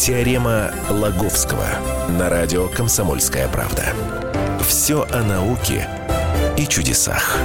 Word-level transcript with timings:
Теорема 0.00 0.72
Лаговского 0.88 1.66
на 2.18 2.30
радио 2.30 2.68
«Комсомольская 2.68 3.46
правда». 3.48 3.84
Все 4.66 5.06
о 5.12 5.22
науке 5.22 5.86
и 6.56 6.66
чудесах. 6.66 7.36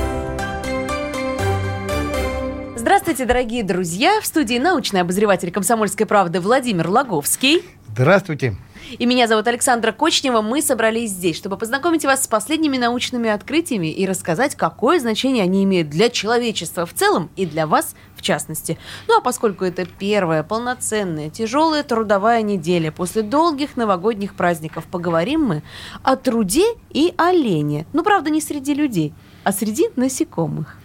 Здравствуйте, 2.77 3.25
дорогие 3.25 3.61
друзья! 3.61 4.21
В 4.21 4.25
студии 4.25 4.57
научный 4.57 5.01
обозреватель 5.01 5.51
«Комсомольской 5.51 6.05
правды» 6.05 6.39
Владимир 6.39 6.87
Лаговский. 6.87 7.61
Здравствуйте. 7.89 8.55
И 8.91 9.05
меня 9.05 9.27
зовут 9.27 9.47
Александра 9.47 9.91
Кочнева. 9.91 10.41
Мы 10.41 10.61
собрались 10.61 11.11
здесь, 11.11 11.37
чтобы 11.37 11.57
познакомить 11.57 12.05
вас 12.05 12.23
с 12.23 12.27
последними 12.27 12.77
научными 12.77 13.29
открытиями 13.29 13.91
и 13.91 14.05
рассказать, 14.05 14.55
какое 14.55 14.99
значение 14.99 15.43
они 15.43 15.63
имеют 15.63 15.89
для 15.89 16.09
человечества 16.09 16.85
в 16.85 16.93
целом 16.93 17.29
и 17.35 17.45
для 17.45 17.67
вас 17.67 17.95
в 18.15 18.21
частности. 18.21 18.77
Ну 19.07 19.17
а 19.17 19.21
поскольку 19.21 19.65
это 19.65 19.85
первая 19.85 20.43
полноценная 20.43 21.29
тяжелая 21.29 21.83
трудовая 21.83 22.41
неделя 22.41 22.91
после 22.91 23.21
долгих 23.23 23.75
новогодних 23.75 24.35
праздников, 24.35 24.85
поговорим 24.85 25.43
мы 25.43 25.63
о 26.03 26.15
труде 26.15 26.65
и 26.91 27.13
о 27.17 27.31
лени. 27.31 27.85
Ну, 27.93 28.03
правда, 28.03 28.29
не 28.29 28.41
среди 28.41 28.73
людей, 28.73 29.13
а 29.43 29.51
среди 29.51 29.89
насекомых. 29.95 30.77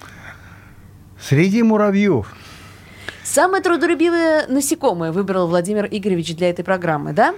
Среди 1.21 1.63
муравьев. 1.63 2.35
Самое 3.23 3.63
трудолюбивое 3.63 4.47
насекомое 4.49 5.13
выбрал 5.13 5.47
Владимир 5.47 5.87
Игоревич 5.91 6.35
для 6.35 6.51
этой 6.51 6.65
программы, 6.65 7.13
да? 7.13 7.35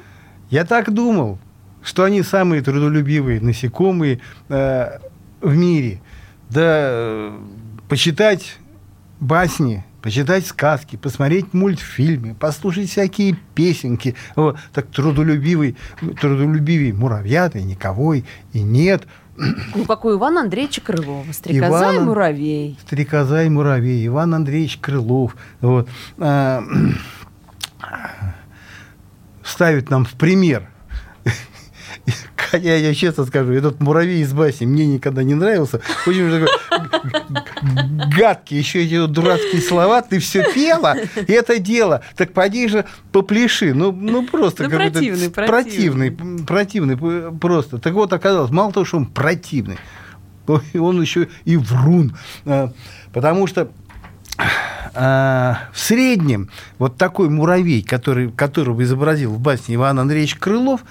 Я 0.52 0.66
так 0.66 0.92
думал, 0.92 1.38
что 1.82 2.04
они 2.04 2.22
самые 2.22 2.60
трудолюбивые 2.60 3.40
насекомые 3.40 4.20
э, 4.50 4.98
в 5.40 5.56
мире. 5.56 6.02
Да 6.50 6.60
э, 6.62 7.38
почитать 7.88 8.58
басни, 9.18 9.82
почитать 10.02 10.46
сказки, 10.46 10.96
посмотреть 10.96 11.54
мультфильмы, 11.54 12.34
послушать 12.34 12.90
всякие 12.90 13.38
песенки. 13.54 14.14
Вот, 14.36 14.58
так 14.74 14.88
трудолюбивый, 14.88 15.74
трудолюбивый 16.20 16.92
муравьят 16.92 17.56
и 17.56 17.62
никого 17.62 18.12
и 18.12 18.22
нет. 18.52 19.04
Ну, 19.38 19.86
как 19.86 20.04
у 20.04 20.12
Ивана 20.12 20.42
Андреевича 20.42 20.82
Крылова. 20.82 21.32
Стрекоза 21.32 21.66
Иван, 21.66 21.96
и 21.96 22.00
муравей. 22.00 22.78
Стрекоза 22.86 23.44
и 23.44 23.48
муравей. 23.48 24.06
Иван 24.06 24.34
Андреевич 24.34 24.76
Крылов. 24.82 25.34
Вот. 25.62 25.88
А, 26.18 26.62
ставит 29.52 29.90
нам 29.90 30.04
в 30.04 30.12
пример. 30.12 30.68
Я, 32.52 32.76
я 32.76 32.94
честно 32.94 33.24
скажу, 33.24 33.52
этот 33.52 33.80
муравей 33.80 34.20
из 34.20 34.32
басни 34.34 34.66
мне 34.66 34.86
никогда 34.86 35.22
не 35.22 35.32
нравился. 35.34 35.80
Очень 36.06 36.30
такой 36.30 36.48
гадкий, 38.14 38.58
еще 38.58 38.84
эти 38.84 39.06
дурацкие 39.06 39.62
слова, 39.62 40.02
ты 40.02 40.18
все 40.18 40.52
пела, 40.52 40.94
и 41.26 41.32
это 41.32 41.58
дело. 41.58 42.02
Так 42.14 42.34
поди 42.34 42.68
же 42.68 42.84
попляши. 43.10 43.72
Ну, 43.72 43.92
ну 43.92 44.26
просто 44.26 44.64
ну, 44.64 44.70
противный, 44.70 45.30
противный, 45.30 46.10
противный, 46.10 46.44
противный 46.44 47.32
просто. 47.38 47.78
Так 47.78 47.94
вот 47.94 48.12
оказалось, 48.12 48.50
мало 48.50 48.70
того, 48.72 48.84
что 48.84 48.98
он 48.98 49.06
противный, 49.06 49.78
он 50.74 51.00
еще 51.00 51.28
и 51.46 51.56
врун. 51.56 52.14
А, 52.44 52.72
потому 53.14 53.46
что 53.46 53.70
а, 54.94 55.68
в 55.72 55.78
среднем 55.78 56.50
вот 56.78 56.96
такой 56.96 57.28
муравей, 57.28 57.82
который, 57.82 58.30
которого 58.30 58.82
изобразил 58.82 59.32
в 59.32 59.40
басне 59.40 59.76
Иван 59.76 59.98
Андреевич 59.98 60.36
Крылов, 60.36 60.82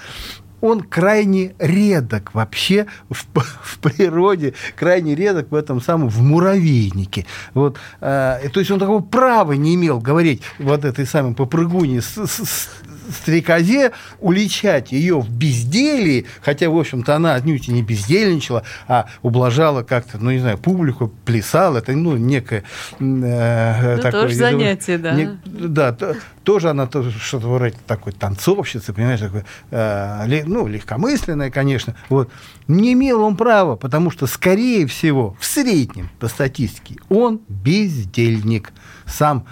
он 0.62 0.82
крайне 0.82 1.56
редок 1.60 2.34
вообще 2.34 2.86
в, 3.10 3.26
в 3.64 3.80
природе, 3.80 4.54
крайне 4.76 5.16
редок 5.16 5.52
в 5.52 5.56
этом 5.56 5.82
самом, 5.82 6.10
в 6.10 6.22
муравейнике. 6.22 7.26
Вот, 7.54 7.78
э, 8.00 8.50
то 8.52 8.60
есть 8.60 8.72
он 8.72 8.80
такого 8.80 9.02
права 9.02 9.54
не 9.54 9.76
имел 9.76 10.00
говорить 10.00 10.44
вот 10.60 10.86
этой 10.86 11.06
самой 11.06 11.34
попрыгуне 11.34 12.02
с, 12.02 12.16
с, 12.18 12.70
стрекозе 13.12 13.92
уличать 14.20 14.92
ее 14.92 15.20
в 15.20 15.30
безделии, 15.30 16.26
хотя, 16.42 16.70
в 16.70 16.78
общем-то, 16.78 17.16
она 17.16 17.36
отнюдь 17.36 17.68
и 17.68 17.72
не 17.72 17.84
бездельничала, 17.84 18.64
а 18.88 19.08
ублажала 19.22 19.84
как-то, 19.84 20.18
ну, 20.18 20.32
не 20.32 20.40
знаю, 20.40 20.58
публику, 20.58 21.12
плясала, 21.26 21.80
это, 21.80 21.94
ну, 21.94 22.18
некое... 22.18 22.64
Э, 23.00 23.96
ну, 23.96 24.02
такое, 24.02 24.24
тоже 24.24 24.36
занятие, 24.36 24.98
да. 24.98 25.14
Не, 25.14 25.40
да, 25.46 25.94
то, 25.94 26.16
тоже 26.44 26.70
она 26.70 26.88
тоже 26.88 27.12
что-то 27.12 27.48
вроде 27.48 27.76
такой 27.88 28.14
танцовщицы, 28.14 28.94
понимаешь, 28.94 29.20
такой, 29.20 29.44
э, 29.72 30.44
ну, 30.46 30.68
легкомысленная, 30.68 31.52
конечно, 31.52 31.96
вот. 32.10 32.30
Не 32.68 32.94
имел 32.94 33.22
он 33.24 33.36
права, 33.36 33.76
потому 33.76 34.12
что, 34.12 34.28
скорее 34.28 34.88
всего, 34.88 35.36
в 35.40 35.46
среднем, 35.46 36.10
по 36.20 36.28
статистике, 36.28 36.96
он 37.10 37.42
бездельник, 37.50 38.72
сам, 39.06 39.46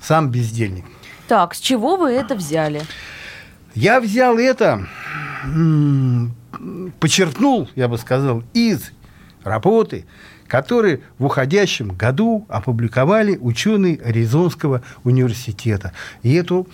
сам 0.00 0.30
бездельник. 0.30 0.84
Так, 1.32 1.54
с 1.54 1.60
чего 1.60 1.96
вы 1.96 2.10
это 2.10 2.34
взяли? 2.34 2.82
Я 3.74 4.02
взял 4.02 4.36
это, 4.36 4.86
подчеркнул, 7.00 7.70
я 7.74 7.88
бы 7.88 7.96
сказал, 7.96 8.44
из 8.52 8.90
работы, 9.42 10.04
которые 10.46 11.00
в 11.18 11.24
уходящем 11.24 11.88
году 11.88 12.44
опубликовали 12.50 13.38
ученые 13.38 13.98
Аризонского 14.04 14.82
университета. 15.04 15.94
И 16.22 16.34
эту 16.34 16.68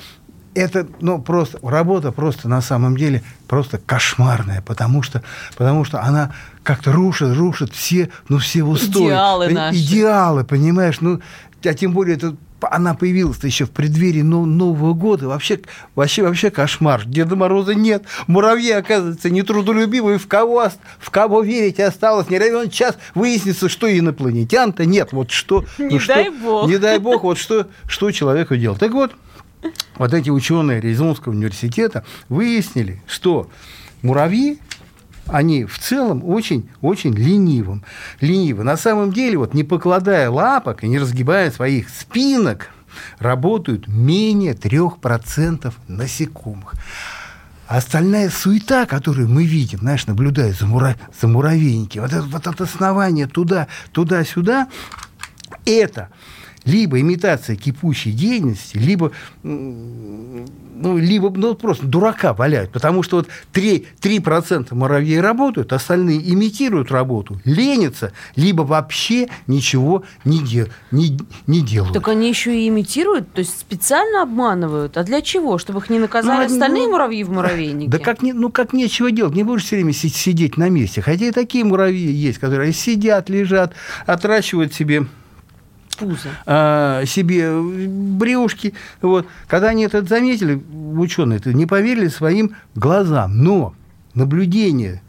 это, 0.56 0.88
ну, 1.00 1.22
просто, 1.22 1.60
работа 1.62 2.10
просто 2.10 2.48
на 2.48 2.60
самом 2.60 2.96
деле 2.96 3.22
просто 3.46 3.78
кошмарная, 3.78 4.60
потому 4.62 5.02
что, 5.04 5.22
потому 5.56 5.84
что 5.84 6.02
она 6.02 6.34
как-то 6.64 6.90
рушит, 6.90 7.36
рушит 7.36 7.72
все, 7.72 8.10
ну, 8.28 8.38
все 8.38 8.64
устои. 8.64 9.06
Идеалы 9.06 9.50
наши. 9.50 9.78
Идеалы, 9.78 10.42
понимаешь, 10.42 11.00
ну, 11.00 11.20
а 11.64 11.74
тем 11.74 11.92
более 11.92 12.16
это 12.16 12.34
она 12.60 12.94
появилась 12.94 13.42
еще 13.42 13.66
в 13.66 13.70
преддверии 13.70 14.22
Нового 14.22 14.92
года. 14.94 15.28
Вообще, 15.28 15.60
вообще, 15.94 16.22
вообще 16.22 16.50
кошмар. 16.50 17.04
Деда 17.06 17.36
Мороза 17.36 17.74
нет. 17.74 18.04
Муравьи, 18.26 18.72
оказывается, 18.72 19.30
нетрудолюбивые. 19.30 20.18
В 20.18 20.26
кого, 20.26 20.68
в 20.98 21.10
кого 21.10 21.42
верить 21.42 21.80
осталось? 21.80 22.28
Не 22.30 22.38
равен 22.38 22.70
час 22.70 22.96
выяснится, 23.14 23.68
что 23.68 23.86
инопланетян-то 23.86 24.84
нет. 24.84 25.12
Вот 25.12 25.30
что... 25.30 25.64
Не 25.78 25.98
ну, 25.98 26.00
дай 26.06 26.24
что, 26.24 26.32
бог. 26.32 26.68
Не 26.68 26.78
дай 26.78 26.98
бог, 26.98 27.22
вот 27.22 27.38
что, 27.38 27.68
что 27.86 28.10
человеку 28.10 28.56
делать. 28.56 28.80
Так 28.80 28.92
вот, 28.92 29.12
вот 29.96 30.14
эти 30.14 30.30
ученые 30.30 30.78
Аризонского 30.78 31.32
университета 31.32 32.04
выяснили, 32.28 33.02
что 33.06 33.50
муравьи 34.02 34.58
они 35.28 35.64
в 35.64 35.78
целом 35.78 36.22
очень-очень 36.24 37.14
ленивым. 37.14 37.84
Ленивы. 38.20 38.64
На 38.64 38.76
самом 38.76 39.12
деле, 39.12 39.38
вот 39.38 39.54
не 39.54 39.64
покладая 39.64 40.30
лапок 40.30 40.84
и 40.84 40.88
не 40.88 40.98
разгибая 40.98 41.50
своих 41.50 41.88
спинок, 41.88 42.70
работают 43.18 43.86
менее 43.88 44.54
3% 44.54 45.72
насекомых. 45.86 46.74
А 47.66 47.76
остальная 47.76 48.30
суета, 48.30 48.86
которую 48.86 49.28
мы 49.28 49.44
видим, 49.44 49.80
знаешь, 49.80 50.06
наблюдая 50.06 50.52
за, 50.52 50.66
мура... 50.66 50.96
за 51.20 51.28
муравейники, 51.28 51.98
вот 51.98 52.12
это, 52.12 52.22
вот 52.22 52.46
это 52.46 52.64
основание 52.64 53.26
туда, 53.26 53.68
туда-сюда, 53.92 54.68
это 55.66 56.08
либо 56.64 57.00
имитация 57.00 57.56
кипучей 57.56 58.12
деятельности, 58.12 58.76
либо, 58.76 59.12
ну, 59.42 60.98
либо 60.98 61.30
ну, 61.30 61.54
просто 61.54 61.86
дурака 61.86 62.34
валяют. 62.34 62.70
Потому 62.70 63.02
что 63.02 63.16
вот 63.18 63.28
3%, 63.52 63.86
3% 64.00 64.74
муравьей 64.74 65.20
работают, 65.20 65.72
остальные 65.72 66.32
имитируют 66.32 66.90
работу, 66.90 67.40
ленятся, 67.44 68.12
либо 68.36 68.62
вообще 68.62 69.28
ничего 69.46 70.04
не, 70.24 70.40
дел, 70.40 70.68
не, 70.90 71.18
не 71.46 71.60
делают. 71.62 71.94
Так 71.94 72.08
они 72.08 72.28
еще 72.28 72.56
и 72.56 72.68
имитируют, 72.68 73.32
то 73.32 73.40
есть 73.40 73.58
специально 73.58 74.22
обманывают. 74.22 74.96
А 74.96 75.04
для 75.04 75.22
чего? 75.22 75.58
Чтобы 75.58 75.80
их 75.80 75.90
не 75.90 75.98
наказали 75.98 76.48
ну, 76.48 76.54
остальные 76.54 76.84
ну, 76.84 76.92
муравьи 76.92 77.24
в 77.24 77.30
муравейнике? 77.30 77.88
Да 77.98 77.98
как, 77.98 78.22
не, 78.22 78.32
ну 78.32 78.50
как 78.50 78.72
нечего 78.72 79.10
делать, 79.10 79.34
не 79.34 79.42
будешь 79.42 79.64
все 79.64 79.76
время 79.76 79.92
сидеть 79.92 80.56
на 80.56 80.68
месте. 80.68 81.00
Хотя 81.00 81.26
и 81.26 81.30
такие 81.30 81.64
муравьи 81.64 82.12
есть, 82.12 82.38
которые 82.38 82.72
сидят, 82.72 83.28
лежат, 83.28 83.74
отращивают 84.06 84.74
себе 84.74 85.06
пузо. 85.98 86.28
А, 86.46 87.04
себе 87.04 87.50
брюшки. 87.60 88.74
Вот. 89.02 89.26
Когда 89.46 89.68
они 89.68 89.84
это 89.84 90.02
заметили, 90.02 90.62
ученые 90.72 91.38
-то 91.38 91.52
не 91.52 91.66
поверили 91.66 92.08
своим 92.08 92.54
глазам. 92.74 93.42
Но 93.42 93.74
наблюдение 94.14 95.02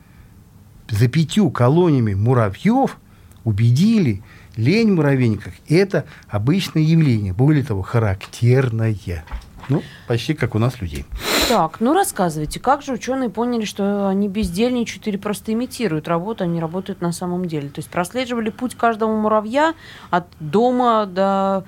за 0.90 1.08
пятью 1.08 1.52
колониями 1.52 2.14
муравьев 2.14 2.98
убедили 3.44 4.24
лень 4.60 4.92
в 4.92 4.96
муравейниках– 4.96 5.54
это 5.70 6.06
обычное 6.28 6.84
явление, 6.84 7.34
более 7.34 7.64
того, 7.64 7.82
характерное. 7.82 9.24
Ну, 9.70 9.84
почти 10.08 10.34
как 10.34 10.56
у 10.56 10.60
нас 10.60 10.82
людей. 10.82 11.06
Так, 11.50 11.80
ну 11.80 11.96
рассказывайте, 11.96 12.60
как 12.60 12.84
же 12.84 12.94
ученые 12.94 13.32
поняли, 13.32 13.66
что 13.66 14.08
они 14.08 14.30
бездельничают 14.30 15.08
или 15.08 15.18
просто 15.18 15.52
имитируют 15.52 16.08
работу, 16.08 16.44
они 16.44 16.62
работают 16.62 17.02
на 17.02 17.12
самом 17.12 17.46
деле? 17.46 17.70
То 17.70 17.80
есть 17.80 17.90
прослеживали 17.90 18.52
путь 18.52 18.76
каждого 18.76 19.20
муравья 19.20 19.74
от 20.12 20.28
дома 20.40 21.08
до, 21.08 21.66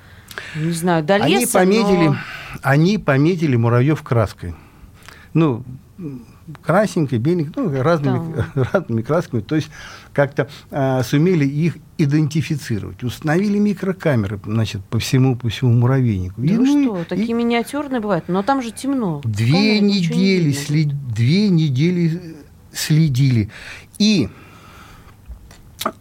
не 0.55 0.71
знаю, 0.71 1.03
до 1.03 1.17
леса, 1.17 1.61
они 1.61 1.73
пометили, 1.73 2.07
но... 2.09 2.15
они 2.61 2.97
пометили 2.99 3.55
муравьев 3.55 4.03
краской. 4.03 4.53
ну, 5.33 5.63
красненькой, 6.61 7.17
беленькой, 7.17 7.63
ну, 7.63 7.81
разными, 7.81 8.35
да. 8.35 8.63
разными 8.73 9.01
красками. 9.01 9.41
То 9.41 9.55
есть 9.55 9.71
как-то 10.13 10.49
э, 10.69 11.01
сумели 11.03 11.45
их 11.45 11.77
идентифицировать. 11.97 13.03
Установили 13.03 13.57
микрокамеры, 13.59 14.39
значит, 14.45 14.83
по 14.85 14.99
всему, 14.99 15.35
по 15.35 15.49
всему 15.49 15.73
муравейнику. 15.73 16.41
Да 16.41 16.53
и, 16.53 16.57
ну, 16.57 16.65
что, 16.65 17.01
и, 17.01 17.05
такие 17.05 17.29
и... 17.29 17.33
миниатюрные 17.33 18.01
бывают, 18.01 18.27
но 18.27 18.43
там 18.43 18.61
же 18.61 18.71
темно. 18.71 19.21
Две 19.23 19.79
недели, 19.79 20.47
не 20.47 20.53
след... 20.53 21.07
две 21.13 21.49
недели 21.49 22.35
следили. 22.73 23.49
И 23.99 24.29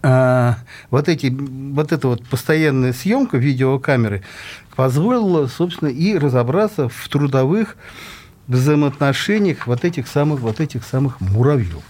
а, 0.03 0.59
вот, 0.91 1.09
эти, 1.09 1.27
вот 1.29 1.93
эта 1.93 2.09
вот 2.09 2.27
постоянная 2.27 2.93
съемка 2.93 3.39
видеокамеры 3.39 4.23
позволила, 4.77 5.47
собственно, 5.47 5.89
и 5.89 6.17
разобраться 6.17 6.89
в 6.89 7.09
трудовых 7.09 7.77
взаимоотношениях 8.47 9.67
вот 9.67 9.85
этих 9.85 10.09
самых, 10.09 10.41
вот 10.41 10.61
этих 10.61 10.85
самых 10.85 11.21
муравьев. 11.21 11.83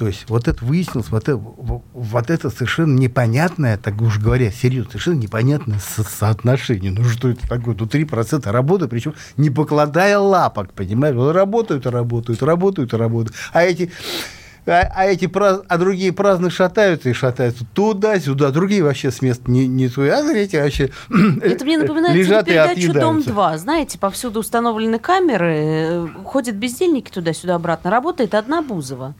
То 0.00 0.06
есть 0.06 0.24
вот 0.28 0.48
это 0.48 0.64
выяснилось, 0.64 1.10
вот 1.10 1.24
это, 1.24 1.36
вот 1.36 2.30
это 2.30 2.48
совершенно 2.48 2.98
непонятное, 2.98 3.76
так 3.76 4.00
уж 4.00 4.18
говоря, 4.18 4.50
серьезно, 4.50 4.92
совершенно 4.92 5.20
непонятное 5.20 5.78
со 5.78 6.02
соотношение. 6.02 6.90
Ну 6.90 7.04
что 7.04 7.28
это 7.28 7.46
такое? 7.46 7.76
Ну 7.78 7.84
3% 7.84 8.50
работы, 8.50 8.88
причем 8.88 9.12
не 9.36 9.50
покладая 9.50 10.18
лапок, 10.18 10.72
понимаешь? 10.72 11.14
Вот 11.14 11.32
работают 11.32 11.84
работают, 11.84 12.42
работают 12.42 12.94
работают. 12.94 13.36
А 13.52 13.62
эти 13.62 13.92
а, 14.64 14.88
а 14.94 15.04
эти 15.04 15.26
праз... 15.26 15.60
а 15.68 15.76
другие 15.76 16.14
праздно 16.14 16.48
шатаются 16.48 17.10
и 17.10 17.12
шатаются 17.12 17.66
туда-сюда, 17.74 18.52
другие 18.52 18.82
вообще 18.82 19.10
с 19.10 19.20
места 19.20 19.50
не, 19.50 19.66
не 19.66 19.90
туда, 19.90 20.20
а 20.20 20.32
эти 20.32 20.56
вообще 20.56 20.88
Это 21.42 21.62
мне 21.66 21.76
напоминает 21.76 22.16
лежат 22.16 22.46
передачу 22.46 22.94
«Дом-2». 22.94 23.58
Знаете, 23.58 23.98
повсюду 23.98 24.40
установлены 24.40 24.98
камеры, 24.98 25.56
э, 25.58 26.08
ходят 26.24 26.54
бездельники 26.54 27.10
туда-сюда 27.10 27.56
обратно, 27.56 27.90
работает 27.90 28.34
одна 28.34 28.62
Бузова. 28.62 29.14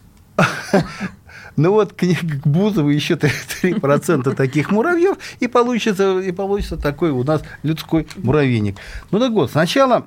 Ну 1.56 1.72
вот 1.72 1.92
к, 1.92 2.06
к 2.06 2.46
Бузову 2.46 2.90
еще 2.90 3.14
3% 3.14 4.34
таких 4.34 4.70
муравьев, 4.70 5.18
и 5.40 5.48
получится, 5.48 6.18
и 6.20 6.32
получится 6.32 6.76
такой 6.76 7.10
у 7.10 7.24
нас 7.24 7.42
людской 7.62 8.06
муравейник. 8.16 8.76
Ну 9.10 9.18
так 9.18 9.32
вот, 9.32 9.50
сначала 9.50 10.06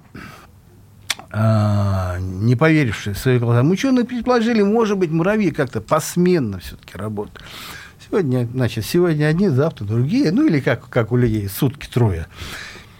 а, 1.31 2.17
не 2.19 2.55
поверившие 2.55 3.15
своим 3.15 3.39
глазам 3.39 3.71
ученые 3.71 4.05
предположили, 4.05 4.61
может 4.61 4.97
быть, 4.97 5.09
муравьи 5.09 5.51
как-то 5.51 5.81
посменно 5.81 6.59
все-таки 6.59 6.97
работают. 6.97 7.43
Сегодня, 8.07 8.47
значит, 8.53 8.85
сегодня 8.85 9.25
одни, 9.25 9.49
завтра 9.49 9.85
другие, 9.85 10.31
ну 10.31 10.45
или 10.45 10.59
как, 10.59 10.87
как 10.89 11.11
у 11.11 11.17
людей, 11.17 11.49
сутки 11.49 11.87
трое. 11.91 12.27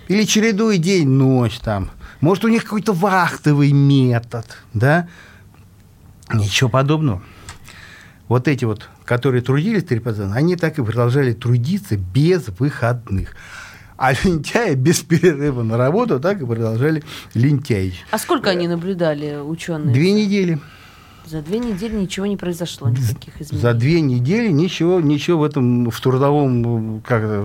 Или 0.08 0.24
чередует 0.24 0.82
день, 0.82 1.08
ночь 1.08 1.60
там. 1.60 1.92
Может, 2.22 2.46
у 2.46 2.48
них 2.48 2.64
какой-то 2.64 2.94
вахтовый 2.94 3.72
метод, 3.72 4.46
да? 4.74 5.08
Ничего 6.34 6.70
подобного. 6.70 7.22
Вот 8.28 8.48
эти 8.48 8.66
вот, 8.66 8.90
которые 9.06 9.42
трудились 9.42 9.84
3%, 9.84 10.32
они 10.34 10.56
так 10.56 10.80
и 10.80 10.84
продолжали 10.84 11.34
трудиться 11.34 11.98
без 11.98 12.48
выходных. 12.60 13.36
А 13.98 14.14
лентяи 14.14 14.76
без 14.76 15.02
перерыва 15.02 15.64
на 15.64 15.78
работу 15.78 16.20
так 16.20 16.42
и 16.42 16.46
продолжали 16.46 17.04
лентяить. 17.34 18.04
А 18.12 18.18
сколько 18.18 18.50
они 18.50 18.68
наблюдали, 18.68 19.38
ученые? 19.38 19.94
Две 19.94 20.12
недели. 20.12 20.60
За 21.26 21.42
две 21.42 21.60
недели 21.60 21.96
ничего 21.96 22.26
не 22.26 22.36
произошло, 22.36 22.90
никаких 22.90 23.42
изменений. 23.42 23.62
За 23.62 23.74
две 23.74 24.02
недели 24.02 24.50
ничего, 24.50 25.00
ничего 25.00 25.40
в 25.40 25.44
этом 25.44 25.90
в 25.90 26.02
трудовом 26.02 27.02
как 27.02 27.44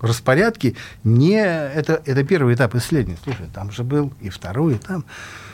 распорядке 0.00 0.76
не 1.04 1.34
это 1.34 2.02
это 2.06 2.24
первый 2.24 2.54
этап 2.54 2.74
исследования. 2.74 3.18
Слушай, 3.22 3.46
там 3.52 3.70
же 3.70 3.84
был 3.84 4.12
и 4.20 4.30
второй 4.30 4.74
этап 4.74 5.04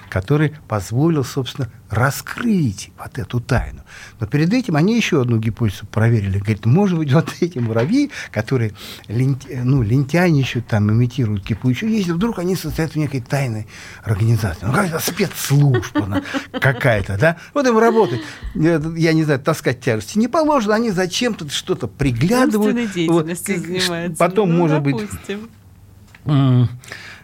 который 0.08 0.54
позволил, 0.68 1.24
собственно, 1.24 1.70
раскрыть 1.90 2.90
вот 2.98 3.18
эту 3.18 3.40
тайну. 3.40 3.82
Но 4.20 4.26
перед 4.26 4.52
этим 4.52 4.76
они 4.76 4.96
еще 4.96 5.22
одну 5.22 5.38
гипотезу 5.38 5.86
проверили. 5.86 6.38
Говорит, 6.38 6.66
может 6.66 6.98
быть, 6.98 7.12
вот 7.12 7.32
эти 7.40 7.58
муравьи, 7.58 8.10
которые 8.30 8.72
лент, 9.08 9.46
ну, 9.50 9.82
лентяничают, 9.82 10.66
там, 10.66 10.90
имитируют 10.90 11.44
кипучую, 11.44 11.92
если 11.92 12.12
вдруг 12.12 12.38
они 12.38 12.56
состоят 12.56 12.92
в 12.92 12.96
некой 12.96 13.20
тайной 13.20 13.66
организации. 14.04 14.66
Ну, 14.66 14.72
какая-то 14.72 14.98
спецслужба 14.98 16.22
какая-то, 16.52 17.16
да? 17.16 17.36
Вот 17.54 17.66
им 17.66 17.78
работать, 17.78 18.20
я 18.54 19.12
не 19.12 19.24
знаю, 19.24 19.40
таскать 19.40 19.80
тяжести 19.80 20.18
не 20.18 20.28
положено, 20.28 20.74
они 20.74 20.90
зачем-то 20.90 21.48
что-то 21.48 21.86
приглядывают. 21.86 22.76
Вот, 23.08 23.26
потом, 24.18 24.50
ну, 24.50 24.58
может 24.58 24.82
допустим. 24.82 25.48
быть 26.24 26.68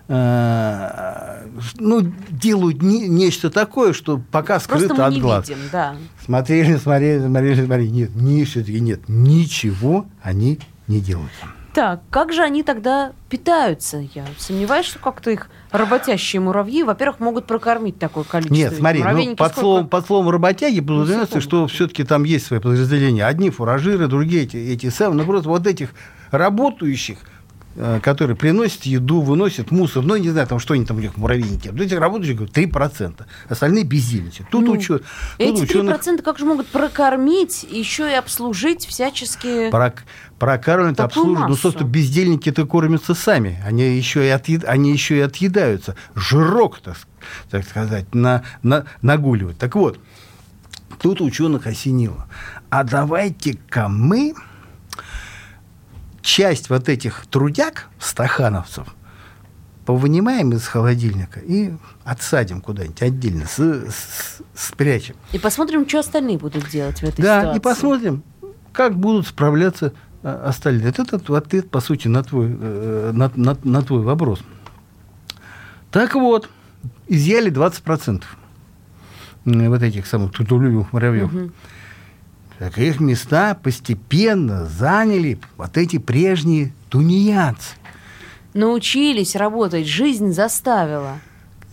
ну, 0.06 2.02
делают 2.30 2.82
не, 2.82 3.08
нечто 3.08 3.50
такое, 3.50 3.94
что 3.94 4.20
пока 4.30 4.60
скрыто 4.60 5.06
от 5.06 5.18
глаз. 5.18 5.48
Видим, 5.48 5.62
да. 5.72 5.96
Смотрели, 6.22 6.76
смотрели, 6.76 7.20
смотрели, 7.20 7.64
смотрели. 7.64 7.88
Нет, 7.88 8.14
ни, 8.14 8.44
все-таки 8.44 8.80
нет, 8.80 9.08
ничего 9.08 10.06
они 10.22 10.58
не 10.88 11.00
делают. 11.00 11.30
Так, 11.72 12.02
как 12.10 12.32
же 12.32 12.42
они 12.42 12.62
тогда 12.62 13.12
питаются? 13.28 13.98
Я 14.14 14.26
сомневаюсь, 14.38 14.86
что 14.86 15.00
как-то 15.00 15.30
их 15.30 15.48
работящие 15.72 16.38
муравьи, 16.38 16.84
во-первых, 16.84 17.18
могут 17.18 17.46
прокормить 17.46 17.98
такое 17.98 18.22
количество. 18.22 18.54
Нет, 18.54 18.74
смотри, 18.76 19.02
ну, 19.02 19.34
под, 19.34 19.56
словом, 19.56 19.88
под 19.88 20.06
словом 20.06 20.30
работяги 20.30 20.80
подразумевается, 20.80 21.40
что 21.40 21.66
все-таки 21.66 22.04
там 22.04 22.22
есть 22.22 22.46
свои 22.46 22.60
подразделения. 22.60 23.26
Одни 23.26 23.50
фуражиры, 23.50 24.06
другие 24.06 24.44
эти, 24.44 24.56
эти 24.56 24.88
самые. 24.88 25.22
Ну, 25.22 25.24
просто 25.24 25.48
вот 25.48 25.66
этих 25.66 25.90
работающих– 26.30 27.18
Э, 27.28 27.33
которые 28.02 28.36
приносят 28.36 28.84
еду, 28.84 29.20
выносят 29.20 29.70
мусор, 29.70 30.04
ну, 30.04 30.16
не 30.16 30.30
знаю, 30.30 30.46
там, 30.46 30.58
что 30.58 30.74
они 30.74 30.84
там 30.84 30.98
у 30.98 31.00
них, 31.00 31.16
муравейники. 31.16 31.68
Вот 31.68 31.80
этих 31.80 31.98
говорю, 31.98 32.22
3%. 32.22 33.22
Остальные 33.48 33.84
бездельничают. 33.84 34.48
Тут, 34.50 34.66
ну, 34.66 34.72
учё, 34.72 34.98
тут 34.98 35.06
эти 35.38 35.62
ученых... 35.62 36.00
3% 36.00 36.22
как 36.22 36.38
же 36.38 36.44
могут 36.44 36.68
прокормить, 36.68 37.64
еще 37.68 38.10
и 38.10 38.14
обслужить 38.14 38.86
всячески... 38.86 39.70
Прок... 39.70 40.04
Прокармливают, 40.38 41.00
обслуживают. 41.00 41.48
Ну, 41.48 41.56
собственно, 41.56 41.88
бездельники-то 41.88 42.66
кормятся 42.66 43.14
сами. 43.14 43.62
Они 43.64 43.96
еще 43.96 44.26
и, 44.26 44.28
отъед... 44.28 44.64
они 44.64 44.92
еще 44.92 45.18
и 45.18 45.20
отъедаются. 45.20 45.96
Жирок, 46.14 46.80
так, 46.80 46.96
так 47.50 47.64
сказать, 47.64 48.14
на... 48.14 48.42
На... 48.62 48.84
нагуливают. 49.02 49.58
Так 49.58 49.74
вот, 49.74 49.98
тут 51.00 51.20
ученых 51.20 51.66
осенило. 51.66 52.26
А 52.70 52.84
давайте-ка 52.84 53.88
мы 53.88 54.34
часть 56.24 56.70
вот 56.70 56.88
этих 56.88 57.26
трудяг, 57.30 57.88
стахановцев, 58.00 58.88
повынимаем 59.84 60.52
из 60.52 60.66
холодильника 60.66 61.38
и 61.40 61.74
отсадим 62.02 62.62
куда-нибудь 62.62 63.02
отдельно, 63.02 63.46
с, 63.46 63.58
с, 63.58 64.40
спрячем. 64.54 65.14
И 65.32 65.38
посмотрим, 65.38 65.86
что 65.86 66.00
остальные 66.00 66.38
будут 66.38 66.68
делать 66.70 66.98
в 67.00 67.04
этой 67.04 67.22
да, 67.22 67.40
ситуации. 67.40 67.50
Да, 67.50 67.56
и 67.56 67.60
посмотрим, 67.60 68.22
как 68.72 68.96
будут 68.96 69.26
справляться 69.26 69.92
а, 70.22 70.48
остальные. 70.48 70.88
Это, 70.88 71.02
это 71.02 71.36
ответ, 71.36 71.70
по 71.70 71.80
сути, 71.80 72.08
на 72.08 72.24
твой, 72.24 72.56
э, 72.58 73.10
на, 73.12 73.30
на, 73.36 73.56
на 73.62 73.82
твой 73.82 74.00
вопрос. 74.00 74.40
Так 75.90 76.14
вот, 76.14 76.48
изъяли 77.06 77.52
20% 77.52 78.22
вот 79.44 79.82
этих 79.82 80.06
самых 80.06 80.32
трудолюбивых 80.32 80.94
муравьев. 80.94 81.32
Угу 81.32 81.52
так 82.58 82.78
их 82.78 83.00
места 83.00 83.54
постепенно 83.54 84.64
заняли 84.66 85.38
вот 85.56 85.76
эти 85.76 85.98
прежние 85.98 86.72
тунеядцы. 86.88 87.74
Научились 88.52 89.34
работать, 89.34 89.86
жизнь 89.86 90.32
заставила 90.32 91.18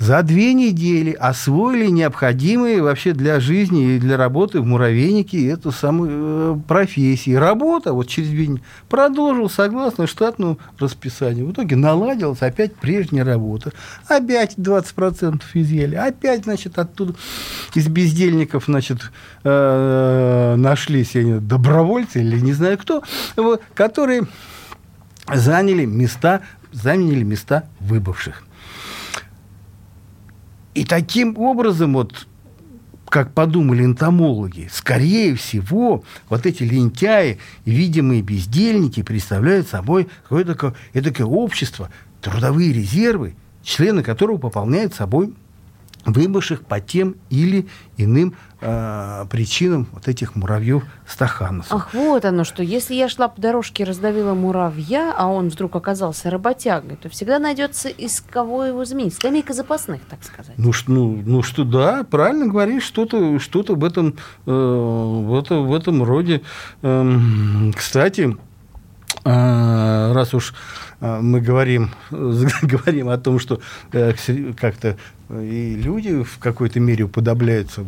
за 0.02 0.24
две 0.24 0.56
недели 0.56 1.12
освоили 1.12 1.86
необходимые 1.86 2.82
вообще 2.82 3.14
для 3.14 3.40
жизни 3.40 3.94
и 3.94 4.00
для 4.00 4.18
работы 4.18 4.60
в 4.60 4.66
муравейнике 4.66 5.48
эту 5.48 5.72
самую 5.72 6.10
э, 6.12 6.60
профессию. 6.68 7.40
Работа 7.40 7.94
вот 7.94 8.08
через 8.08 8.30
две 8.30 8.48
недели 8.48 8.64
продолжил 8.90 9.48
согласно 9.48 10.08
штатному 10.08 10.58
расписанию. 10.80 11.46
В 11.46 11.52
итоге 11.52 11.76
наладилась 11.76 12.42
опять 12.42 12.76
прежняя 12.76 13.24
работа. 13.24 13.74
Опять 14.08 14.56
20% 14.56 15.44
изъяли. 15.54 15.94
Опять, 15.94 16.46
значит, 16.46 16.80
оттуда 16.80 17.14
из 17.76 17.88
бездельников, 17.88 18.64
значит, 18.66 19.12
э, 19.44 20.56
нашлись 20.58 21.16
они, 21.16 21.40
добровольцы 21.40 22.22
или 22.22 22.40
не 22.40 22.54
знаю 22.54 22.80
кто, 22.80 23.04
вот, 23.36 23.62
которые 23.76 24.24
заняли 25.32 25.86
места, 25.86 26.42
заняли 26.72 27.22
места 27.22 27.66
выбывших. 27.80 28.46
И 30.74 30.86
таким 30.86 31.38
образом, 31.38 31.94
вот, 31.94 32.28
как 33.10 33.34
подумали 33.34 33.84
энтомологи, 33.84 34.70
скорее 34.72 35.36
всего, 35.36 36.04
вот 36.30 36.46
эти 36.46 36.64
лентяи 36.64 37.40
видимые 37.66 38.22
бездельники 38.22 39.04
представляют 39.04 39.68
собой 39.68 40.08
какое-то 40.24 40.76
это 40.94 41.26
общество, 41.26 41.90
трудовые 42.22 42.72
резервы, 42.72 43.36
члены 43.64 44.02
которого 44.02 44.38
пополняют 44.38 44.94
собой 44.94 45.34
выбывших 46.06 46.64
по 46.64 46.80
тем 46.80 47.16
или 47.30 47.68
иным 47.98 48.34
э, 48.62 49.26
причинам 49.30 49.88
вот 49.92 50.08
этих 50.08 50.36
муравьев 50.36 50.84
стаханусов. 51.08 51.74
Ах, 51.74 51.94
вот 51.94 52.26
оно 52.26 52.44
что. 52.44 52.64
Если 52.64 52.96
я 52.96 53.08
шла 53.10 53.28
по 53.28 53.40
дорожке 53.40 53.84
и 53.84 53.86
раздавила 53.86 54.34
муравья, 54.34 55.14
а 55.16 55.28
он 55.28 55.50
вдруг 55.50 55.76
оказался 55.76 56.30
работягой, 56.30 56.96
то 56.98 57.10
всегда 57.10 57.40
найдется 57.40 57.90
из 57.90 58.22
кого 58.22 58.66
его 58.66 58.86
заменить. 58.86 59.14
Скамейка 59.14 59.54
запасных, 59.54 60.02
так 60.10 60.24
сказать. 60.24 60.54
Ну, 60.58 60.74
ш- 60.74 60.86
ну, 60.88 61.22
ну 61.26 61.44
что, 61.44 61.64
да, 61.64 62.04
правильно 62.04 62.48
говоришь, 62.48 62.84
что-то 62.84 63.40
что 63.40 63.62
в, 63.64 63.84
этом, 63.84 64.16
э, 64.46 64.52
в, 64.52 65.38
это, 65.38 65.56
в 65.60 65.74
этом 65.74 66.04
роде. 66.04 66.42
Эм, 66.82 67.74
кстати, 67.76 68.36
э, 69.24 70.12
раз 70.14 70.34
уж 70.34 70.54
э, 70.54 70.91
мы 71.02 71.42
говорим, 71.42 71.90
говорим 72.12 73.10
о 73.10 73.18
том, 73.18 73.40
что 73.40 73.60
э, 73.92 74.14
как-то 74.58 74.98
и 75.34 75.76
люди 75.82 76.24
в 76.24 76.40
какой-то 76.40 76.82
мере 76.82 77.06
уподобляются 77.06 77.86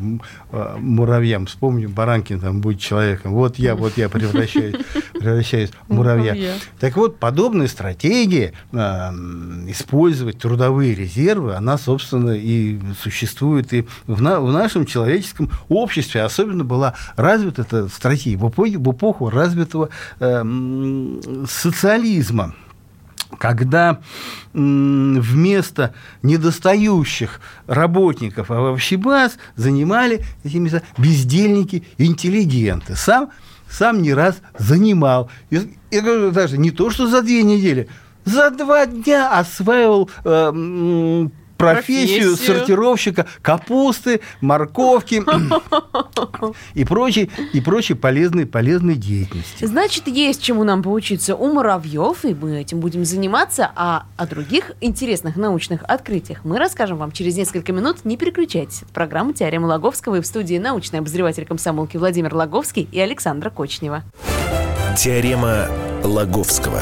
э, 0.53 0.75
муравьям. 0.79 1.45
Вспомним, 1.45 1.91
Баранкин 1.91 2.39
там 2.39 2.61
будет 2.61 2.79
человеком. 2.79 3.33
Вот 3.33 3.59
я, 3.59 3.75
вот 3.75 3.97
я 3.97 4.07
превращаюсь, 4.07 4.75
превращаюсь 5.19 5.71
в 5.89 5.93
муравья. 5.93 6.33
Муравья. 6.33 6.53
Так 6.79 6.95
вот, 6.95 7.19
подобная 7.19 7.67
стратегия 7.67 8.53
э, 8.71 8.77
м, 8.77 9.69
использовать 9.69 10.37
трудовые 10.37 10.95
резервы, 10.95 11.55
она, 11.55 11.77
собственно, 11.77 12.31
и 12.31 12.79
существует 13.01 13.73
и 13.73 13.85
в, 14.07 14.21
на- 14.21 14.39
в 14.39 14.49
нашем 14.49 14.85
человеческом 14.85 15.49
обществе. 15.67 16.21
Особенно 16.23 16.63
была 16.63 16.93
развита 17.17 17.63
эта 17.63 17.89
стратегия 17.89 18.37
в 18.37 18.47
эпоху, 18.47 18.71
в 18.79 18.91
эпоху 18.93 19.29
развитого 19.29 19.89
э, 20.21 20.43
социализма 21.49 22.55
когда 23.39 23.99
вместо 24.53 25.93
недостающих 26.21 27.39
работников 27.67 28.51
а 28.51 28.61
вообще 28.61 28.97
баз 28.97 29.37
занимали 29.55 30.23
эти 30.43 30.57
места 30.57 30.83
бездельники, 30.97 31.83
интеллигенты. 31.97 32.95
Сам, 32.95 33.31
сам 33.69 34.01
не 34.01 34.13
раз 34.13 34.41
занимал. 34.57 35.29
Я 35.49 36.01
говорю 36.01 36.31
даже 36.31 36.57
не 36.57 36.71
то, 36.71 36.89
что 36.89 37.07
за 37.07 37.21
две 37.21 37.43
недели, 37.43 37.87
за 38.25 38.49
два 38.51 38.85
дня 38.85 39.37
осваивал 39.37 40.09
э, 40.23 41.27
профессию, 41.63 42.31
Профессию. 42.31 42.57
сортировщика 42.57 43.25
капусты, 43.41 44.21
морковки 44.41 45.23
и 46.73 46.85
прочей, 46.85 47.31
и 47.53 47.61
прочей 47.61 47.93
полезной, 47.93 48.45
полезной 48.45 48.95
деятельности. 48.95 49.65
Значит, 49.65 50.07
есть 50.07 50.41
чему 50.41 50.63
нам 50.63 50.83
поучиться 50.83 51.35
у 51.35 51.51
муравьев, 51.53 52.25
и 52.25 52.33
мы 52.33 52.59
этим 52.61 52.79
будем 52.79 53.05
заниматься, 53.05 53.71
а 53.75 54.05
о 54.17 54.25
других 54.27 54.71
интересных 54.81 55.35
научных 55.35 55.83
открытиях 55.83 56.39
мы 56.43 56.57
расскажем 56.59 56.97
вам 56.97 57.11
через 57.11 57.35
несколько 57.35 57.71
минут. 57.73 58.05
Не 58.05 58.17
переключайтесь. 58.17 58.81
Это 58.83 58.91
программа 58.93 59.33
«Теорема 59.33 59.67
Лаговского» 59.67 60.15
и 60.15 60.21
в 60.21 60.25
студии 60.25 60.57
научный 60.57 60.99
обозреватель 60.99 61.45
комсомолки 61.45 61.97
Владимир 61.97 62.33
Лаговский 62.35 62.87
и 62.91 62.99
Александра 62.99 63.49
Кочнева. 63.49 64.03
Теорема 64.97 65.67
Лаговского. 66.03 66.81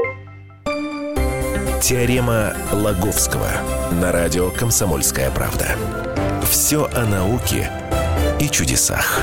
Теорема 1.81 2.53
Лаговского 2.71 3.49
на 3.91 4.11
радио 4.11 4.51
«Комсомольская 4.51 5.31
правда». 5.31 5.75
Все 6.47 6.87
о 6.93 7.05
науке 7.05 7.71
и 8.39 8.47
чудесах. 8.49 9.19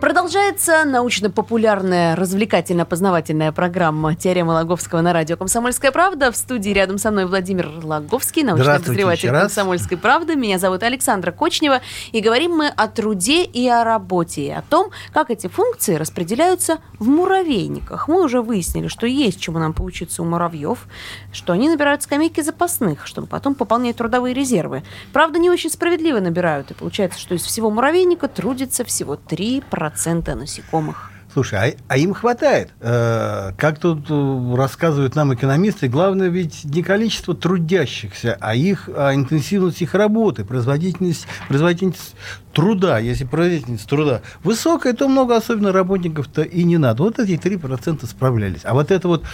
Продолжается 0.00 0.84
научно-популярная, 0.86 2.16
развлекательно-познавательная 2.16 3.52
программа 3.52 4.14
«Теорема 4.14 4.52
Лаговского» 4.52 5.02
на 5.02 5.12
радио 5.12 5.36
«Комсомольская 5.36 5.92
правда». 5.92 6.32
В 6.32 6.36
студии 6.36 6.70
рядом 6.70 6.96
со 6.96 7.10
мной 7.10 7.26
Владимир 7.26 7.70
Лаговский, 7.82 8.42
научный 8.42 8.76
обозреватель. 8.76 9.28
«Комсомольской 9.28 9.98
правды». 9.98 10.36
Меня 10.36 10.58
зовут 10.58 10.84
Александра 10.84 11.32
Кочнева. 11.32 11.82
И 12.12 12.20
говорим 12.22 12.52
мы 12.52 12.68
о 12.68 12.88
труде 12.88 13.44
и 13.44 13.68
о 13.68 13.84
работе, 13.84 14.40
и 14.46 14.50
о 14.50 14.62
том, 14.62 14.90
как 15.12 15.30
эти 15.30 15.48
функции 15.48 15.96
распределяются 15.96 16.78
в 16.98 17.06
муравейниках. 17.06 18.08
Мы 18.08 18.24
уже 18.24 18.40
выяснили, 18.40 18.88
что 18.88 19.06
есть 19.06 19.38
чему 19.38 19.58
нам 19.58 19.74
поучиться 19.74 20.22
у 20.22 20.24
муравьев, 20.24 20.86
что 21.30 21.52
они 21.52 21.68
набирают 21.68 22.02
скамейки 22.02 22.40
запасных, 22.40 23.06
чтобы 23.06 23.26
потом 23.26 23.54
пополнять 23.54 23.96
трудовые 23.96 24.32
резервы. 24.32 24.82
Правда, 25.12 25.38
не 25.38 25.50
очень 25.50 25.68
справедливо 25.68 26.20
набирают, 26.20 26.70
и 26.70 26.74
получается, 26.74 27.20
что 27.20 27.34
из 27.34 27.42
всего 27.42 27.70
муравейника 27.70 28.28
трудится 28.28 28.82
всего 28.82 29.16
3% 29.16 29.89
насекомых. 30.34 31.10
Слушай, 31.32 31.58
а, 31.58 31.74
а 31.86 31.96
им 31.96 32.12
хватает. 32.12 32.70
Э, 32.80 33.52
как 33.56 33.78
тут 33.78 34.06
э, 34.10 34.54
рассказывают 34.56 35.14
нам 35.14 35.32
экономисты, 35.32 35.88
главное 35.88 36.28
ведь 36.28 36.64
не 36.64 36.82
количество 36.82 37.36
трудящихся, 37.36 38.36
а 38.40 38.56
их 38.56 38.88
а 38.92 39.14
интенсивность 39.14 39.80
их 39.80 39.94
работы, 39.94 40.44
производительность, 40.44 41.28
производительность 41.46 42.16
труда. 42.52 42.98
Если 42.98 43.24
производительность 43.24 43.88
труда 43.88 44.22
высокая, 44.42 44.92
то 44.92 45.06
много 45.06 45.36
особенно 45.36 45.72
работников-то 45.72 46.42
и 46.42 46.64
не 46.64 46.78
надо. 46.78 47.04
Вот 47.04 47.20
эти 47.20 47.32
3% 47.32 48.06
справлялись. 48.06 48.62
А 48.64 48.74
вот 48.74 48.90
это 48.90 49.06
вот... 49.06 49.24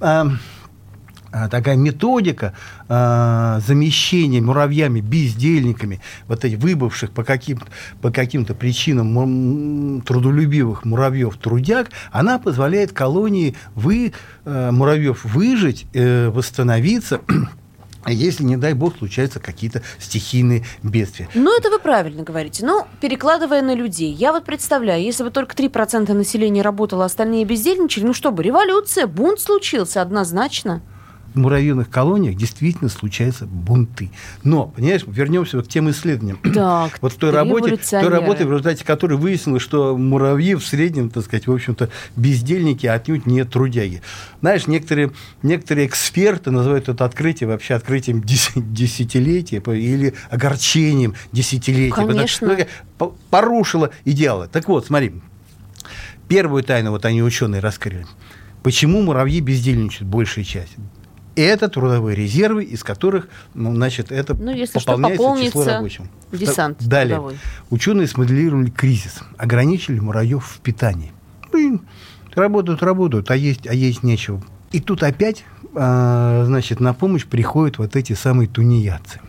а, 0.00 0.26
такая 1.50 1.76
методика 1.76 2.54
а, 2.88 3.60
замещения 3.66 4.40
муравьями, 4.40 5.00
бездельниками, 5.00 6.00
вот 6.28 6.44
этих 6.44 6.58
выбывших 6.58 7.10
по 7.10 7.24
каким-то, 7.24 7.66
по 8.00 8.10
каким-то 8.10 8.54
причинам 8.54 10.02
трудолюбивых 10.02 10.84
муравьев 10.84 11.36
трудяг, 11.36 11.90
она 12.12 12.38
позволяет 12.38 12.92
колонии 12.92 13.56
вы, 13.74 14.12
э, 14.44 14.70
муравьев 14.70 15.24
выжить, 15.24 15.86
э, 15.92 16.28
восстановиться, 16.28 17.20
если, 18.06 18.44
не 18.44 18.56
дай 18.56 18.74
бог, 18.74 18.96
случаются 18.98 19.40
какие-то 19.40 19.82
стихийные 19.98 20.64
бедствия. 20.82 21.28
Ну, 21.34 21.56
это 21.56 21.70
вы 21.70 21.78
правильно 21.78 22.22
говорите. 22.22 22.64
Но 22.64 22.86
перекладывая 23.00 23.62
на 23.62 23.74
людей, 23.74 24.12
я 24.12 24.32
вот 24.32 24.44
представляю, 24.44 25.02
если 25.02 25.24
бы 25.24 25.30
только 25.30 25.54
3% 25.56 26.12
населения 26.12 26.62
работало, 26.62 27.04
а 27.04 27.06
остальные 27.06 27.44
бездельничали, 27.44 28.04
ну 28.04 28.14
что 28.14 28.30
бы, 28.30 28.42
революция, 28.42 29.06
бунт 29.06 29.40
случился 29.40 30.02
однозначно. 30.02 30.82
В 31.34 31.38
муравьиных 31.38 31.90
колониях 31.90 32.36
действительно 32.36 32.88
случаются 32.88 33.44
бунты. 33.46 34.10
Но, 34.44 34.66
понимаешь, 34.68 35.02
вернемся 35.06 35.56
вот 35.56 35.66
к 35.66 35.68
тем 35.68 35.90
исследованиям. 35.90 36.38
Так, 36.54 36.98
вот 37.00 37.12
в 37.12 37.16
той 37.16 37.30
работе, 37.30 37.76
в 37.76 37.90
той 37.90 38.08
работе, 38.08 38.44
в 38.44 38.50
результате 38.50 38.84
которой 38.84 39.18
выяснилось, 39.18 39.62
что 39.62 39.96
муравьи 39.98 40.54
в 40.54 40.64
среднем, 40.64 41.10
так 41.10 41.24
сказать, 41.24 41.46
в 41.46 41.52
общем-то, 41.52 41.90
бездельники, 42.16 42.86
а 42.86 42.94
отнюдь 42.94 43.26
не 43.26 43.44
трудяги. 43.44 44.00
Знаешь, 44.40 44.66
некоторые, 44.66 45.10
некоторые 45.42 45.86
эксперты 45.88 46.50
называют 46.52 46.88
это 46.88 47.04
открытие 47.04 47.48
вообще 47.48 47.74
открытием 47.74 48.20
дес- 48.22 48.52
десятилетия 48.54 49.56
или 49.56 50.14
огорчением 50.30 51.14
десятилетия. 51.32 51.90
Потому- 51.94 52.12
Конечно. 52.14 52.56
ну, 52.58 52.66
по- 52.96 53.14
порушило 53.30 53.90
идеалы. 54.04 54.48
Так 54.50 54.68
вот, 54.68 54.86
смотри, 54.86 55.14
первую 56.28 56.62
тайну 56.62 56.90
вот 56.92 57.04
они, 57.04 57.22
ученые, 57.22 57.60
раскрыли. 57.60 58.06
Почему 58.62 59.02
муравьи 59.02 59.40
бездельничают 59.40 60.08
большая 60.08 60.44
часть? 60.44 60.76
Это 61.36 61.68
трудовые 61.68 62.14
резервы, 62.14 62.64
из 62.64 62.84
которых, 62.84 63.28
ну, 63.54 63.74
значит, 63.74 64.12
это 64.12 64.34
Ну, 64.34 64.52
если 64.52 64.78
что, 64.78 64.92
пополняется 64.92 65.16
число 65.16 65.26
пополнится 65.32 65.64
рабочих. 65.64 66.02
десант 66.32 66.78
Далее. 66.86 67.16
трудовой. 67.16 67.38
Ученые 67.70 68.06
смоделировали 68.06 68.70
кризис, 68.70 69.20
ограничили 69.36 69.98
муравьев 69.98 70.44
в 70.44 70.60
питании. 70.60 71.12
Блин, 71.52 71.80
работают, 72.34 72.82
работают, 72.82 73.30
а 73.30 73.36
есть, 73.36 73.66
а 73.66 73.74
есть 73.74 74.02
нечего. 74.02 74.42
И 74.70 74.80
тут 74.80 75.02
опять, 75.02 75.44
а, 75.74 76.44
значит, 76.46 76.80
на 76.80 76.94
помощь 76.94 77.24
приходят 77.24 77.78
вот 77.78 77.96
эти 77.96 78.12
самые 78.12 78.48
тунеядцы. 78.48 79.20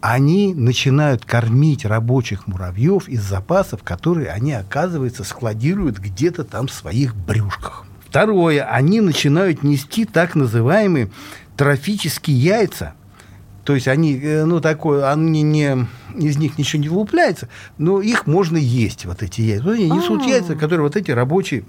Они 0.00 0.52
начинают 0.52 1.24
кормить 1.24 1.86
рабочих 1.86 2.46
муравьев 2.46 3.08
из 3.08 3.22
запасов, 3.22 3.82
которые 3.82 4.28
они, 4.28 4.52
оказывается, 4.52 5.24
складируют 5.24 5.98
где-то 5.98 6.44
там 6.44 6.66
в 6.66 6.72
своих 6.72 7.16
брюшках. 7.16 7.86
Второе, 8.14 8.62
они 8.62 9.00
начинают 9.00 9.64
нести 9.64 10.04
так 10.04 10.36
называемые 10.36 11.10
трофические 11.56 12.36
яйца, 12.36 12.94
то 13.64 13.74
есть 13.74 13.88
они, 13.88 14.16
э, 14.22 14.44
ну, 14.44 14.60
такое, 14.60 15.10
они 15.10 15.42
не, 15.42 15.88
из 16.14 16.36
них 16.36 16.56
ничего 16.56 16.80
не 16.80 16.88
вылупляется, 16.88 17.48
но 17.76 18.00
их 18.00 18.28
можно 18.28 18.56
есть, 18.56 19.04
вот 19.04 19.24
эти 19.24 19.40
яйца. 19.40 19.68
Они 19.68 19.90
несут 19.90 20.22
А. 20.22 20.28
яйца, 20.28 20.54
которые 20.54 20.84
вот 20.84 20.94
эти 20.94 21.10
рабочие 21.10 21.64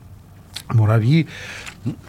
муравьи 0.71 1.27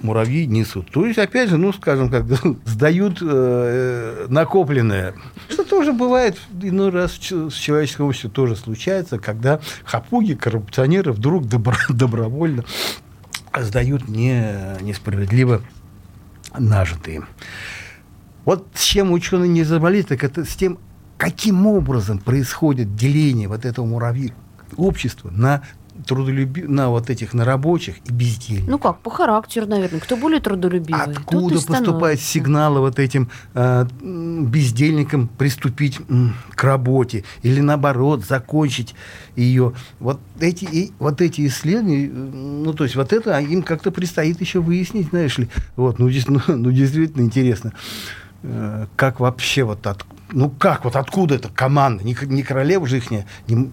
муравьи 0.03 0.47
несут. 0.47 0.91
То 0.91 1.07
есть, 1.07 1.19
опять 1.19 1.49
же, 1.49 1.57
ну, 1.57 1.73
скажем, 1.73 2.11
как 2.11 2.25
сдают 2.67 3.19
э, 3.23 4.27
накопленное. 4.29 5.15
Что 5.49 5.65
тоже 5.65 5.95
бывает, 5.95 6.39
иной 6.61 6.91
раз 6.91 7.13
с 7.13 7.55
человеческим 7.55 8.05
обществом 8.05 8.33
тоже 8.33 8.57
случается, 8.57 9.19
когда 9.19 9.61
хапуги, 9.85 10.35
коррупционеры 10.35 11.13
вдруг 11.13 11.49
добро, 11.49 11.75
добровольно 11.89 12.65
сдают 13.63 14.09
не, 14.09 14.77
несправедливо 14.81 15.63
нажитые. 16.59 17.23
Вот 18.45 18.69
с 18.75 18.83
чем 18.83 19.13
ученые 19.13 19.49
не 19.49 19.65
заболели, 19.65 20.03
так 20.03 20.23
это 20.23 20.45
с 20.45 20.55
тем, 20.55 20.79
каким 21.17 21.67
образом 21.67 22.19
происходит 22.19 22.95
деление 22.95 23.49
вот 23.49 23.65
этого 23.65 23.87
муравьи 23.87 24.33
общества 24.77 25.31
на 25.31 25.63
трудолюби... 26.07 26.63
на 26.63 26.91
вот 26.91 27.11
этих 27.11 27.35
на 27.35 27.45
рабочих 27.45 27.97
и 28.05 28.13
бездельников. 28.13 28.69
Ну 28.69 28.79
как, 28.79 29.01
по 29.01 29.11
характеру, 29.11 29.67
наверное. 29.67 30.01
Кто 30.01 30.17
более 30.17 30.41
трудолюбивый? 30.41 31.01
Откуда 31.01 31.61
поступают 31.61 32.21
сигналы 32.21 32.81
вот 32.81 32.99
этим 32.99 33.31
э, 33.55 33.87
бездельникам 34.03 35.29
приступить 35.29 36.01
э, 36.09 36.29
к 36.51 36.65
работе 36.65 37.25
или 37.43 37.61
наоборот 37.61 38.25
закончить 38.25 38.95
ее? 39.35 39.73
Вот 40.01 40.21
эти, 40.41 40.65
и, 40.65 40.93
вот 40.99 41.21
эти 41.21 41.47
исследования, 41.47 42.09
ну 42.09 42.73
то 42.73 42.85
есть 42.85 42.97
вот 42.97 43.13
это 43.13 43.39
им 43.39 43.63
как-то 43.63 43.91
предстоит 43.91 44.41
еще 44.41 44.61
выяснить, 44.61 45.09
знаешь 45.11 45.39
ли. 45.39 45.49
Вот, 45.77 45.99
ну, 45.99 46.11
здесь, 46.11 46.29
ну, 46.29 46.41
ну 46.49 46.71
действительно 46.71 47.23
интересно, 47.23 47.73
э, 48.43 48.87
как 48.97 49.21
вообще 49.21 49.65
вот 49.65 49.87
от, 49.87 50.05
ну 50.33 50.51
как 50.51 50.85
вот 50.85 50.97
откуда 50.97 51.37
эта 51.37 51.49
команда? 51.49 52.05
Не, 52.05 52.17
не 52.27 52.43
королева 52.43 52.87
же 52.87 52.99
их 52.99 53.11
не, 53.11 53.27
не 53.49 53.71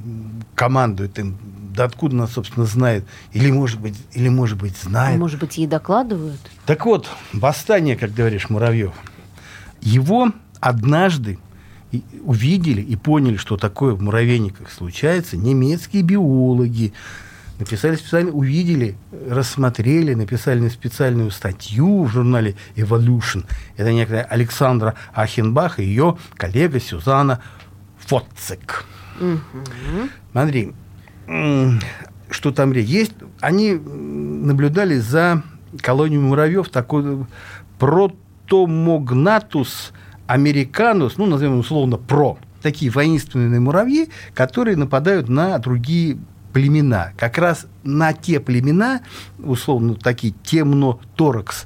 командует 0.55 1.19
им 1.19 1.37
да 1.73 1.85
откуда 1.85 2.15
она, 2.15 2.27
собственно, 2.27 2.65
знает? 2.65 3.05
Или, 3.31 3.51
может 3.51 3.79
быть, 3.79 3.95
или, 4.13 4.29
может 4.29 4.57
быть 4.57 4.77
знает? 4.77 5.15
А 5.15 5.19
может 5.19 5.39
быть, 5.39 5.57
ей 5.57 5.67
докладывают? 5.67 6.39
Так 6.65 6.85
вот, 6.85 7.07
восстание, 7.33 7.95
как 7.95 8.13
говоришь, 8.13 8.49
Муравьев, 8.49 8.93
его 9.81 10.31
однажды 10.59 11.39
увидели 12.23 12.81
и 12.81 12.95
поняли, 12.95 13.37
что 13.37 13.57
такое 13.57 13.93
в 13.93 14.01
муравейниках 14.01 14.71
случается, 14.71 15.37
немецкие 15.37 16.01
биологи, 16.01 16.93
написали 17.59 17.95
специально, 17.95 18.31
увидели, 18.31 18.95
рассмотрели, 19.29 20.13
написали 20.13 20.67
специальную 20.69 21.31
статью 21.31 22.03
в 22.03 22.09
журнале 22.09 22.55
Evolution. 22.75 23.45
Это 23.77 23.91
некая 23.91 24.23
Александра 24.23 24.95
Ахенбах 25.13 25.79
и 25.79 25.83
ее 25.83 26.17
коллега 26.35 26.79
Сюзанна 26.79 27.41
Фотцек. 27.99 28.85
Угу. 29.19 30.09
Смотри, 30.31 30.73
что 32.29 32.51
там 32.51 32.73
есть, 32.73 33.13
они 33.39 33.73
наблюдали 33.73 34.97
за 34.97 35.43
колонией 35.81 36.21
муравьев 36.21 36.69
такой 36.69 37.25
протомогнатус 37.79 39.93
американус, 40.27 41.17
ну, 41.17 41.25
назовем 41.25 41.59
условно 41.59 41.97
про, 41.97 42.37
такие 42.61 42.91
воинственные 42.91 43.59
муравьи, 43.59 44.09
которые 44.33 44.77
нападают 44.77 45.29
на 45.29 45.57
другие 45.59 46.17
племена. 46.53 47.11
Как 47.17 47.37
раз 47.37 47.67
на 47.83 48.13
те 48.13 48.39
племена, 48.39 49.01
условно, 49.39 49.95
такие 49.95 50.33
темноторакс, 50.43 51.65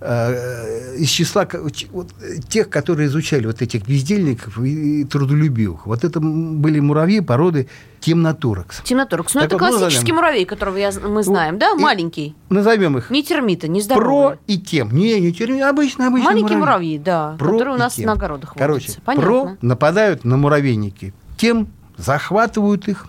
из 0.00 1.08
числа 1.08 1.48
вот, 1.90 2.08
тех, 2.48 2.70
которые 2.70 3.08
изучали 3.08 3.46
вот 3.46 3.62
этих 3.62 3.86
бездельников 3.86 4.58
и 4.60 5.04
трудолюбивых. 5.04 5.86
Вот 5.86 6.04
это 6.04 6.20
были 6.20 6.78
муравьи 6.78 7.20
породы 7.20 7.68
темноторакс. 7.98 8.80
Темноторакс. 8.84 9.34
Ну, 9.34 9.40
это 9.40 9.58
вот, 9.58 9.68
классический 9.68 10.12
ну, 10.12 10.16
муравей, 10.16 10.44
которого 10.44 10.76
я, 10.76 10.92
мы 10.92 11.24
знаем, 11.24 11.54
ну, 11.54 11.60
да? 11.60 11.74
Маленький. 11.74 12.36
Назовем 12.48 12.98
их. 12.98 13.10
Не 13.10 13.24
термита, 13.24 13.66
не 13.66 13.80
здоровые. 13.80 14.36
Про 14.36 14.38
и 14.46 14.58
тем. 14.58 14.92
Не, 14.92 15.20
не 15.20 15.32
термиты, 15.32 15.64
обычно, 15.64 16.06
обычно 16.06 16.30
Маленькие 16.30 16.58
муравьи, 16.58 16.96
муравьи 16.96 16.98
да, 16.98 17.36
про 17.36 17.52
которые 17.52 17.74
у 17.74 17.78
нас 17.78 17.94
тем. 17.94 18.06
на 18.06 18.12
огородах 18.12 18.54
Короче, 18.56 18.92
Понятно. 19.04 19.26
про 19.26 19.56
нападают 19.62 20.24
на 20.24 20.36
муравейники. 20.36 21.12
Тем 21.36 21.68
захватывают 21.96 22.86
их, 22.86 23.06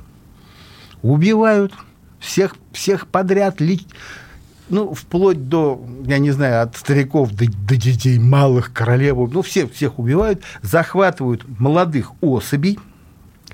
убивают 1.03 1.71
всех, 2.19 2.55
всех 2.71 3.07
подряд, 3.07 3.61
ли, 3.61 3.79
ну, 4.69 4.93
вплоть 4.93 5.47
до, 5.49 5.83
я 6.05 6.19
не 6.19 6.31
знаю, 6.31 6.63
от 6.63 6.77
стариков 6.77 7.31
до, 7.31 7.45
до 7.45 7.75
детей 7.75 8.19
малых, 8.19 8.73
королеву, 8.73 9.29
ну, 9.31 9.41
всех, 9.41 9.73
всех 9.73 9.99
убивают, 9.99 10.43
захватывают 10.61 11.43
молодых 11.59 12.11
особей, 12.21 12.79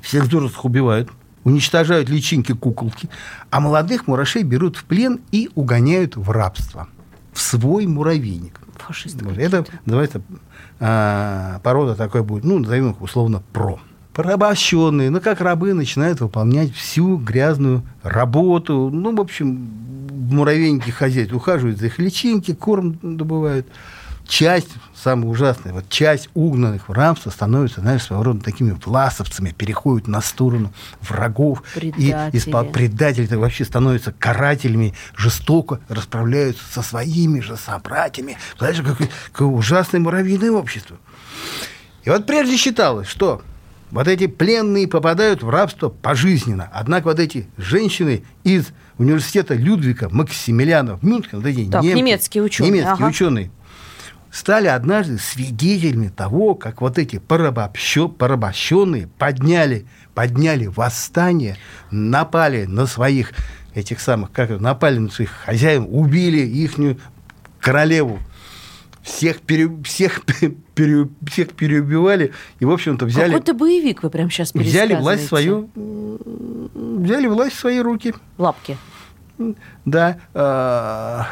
всех 0.02 0.26
взрослых 0.26 0.66
убивают, 0.66 1.10
уничтожают 1.44 2.10
личинки 2.10 2.54
куколки, 2.54 3.10
а 3.50 3.60
молодых 3.60 4.08
мурашей 4.08 4.44
берут 4.44 4.78
в 4.78 4.86
плен 4.86 5.22
и 5.32 5.50
угоняют 5.56 6.16
в 6.16 6.30
рабство, 6.32 6.88
в 7.34 7.42
свой 7.42 7.88
муравейник. 7.88 8.60
Фашисты. 8.78 9.26
Это 9.38 9.66
называется 9.86 10.22
а, 10.80 11.60
порода 11.64 11.96
такой 11.96 12.24
будет, 12.24 12.44
ну, 12.44 12.60
назовем 12.60 12.92
их 12.92 13.02
условно 13.02 13.42
про 13.54 13.80
порабощенные, 14.16 15.10
ну, 15.10 15.20
как 15.20 15.42
рабы, 15.42 15.74
начинают 15.74 16.22
выполнять 16.22 16.74
всю 16.74 17.18
грязную 17.18 17.84
работу. 18.02 18.90
Ну, 18.92 19.14
в 19.14 19.20
общем, 19.20 19.70
муравейники 20.32 20.90
хозяйств 20.90 21.34
ухаживают 21.34 21.80
за 21.80 21.88
их 21.88 22.00
личинки, 22.00 22.54
корм 22.54 22.98
добывают. 23.02 23.68
Часть, 24.28 24.70
самое 24.96 25.28
ужасное, 25.28 25.72
вот 25.72 25.88
часть 25.88 26.30
угнанных 26.34 26.90
в 26.90 26.92
рабство 26.92 27.30
становится, 27.30 27.82
знаешь, 27.82 28.02
своего 28.02 28.24
рода 28.24 28.44
такими 28.44 28.72
власовцами, 28.84 29.54
переходят 29.56 30.08
на 30.08 30.20
сторону 30.20 30.74
врагов. 31.02 31.62
Предатели. 31.76 32.32
И 32.34 32.38
испол... 32.38 32.66
предатели 32.66 33.28
-то 33.28 33.38
вообще 33.38 33.66
становятся 33.66 34.14
карателями, 34.18 34.96
жестоко 35.16 35.80
расправляются 35.90 36.64
со 36.72 36.82
своими 36.82 37.40
же 37.40 37.56
собратьями. 37.56 38.38
Знаешь, 38.58 38.78
какое, 38.78 39.10
какое 39.32 39.48
ужасное 39.48 40.02
муравьиное 40.02 40.52
общество. 40.52 40.98
И 42.04 42.10
вот 42.10 42.26
прежде 42.26 42.58
считалось, 42.58 43.08
что 43.08 43.44
вот 43.92 44.08
эти 44.08 44.28
пленные 44.28 44.88
попадают 44.88 45.44
в 45.44 45.50
рабство 45.50 45.90
пожизненно. 45.90 46.70
Однако 46.74 47.06
вот 47.06 47.20
эти 47.20 47.48
женщины 47.58 48.24
из 48.44 48.68
университета 48.98 49.56
Людвига 49.56 50.10
Максимилиана 50.10 50.98
в 50.98 51.04
Мюнхене, 51.04 51.42
эти 51.46 51.70
так, 51.70 51.84
немцы, 51.84 51.98
немецкие 51.98 52.44
ученые, 52.44 52.72
немецкие 52.72 52.94
ага. 52.94 53.06
ученые, 53.06 53.52
стали 54.32 54.68
однажды 54.68 55.18
свидетелями 55.18 56.10
того, 56.10 56.56
как 56.56 56.82
вот 56.82 56.98
эти 56.98 57.20
порабощенные 57.20 59.08
подняли, 59.18 59.86
подняли 60.14 60.68
восстание, 60.68 61.58
напали 61.92 62.66
на 62.66 62.86
своих 62.86 63.32
этих 63.74 64.00
самых, 64.00 64.32
как 64.32 64.50
напали 64.60 64.98
на 64.98 65.10
своих 65.10 65.32
хозяев, 65.32 65.86
убили 65.88 66.40
ихнюю 66.40 66.98
королеву 67.60 68.20
всех, 69.06 69.42
пере, 69.42 69.70
всех, 69.84 70.24
пере, 70.76 71.08
всех 71.30 71.54
переубивали 71.54 72.34
и, 72.60 72.66
в 72.66 72.72
общем-то, 72.72 73.06
взяли... 73.06 73.32
Какой-то 73.32 73.54
боевик 73.54 74.02
вы 74.04 74.10
прямо 74.10 74.30
сейчас 74.32 74.54
Взяли 74.54 74.96
власть 74.96 75.28
свою... 75.28 75.70
Взяли 75.76 77.28
власть 77.28 77.56
в 77.56 77.60
свои 77.60 77.80
руки. 77.80 78.14
Лапки. 78.38 78.78
Да. 79.86 80.18
А, 80.34 81.28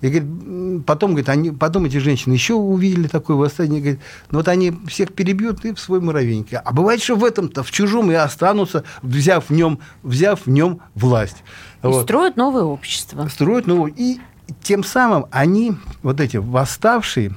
и 0.00 0.08
говорит, 0.08 0.84
потом, 0.86 1.10
говорит, 1.10 1.28
они, 1.28 1.50
потом 1.50 1.86
эти 1.86 1.96
женщины 1.96 2.34
еще 2.34 2.54
увидели 2.54 3.08
такое 3.08 3.36
восстание, 3.36 3.80
говорит, 3.80 4.00
ну 4.30 4.38
вот 4.38 4.48
они 4.48 4.72
всех 4.86 5.12
перебьют 5.12 5.64
и 5.64 5.74
в 5.74 5.80
свой 5.80 6.00
муравейник. 6.00 6.48
А 6.64 6.72
бывает, 6.72 7.02
что 7.02 7.16
в 7.16 7.24
этом-то, 7.24 7.64
в 7.64 7.70
чужом 7.72 8.10
и 8.12 8.14
останутся, 8.14 8.84
взяв 9.02 9.50
в 9.50 9.52
нем, 9.52 9.80
взяв 10.02 10.46
в 10.46 10.50
нем 10.50 10.80
власть. 10.94 11.42
И 11.82 11.86
вот. 11.86 12.04
строят 12.04 12.36
новое 12.36 12.62
общество. 12.62 13.26
Строят 13.28 13.66
новое. 13.66 13.92
И 13.96 14.20
тем 14.62 14.84
самым 14.84 15.26
они, 15.30 15.74
вот 16.02 16.20
эти 16.20 16.36
восставшие, 16.36 17.34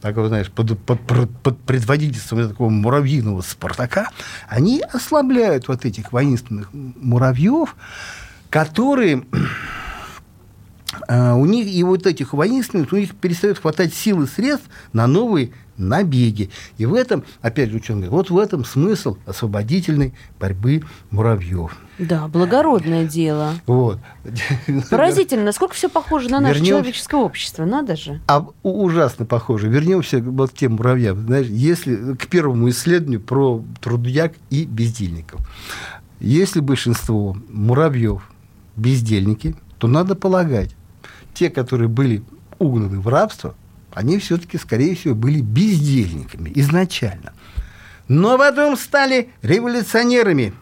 так 0.00 0.16
вот, 0.16 0.28
знаешь, 0.28 0.50
под, 0.50 0.78
под, 0.78 1.00
под 1.42 1.58
предводительством 1.60 2.48
такого 2.48 2.68
муравьиного 2.68 3.40
Спартака, 3.40 4.10
они 4.48 4.82
ослабляют 4.92 5.68
вот 5.68 5.84
этих 5.84 6.12
воинственных 6.12 6.70
муравьев, 6.72 7.74
которые 8.50 9.24
у 11.08 11.46
них 11.46 11.66
и 11.66 11.82
вот 11.82 12.06
этих 12.06 12.32
воинственных, 12.32 12.92
у 12.92 12.96
них 12.96 13.14
перестает 13.14 13.58
хватать 13.58 13.94
сил 13.94 14.22
и 14.22 14.26
средств 14.26 14.68
на 14.92 15.06
новые 15.06 15.52
набеги. 15.76 16.50
И 16.78 16.86
в 16.86 16.94
этом, 16.94 17.24
опять 17.42 17.70
же, 17.70 17.78
говорит, 17.78 18.08
вот 18.08 18.30
в 18.30 18.38
этом 18.38 18.64
смысл 18.64 19.18
освободительной 19.26 20.14
борьбы 20.40 20.82
муравьев. 21.10 21.76
Да, 21.98 22.28
благородное 22.28 23.04
дело. 23.04 23.52
Вот. 23.66 23.98
Поразительно, 24.90 25.44
насколько 25.44 25.74
все 25.74 25.88
похоже 25.88 26.28
на 26.28 26.40
наше 26.40 26.60
Вернем... 26.60 26.68
человеческое 26.68 27.20
общество, 27.20 27.64
надо 27.64 27.96
же. 27.96 28.20
А 28.26 28.46
ужасно 28.62 29.24
похоже. 29.24 29.68
Вернемся 29.68 30.20
вот 30.20 30.50
к 30.50 30.54
тем 30.54 30.72
муравьям. 30.72 31.26
Знаешь, 31.26 31.46
если 31.46 32.14
к 32.14 32.26
первому 32.26 32.68
исследованию 32.68 33.20
про 33.20 33.64
трудяг 33.80 34.34
и 34.50 34.64
бездельников. 34.64 35.40
Если 36.20 36.60
большинство 36.60 37.36
муравьев 37.50 38.30
бездельники, 38.76 39.54
то 39.78 39.88
надо 39.88 40.14
полагать, 40.14 40.75
те, 41.36 41.50
которые 41.50 41.88
были 41.88 42.22
угнаны 42.58 42.98
в 42.98 43.08
рабство, 43.08 43.54
они 43.92 44.18
все-таки, 44.18 44.58
скорее 44.58 44.94
всего, 44.94 45.14
были 45.14 45.40
бездельниками 45.40 46.50
изначально. 46.54 47.32
Но 48.08 48.38
потом 48.38 48.76
стали 48.76 49.30
революционерами. 49.42 50.52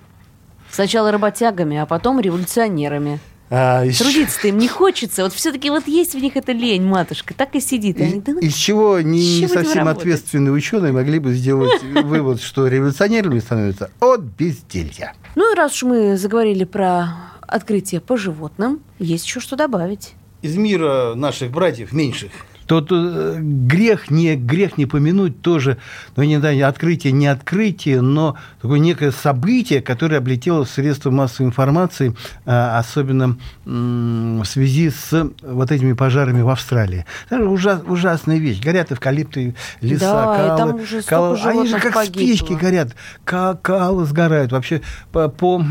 Сначала 0.71 1.13
работягами, 1.13 1.77
а 1.77 1.87
потом 1.87 2.21
революционерами. 2.21 3.21
А, 3.51 3.85
из, 3.85 3.99
Трудиться-то 3.99 4.49
им 4.49 4.59
не 4.59 4.67
хочется. 4.67 5.23
Вот 5.23 5.33
все-таки 5.33 5.71
вот 5.71 5.87
есть 5.87 6.15
в 6.15 6.19
них 6.19 6.37
эта 6.37 6.53
лень, 6.53 6.83
матушка, 6.83 7.35
так 7.35 7.55
и 7.55 7.61
сидит. 7.61 8.01
Они, 8.01 8.21
да 8.21 8.33
ну, 8.33 8.41
из 8.41 8.55
чего 8.55 9.01
не, 9.01 9.43
не 9.43 9.49
совсем 9.49 9.87
ответственные 9.87 10.53
ученые 10.53 10.93
могли 10.93 11.19
бы 11.19 11.35
сделать 11.35 11.83
вывод, 12.05 12.41
что 12.41 12.67
революционерами 12.67 13.39
становятся 13.39 13.91
от 14.01 14.21
безделья. 14.21 15.15
Ну 15.37 15.53
и 15.53 15.57
раз 15.57 15.75
уж 15.75 15.83
мы 15.85 16.17
заговорили 16.17 16.65
про 16.65 17.09
открытие 17.47 18.01
по 18.01 18.17
животным, 18.17 18.81
есть 18.99 19.27
еще 19.27 19.41
что 19.41 19.57
добавить. 19.57 20.15
Из 20.45 20.57
мира 20.57 21.15
наших 21.15 21.51
братьев 21.51 21.93
меньших. 21.93 22.31
Тот 22.67 22.89
э, 22.91 23.37
грех 23.41 24.11
не 24.11 24.37
грех 24.37 24.79
не 24.79 24.87
помянуть 24.87 25.43
тоже, 25.43 25.77
ну 26.17 26.23
не 26.23 26.39
знаю, 26.39 26.67
открытие, 26.67 27.13
не 27.13 27.27
открытие, 27.27 28.01
но 28.01 28.37
такое 28.61 28.79
некое 28.79 29.11
событие, 29.11 29.83
которое 29.83 30.17
облетело 30.17 30.65
средства 30.65 31.11
массовой 31.11 31.49
информации, 31.49 32.15
э, 32.47 32.77
особенно 32.79 33.37
в 33.67 34.45
связи 34.45 34.91
с 34.91 35.31
вот 35.43 35.71
этими 35.73 35.93
пожарами 35.93 36.41
в 36.43 36.49
Австралии. 36.49 37.05
Это 37.29 37.47
ужас, 37.49 37.81
ужасная 37.87 38.39
вещь. 38.39 38.61
Горят 38.63 38.93
эвкалипты, 38.93 39.55
леса, 39.83 40.01
Да, 40.13 40.35
и 40.35 40.49
калы, 40.49 40.59
там 40.59 40.81
уже 40.81 41.03
калы. 41.03 41.39
Они 41.45 41.67
же 41.69 41.79
как 41.81 41.95
погибло. 41.95 42.21
спички 42.21 42.53
горят, 42.55 42.95
ка- 43.25 43.59
калы 43.63 44.05
сгорают. 44.07 44.53
Вообще 44.53 44.81
по 45.13 45.29
по 45.29 45.63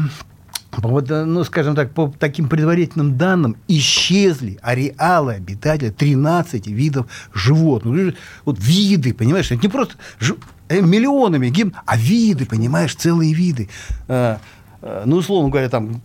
Вот, 0.78 1.10
э, 1.12 1.26
ну, 1.26 1.44
скажем 1.44 1.76
так, 1.76 1.92
по 1.94 2.14
таким 2.20 2.50
предварительным 2.50 3.18
данным, 3.18 3.56
исчезли 3.68 4.58
ареалы 4.62 5.34
обитателя 5.34 5.92
13 5.92 6.68
видов 6.68 7.06
животных. 7.34 7.94
Ну, 7.94 8.14
Вот 8.46 8.58
виды, 8.60 9.14
понимаешь, 9.14 9.52
это 9.52 9.62
не 9.62 9.68
просто 9.70 9.96
жи- 10.20 10.36
э, 10.70 10.82
миллионами 10.82 11.50
гибнут, 11.50 11.76
а 11.86 11.98
виды, 11.98 12.46
понимаешь, 12.46 12.96
целые 12.96 13.34
виды. 13.34 13.70
Э, 14.08 14.38
э, 14.82 15.04
Ну, 15.06 15.18
условно 15.18 15.50
говоря, 15.50 15.70
там 15.70 16.02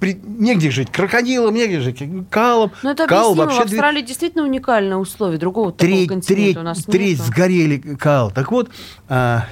при- 0.00 0.18
негде 0.26 0.70
жить 0.70 0.90
крокодилам, 0.90 1.54
негде 1.54 1.80
жить 1.80 2.02
калом. 2.30 2.70
Но 2.82 2.92
это 2.92 3.06
Кал. 3.06 3.34
В 3.34 3.36
вообще 3.36 3.64
две- 3.64 3.76
Австралии 3.78 4.02
действительно 4.02 4.44
уникальные 4.44 4.96
условия. 4.96 5.36
Другого 5.38 5.72
такого 5.72 5.90
треть, 5.90 6.08
континента 6.08 6.34
треть, 6.34 6.56
у 6.56 6.62
нас 6.62 6.82
треть 6.84 7.18
нету. 7.18 7.30
сгорели 7.30 7.76
кал. 7.98 8.30
Так 8.30 8.50
вот, 8.50 8.70
а, 9.08 9.44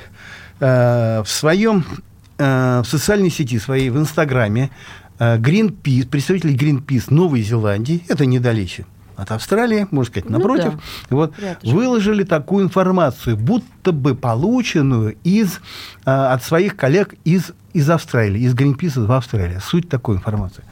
а, 0.60 1.22
в 1.22 1.28
своем 1.28 1.84
а, 1.90 2.00
в 2.46 2.84
социальной 2.86 3.30
сети 3.30 3.58
своей, 3.58 3.90
в 3.90 3.98
Инстаграме, 3.98 4.70
а, 5.18 5.38
Greenpeace, 5.38 6.08
представители 6.08 6.54
Greenpeace 6.54 7.12
Новой 7.12 7.42
Зеландии, 7.42 8.02
это 8.08 8.26
недалече 8.26 8.86
от 9.16 9.30
Австралии, 9.30 9.86
можно 9.90 10.10
сказать, 10.10 10.30
Ну 10.30 10.38
напротив, 10.38 10.74
вот, 11.10 11.38
рядышком. 11.38 11.74
выложили 11.74 12.24
такую 12.24 12.64
информацию, 12.64 13.36
будто 13.36 13.92
бы 13.92 14.14
полученную 14.14 15.16
из, 15.22 15.60
а, 16.04 16.32
от 16.32 16.42
своих 16.42 16.76
коллег 16.76 17.14
из, 17.24 17.52
из 17.72 17.88
Австралии, 17.88 18.40
из 18.40 18.54
Greenpeace 18.54 19.04
в 19.04 19.12
Австралии. 19.12 19.58
Суть 19.62 19.88
такой 19.88 20.16
информации. 20.16 20.64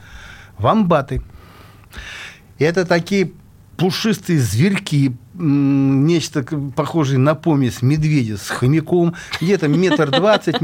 Вамбаты 0.57 1.21
это 2.65 2.85
такие 2.85 3.31
пушистые 3.81 4.39
зверьки, 4.39 5.13
нечто 5.33 6.43
похожее 6.75 7.17
на 7.17 7.35
помесь 7.35 7.81
медведя 7.81 8.37
с 8.37 8.47
хомяком, 8.47 9.15
где-то 9.41 9.67
метр 9.67 10.11
двадцать, 10.11 10.55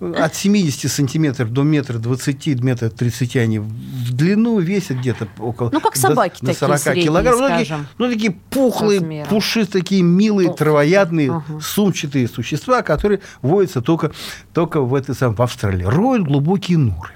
от 0.00 0.34
70 0.34 0.90
сантиметров 0.90 1.52
до 1.52 1.62
метра 1.62 1.98
двадцати, 1.98 2.54
метра 2.56 2.88
тридцати 2.90 3.38
они 3.38 3.60
в 3.60 4.12
длину 4.12 4.58
весят 4.58 4.98
где-то 4.98 5.28
около 5.38 5.70
Ну, 5.72 5.80
как 5.80 5.94
до- 5.94 6.00
собаки 6.00 6.40
до 6.40 6.46
такие 6.48 6.58
40 6.58 6.78
средние, 6.80 7.04
килограмм. 7.06 7.38
Ну, 7.40 7.48
такие, 7.48 7.78
ну, 7.98 8.10
такие 8.10 8.30
пухлые, 8.50 9.26
пушистые, 9.28 9.82
такие 9.82 10.02
милые, 10.02 10.48
Толстые. 10.48 10.64
травоядные, 10.64 11.30
Ага. 11.30 11.60
сумчатые 11.60 12.26
существа, 12.28 12.82
которые 12.82 13.20
водятся 13.42 13.82
только, 13.82 14.10
только 14.52 14.80
в, 14.80 14.94
этой 14.94 15.14
в 15.14 15.40
Австралии. 15.42 15.84
Роют 15.84 16.26
глубокие 16.26 16.78
норы 16.78 17.10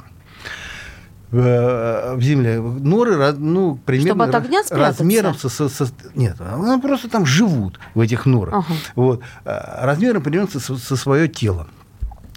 в, 1.30 2.14
в 2.16 2.22
земле. 2.22 2.60
Норы, 2.60 3.32
ну, 3.34 3.76
примерно 3.84 4.24
Чтобы 4.24 4.24
от 4.24 4.34
огня 4.44 4.62
спрятаться? 4.64 5.02
размером 5.02 5.34
со, 5.34 5.48
со- 5.48 5.68
со- 5.68 5.88
Нет, 6.14 6.36
они 6.40 6.80
просто 6.80 7.08
там 7.08 7.26
живут, 7.26 7.78
в 7.94 8.00
этих 8.00 8.24
норах. 8.26 8.54
Ага. 8.54 8.78
Вот. 8.96 9.22
А, 9.44 9.84
Размером 9.86 10.22
примерно 10.22 10.48
со, 10.48 10.76
со 10.76 10.96
свое 10.96 11.28
тело. 11.28 11.68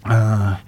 А, 0.04 0.60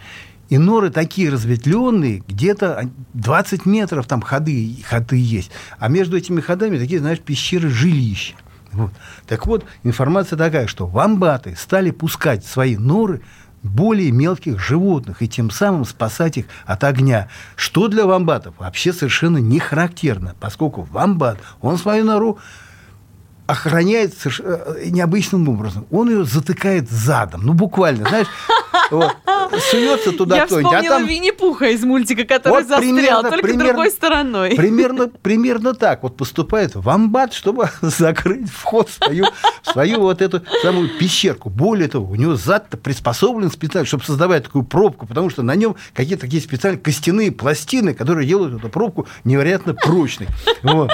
И 0.49 0.57
норы 0.57 0.89
такие 0.89 1.29
разветвленные, 1.29 2.23
где-то 2.27 2.89
20 3.13 3.65
метров 3.65 4.05
там 4.07 4.21
ходы, 4.21 4.77
ходы 4.87 5.17
есть. 5.17 5.51
А 5.79 5.89
между 5.89 6.15
этими 6.17 6.39
ходами 6.41 6.77
такие, 6.77 6.99
знаешь, 6.99 7.19
пещеры 7.19 7.69
жилища. 7.69 8.35
Вот. 8.71 8.91
Так 9.27 9.45
вот, 9.45 9.65
информация 9.83 10.35
такая, 10.37 10.67
что 10.67 10.87
вамбаты 10.87 11.55
стали 11.55 11.91
пускать 11.91 12.45
свои 12.45 12.75
норы 12.77 13.21
более 13.63 14.11
мелких 14.11 14.59
животных 14.59 15.21
и 15.21 15.27
тем 15.27 15.49
самым 15.49 15.85
спасать 15.85 16.37
их 16.37 16.45
от 16.65 16.83
огня. 16.83 17.29
Что 17.55 17.87
для 17.87 18.05
вамбатов 18.05 18.55
вообще 18.59 18.93
совершенно 18.93 19.37
не 19.37 19.59
характерно, 19.59 20.35
поскольку 20.39 20.83
вамбат, 20.83 21.39
он 21.61 21.77
свою 21.77 22.03
нору 22.05 22.37
охраняет 23.45 24.13
э, 24.25 24.85
необычным 24.85 25.47
образом. 25.49 25.85
Он 25.91 26.09
ее 26.09 26.23
затыкает 26.25 26.89
задом, 26.89 27.41
ну 27.43 27.53
буквально, 27.53 28.07
знаешь, 28.07 28.27
вот, 28.89 29.11
суется 29.69 30.11
туда 30.11 30.37
Я 30.37 30.45
кто-нибудь, 30.45 30.73
а 30.73 30.77
вспомнила 30.77 30.97
там 30.99 31.07
Винни-Пуха 31.07 31.65
из 31.67 31.83
мультика, 31.83 32.23
который 32.23 32.53
Вот 32.53 32.67
застрял, 32.67 32.91
примерно- 32.93 33.29
только 33.29 33.41
примерно- 33.47 33.73
другой 33.73 33.91
стороной. 33.91 34.55
Примерно, 34.55 35.07
примерно 35.07 35.73
так 35.73 36.03
вот 36.03 36.15
поступает 36.17 36.75
вамбат, 36.75 37.33
чтобы 37.33 37.69
закрыть 37.81 38.49
вход 38.49 38.89
в 38.89 38.93
свою, 38.93 39.25
в 39.61 39.71
свою 39.71 39.99
вот 40.01 40.21
эту 40.21 40.41
самую 40.61 40.89
пещерку. 40.97 41.49
Более 41.49 41.87
того, 41.89 42.09
у 42.11 42.15
него 42.15 42.35
зад 42.35 42.69
приспособлен 42.81 43.51
специально, 43.51 43.85
чтобы 43.85 44.03
создавать 44.03 44.43
такую 44.45 44.63
пробку, 44.63 45.05
потому 45.05 45.29
что 45.29 45.43
на 45.43 45.55
нем 45.55 45.75
какие-то 45.93 46.21
такие 46.21 46.41
специальные 46.41 46.79
костяные 46.81 47.31
пластины, 47.31 47.93
которые 47.93 48.27
делают 48.27 48.55
эту 48.57 48.69
пробку 48.69 49.07
невероятно 49.23 49.73
прочной. 49.73 50.27
Вот. 50.61 50.91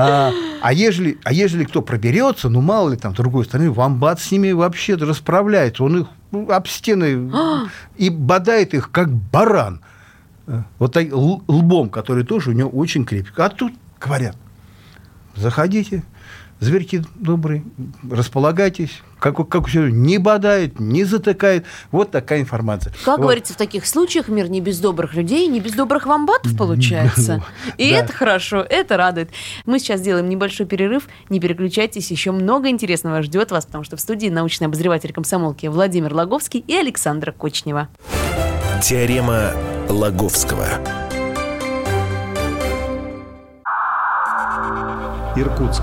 А, 0.00 0.32
а, 0.62 0.72
ежели, 0.72 1.18
а 1.24 1.32
ежели 1.32 1.64
кто 1.64 1.82
проберется, 1.82 2.48
ну, 2.48 2.60
мало 2.60 2.90
ли 2.90 2.96
там, 2.96 3.14
с 3.14 3.16
другой 3.16 3.44
стороны, 3.44 3.70
вамбат 3.70 4.20
с 4.20 4.30
ними 4.30 4.52
вообще 4.52 4.94
расправляется. 4.94 5.84
Он 5.84 6.00
их 6.00 6.06
ну, 6.30 6.50
об 6.50 6.66
стены 6.66 7.30
и 7.96 8.10
бодает 8.10 8.74
их, 8.74 8.90
как 8.90 9.10
баран. 9.10 9.80
Э, 10.46 10.62
Вот 10.78 10.92
так, 10.92 11.08
лбом, 11.12 11.90
который 11.90 12.24
тоже 12.24 12.50
у 12.50 12.52
него 12.52 12.70
очень 12.70 13.04
крепкий. 13.04 13.32
А 13.36 13.48
тут 13.48 13.72
говорят, 14.00 14.36
заходите, 15.36 16.02
зверьки 16.60 17.02
добрые, 17.16 17.64
располагайтесь, 18.08 19.02
как, 19.18 19.48
как 19.48 19.66
все, 19.66 19.88
не 19.88 20.18
бодает, 20.18 20.78
не 20.78 21.04
затыкает. 21.04 21.64
Вот 21.90 22.10
такая 22.10 22.40
информация. 22.40 22.92
Как 23.04 23.18
Вот. 23.18 23.24
говорится, 23.24 23.54
в 23.54 23.56
таких 23.56 23.86
случаях 23.86 24.28
мир 24.28 24.48
не 24.48 24.60
без 24.60 24.78
добрых 24.78 25.14
людей, 25.14 25.46
не 25.48 25.60
без 25.60 25.72
добрых 25.72 26.06
вамбатов 26.06 26.56
получается. 26.56 27.42
И 27.78 27.88
это 27.88 28.12
хорошо, 28.12 28.60
это 28.68 28.96
радует. 28.96 29.30
Мы 29.66 29.78
сейчас 29.78 30.00
сделаем 30.00 30.28
небольшой 30.28 30.66
перерыв. 30.66 31.08
Не 31.28 31.40
переключайтесь, 31.40 32.10
еще 32.10 32.30
много 32.30 32.68
интересного 32.68 33.22
ждет 33.22 33.50
вас, 33.50 33.66
потому 33.66 33.84
что 33.84 33.96
в 33.96 34.00
студии 34.00 34.28
научный 34.28 34.66
обозреватель 34.66 35.12
комсомолки 35.12 35.66
Владимир 35.66 36.14
Логовский 36.14 36.60
и 36.66 36.74
Александра 36.74 37.32
Кочнева. 37.32 37.88
Теорема 38.82 39.52
Лаговского. 39.88 40.66
Иркутск. 45.36 45.82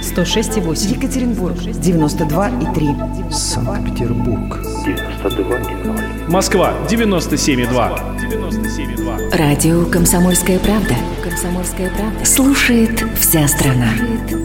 106,8. 0.00 0.96
Екатеринбург 0.96 1.56
92,3. 1.56 3.32
Санкт-Петербург. 3.32 4.58
92,0. 4.86 6.30
Москва 6.30 6.74
97,2. 6.88 7.70
97,2. 8.18 9.36
Радио 9.36 9.84
«Комсомольская 9.86 10.58
правда». 10.58 10.94
«Комсомольская 11.22 11.90
правда». 11.90 12.24
Слушает 12.24 13.04
вся 13.18 13.46
страна. 13.46 13.92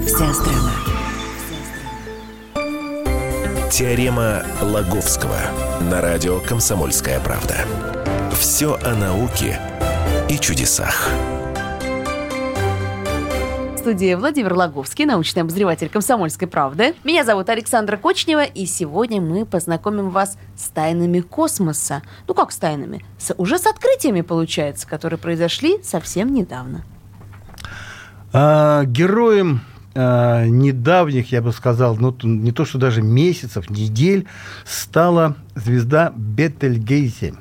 Вся 0.05 0.33
страна. 0.33 0.71
Теорема 3.71 4.43
Лаговского 4.61 5.37
на 5.89 6.01
радио 6.01 6.39
«Комсомольская 6.39 7.19
правда». 7.19 7.65
Все 8.37 8.77
о 8.83 8.95
науке 8.95 9.59
и 10.29 10.37
чудесах. 10.37 11.09
Студии 13.85 14.15
Владимир 14.15 14.55
Логовский, 14.55 15.05
научный 15.05 15.43
обозреватель 15.43 15.89
«Комсомольской 15.89 16.47
правды». 16.47 16.95
Меня 17.03 17.23
зовут 17.23 17.49
Александра 17.49 17.97
Кочнева, 17.97 18.43
и 18.43 18.65
сегодня 18.65 19.21
мы 19.21 19.45
познакомим 19.45 20.09
вас 20.09 20.39
с 20.57 20.69
тайнами 20.69 21.19
космоса. 21.19 22.01
Ну 22.27 22.33
как 22.33 22.51
с 22.51 22.57
тайнами? 22.57 23.05
С- 23.19 23.35
уже 23.37 23.59
с 23.59 23.67
открытиями, 23.67 24.21
получается, 24.21 24.87
которые 24.87 25.19
произошли 25.19 25.83
совсем 25.83 26.33
недавно. 26.33 26.83
А, 28.33 28.85
героем 28.85 29.61
а, 29.93 30.45
недавних, 30.45 31.31
я 31.31 31.43
бы 31.43 31.51
сказал, 31.51 31.95
ну, 31.95 32.11
не 32.23 32.51
то 32.51 32.65
что 32.65 32.79
даже 32.79 33.03
месяцев, 33.03 33.69
недель, 33.69 34.25
стала 34.65 35.35
звезда 35.53 36.11
Бетельгейзе, 36.15 37.35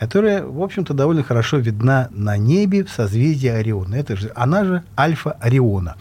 которая, 0.00 0.42
в 0.42 0.62
общем-то, 0.62 0.94
довольно 0.94 1.22
хорошо 1.22 1.58
видна 1.58 2.08
на 2.10 2.38
небе 2.38 2.84
в 2.84 2.90
созвездии 2.90 3.48
Ориона. 3.48 3.96
Это 3.96 4.16
же, 4.16 4.32
она 4.34 4.64
же 4.64 4.82
Альфа 4.98 5.32
Ориона. 5.32 5.96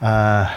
А, 0.00 0.50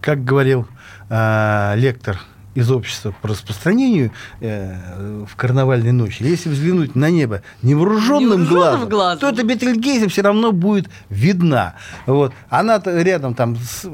как 0.00 0.22
говорил 0.22 0.68
а, 1.10 1.74
лектор 1.74 2.20
из 2.54 2.70
общества 2.70 3.12
по 3.22 3.28
распространению 3.28 4.12
э, 4.40 5.24
в 5.26 5.34
карнавальной 5.36 5.92
ночи, 5.92 6.22
если 6.22 6.50
взглянуть 6.50 6.94
на 6.94 7.08
небо 7.08 7.42
невооруженным, 7.62 8.42
Невооруженным 8.42 8.46
глазом, 8.46 8.88
глазом. 8.90 9.18
то 9.20 9.28
эта 9.30 9.42
Бетельгейзе 9.42 10.06
все 10.08 10.20
равно 10.20 10.52
будет 10.52 10.90
видна. 11.08 11.76
Вот. 12.04 12.34
Она-то 12.50 13.00
рядом 13.00 13.34
там 13.34 13.56
с, 13.56 13.84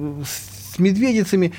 с 0.75 0.79
медведицами 0.81 1.55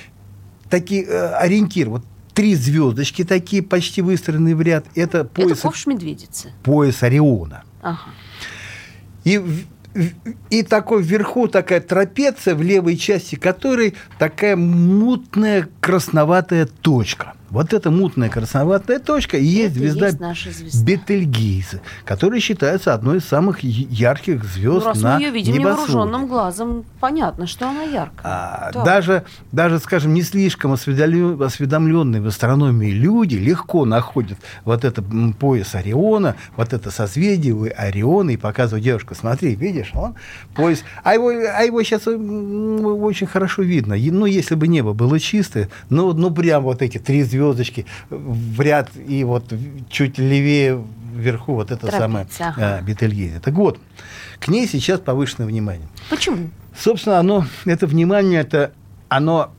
такие 0.70 1.06
э, 1.06 1.36
ориентир. 1.36 1.90
Вот 1.90 2.04
три 2.40 2.56
звездочки 2.56 3.26
такие 3.26 3.62
почти 3.62 4.02
выстроенные 4.02 4.56
в 4.56 4.62
ряд. 4.62 4.86
Это 4.96 5.20
Это 5.20 5.26
пояс, 5.26 5.60
ковш 5.60 5.88
медведицы. 5.88 6.54
пояс 6.64 7.04
Ориона. 7.04 7.64
Ага. 7.82 8.00
И, 9.26 9.42
и 10.50 10.64
такой 10.64 11.04
вверху 11.04 11.50
такая 11.50 11.82
трапеция, 11.82 12.56
в 12.56 12.62
левой 12.62 12.96
части 12.96 13.36
которой 13.36 13.96
такая 14.18 14.56
мутная 14.56 15.68
красноватая 15.82 16.66
точка. 16.66 17.34
Вот 17.50 17.74
эта 17.74 17.92
мутная 17.92 18.30
красноватая 18.30 19.00
точка 19.00 19.38
и 19.38 19.44
есть 19.44 19.72
Это 19.72 19.80
звезда 19.80 20.06
есть 20.08 20.20
наша 20.20 20.52
звезда. 20.52 20.86
Бетельгейзе, 20.86 21.82
которая 22.06 22.40
считается 22.40 22.94
одной 22.94 23.18
из 23.18 23.26
самых 23.26 23.64
ярких 23.64 24.44
Ну, 24.44 24.50
звезд 24.50 24.86
раз 24.86 25.02
на 25.02 25.16
мы 25.16 25.24
ее 25.24 25.32
видим 25.32 25.54
небосводе. 25.54 25.92
невооруженным 25.92 26.28
глазом, 26.28 26.86
понятно, 27.00 27.48
что 27.48 27.70
она 27.70 27.84
яркая. 27.84 28.22
А, 28.24 28.72
даже, 28.86 29.24
даже, 29.52 29.80
скажем, 29.80 30.14
не 30.14 30.22
слишком 30.22 30.74
осведомленные 30.74 32.22
в 32.22 32.28
астрономии 32.28 32.92
люди 32.92 33.36
легко 33.36 33.86
находят 33.86 34.38
вот 34.66 34.86
этот 34.86 35.06
пояс 35.40 35.76
Ориона, 35.76 36.36
вот 36.56 36.74
это 36.74 36.92
созвездие 36.92 37.72
Ориона, 37.72 38.32
и 38.32 38.38
показывают 38.38 38.84
девушка, 38.84 39.16
смотри, 39.16 39.56
видишь, 39.56 39.92
он 39.94 40.16
пояс. 40.56 40.84
А 41.04 41.14
его, 41.14 41.30
а 41.30 41.64
его 41.64 41.82
сейчас 41.84 42.08
очень 42.08 43.28
хорошо 43.28 43.64
видно. 43.64 43.96
Ну, 43.96 44.26
если 44.26 44.56
бы 44.56 44.68
небо 44.68 44.94
было 44.94 45.20
чистое, 45.20 45.70
ну, 45.90 46.14
ну, 46.14 46.32
прям 46.32 46.64
вот 46.64 46.82
эти 46.82 46.98
три 46.98 47.24
звездочки 47.40 47.86
в 48.10 48.60
ряд, 48.62 48.90
и 48.96 49.24
вот 49.24 49.54
чуть 49.90 50.18
левее 50.18 50.84
вверху 51.14 51.56
вот 51.56 51.72
это 51.72 51.88
Трапеция, 51.88 52.00
самое 52.00 52.28
ага. 52.40 52.78
а, 52.78 52.82
Бетельгейзе. 52.82 53.40
Так 53.40 53.54
вот, 53.56 53.80
к 54.40 54.48
ней 54.48 54.68
сейчас 54.68 55.00
повышенное 55.00 55.48
внимание. 55.48 55.88
Почему? 56.10 56.50
Собственно, 56.78 57.20
оно, 57.20 57.46
это 57.66 57.88
внимание, 57.88 58.42
это, 58.42 58.72
оно 59.10 59.52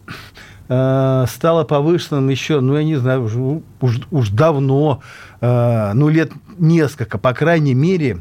э, 0.68 1.24
стало 1.28 1.64
повышенным 1.64 2.28
еще, 2.28 2.60
ну, 2.60 2.76
я 2.76 2.84
не 2.84 2.96
знаю, 2.96 3.24
уж, 3.24 3.62
уж, 3.80 4.00
уж 4.10 4.28
давно, 4.30 5.00
э, 5.40 5.92
ну, 5.94 6.08
лет 6.08 6.32
несколько, 6.58 7.18
по 7.18 7.32
крайней 7.34 7.74
мере, 7.74 8.20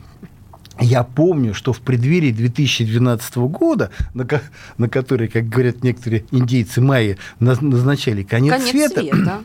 я 0.79 1.03
помню, 1.03 1.53
что 1.53 1.73
в 1.73 1.81
преддверии 1.81 2.31
2012 2.31 3.35
года, 3.37 3.91
на, 4.13 4.25
ко- 4.25 4.41
на 4.77 4.87
который, 4.89 5.27
как 5.27 5.47
говорят 5.49 5.83
некоторые 5.83 6.25
индейцы 6.31 6.81
майя, 6.81 7.17
наз- 7.39 7.63
назначали 7.63 8.23
конец, 8.23 8.53
Конец 8.53 8.69
света, 8.69 9.01
света. 9.01 9.39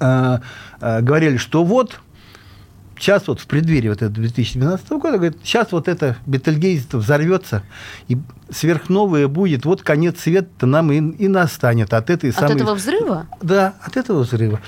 э, 0.00 0.38
э, 0.80 1.00
говорили, 1.02 1.36
что 1.36 1.64
вот 1.64 2.00
сейчас 2.98 3.26
вот 3.26 3.40
в 3.40 3.46
преддверии 3.46 3.88
вот 3.88 3.96
этого 4.02 4.12
2012 4.12 4.88
года, 4.90 5.16
говорит, 5.18 5.38
сейчас 5.42 5.72
вот 5.72 5.88
это 5.88 6.16
Бетельгейзе 6.26 6.86
взорвется, 6.92 7.64
и 8.06 8.16
сверхновая 8.50 9.26
будет, 9.26 9.64
вот 9.64 9.82
конец 9.82 10.20
света 10.20 10.66
нам 10.66 10.92
и, 10.92 10.98
и 11.16 11.26
настанет 11.26 11.92
от 11.94 12.10
этой 12.10 12.30
От 12.30 12.36
самой... 12.36 12.54
этого 12.54 12.74
взрыва? 12.74 13.26
Да, 13.40 13.74
от 13.82 13.96
этого 13.96 14.20
взрыва. 14.22 14.60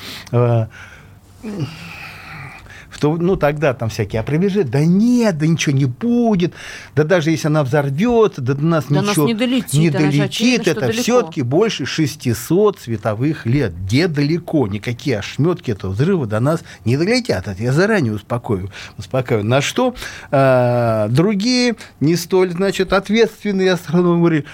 А, 2.94 2.96
в 2.96 2.98
то- 3.00 3.16
ну, 3.16 3.36
тогда 3.36 3.74
там 3.74 3.88
всякие 3.88 4.20
опровержения. 4.20 4.68
Да 4.68 4.84
нет, 4.84 5.38
да 5.38 5.46
ничего 5.46 5.76
не 5.76 5.84
будет. 5.86 6.54
Да 6.94 7.04
даже 7.04 7.30
если 7.30 7.48
она 7.48 7.64
взорвется, 7.64 8.40
да 8.40 8.54
до 8.54 8.64
нас 8.64 8.84
До 8.86 8.94
нас 8.94 9.10
ничего 9.10 9.26
не 9.26 9.34
долетит, 9.34 9.74
не 9.74 9.90
долетит. 9.90 10.22
очевидно, 10.22 10.64
что 10.64 10.70
это 10.72 10.92
все-таки 10.92 11.42
больше 11.42 11.86
600 11.86 12.78
световых 12.78 13.46
лет. 13.46 13.72
Где 13.84 14.08
далеко? 14.08 14.66
Никакие 14.66 15.18
ошметки 15.18 15.70
этого 15.70 15.92
взрыва 15.92 16.26
до 16.26 16.40
нас 16.40 16.62
не 16.84 16.96
долетят. 16.96 17.48
Это 17.48 17.62
я 17.62 17.72
заранее 17.72 18.14
успокою. 18.14 18.70
успокаиваю. 18.98 19.46
На 19.46 19.60
что 19.60 19.94
а, 20.30 21.08
другие, 21.08 21.76
не 22.00 22.16
столь, 22.16 22.52
значит, 22.52 22.92
ответственные 22.92 23.72
астрономы 23.72 24.18
говорили, 24.18 24.44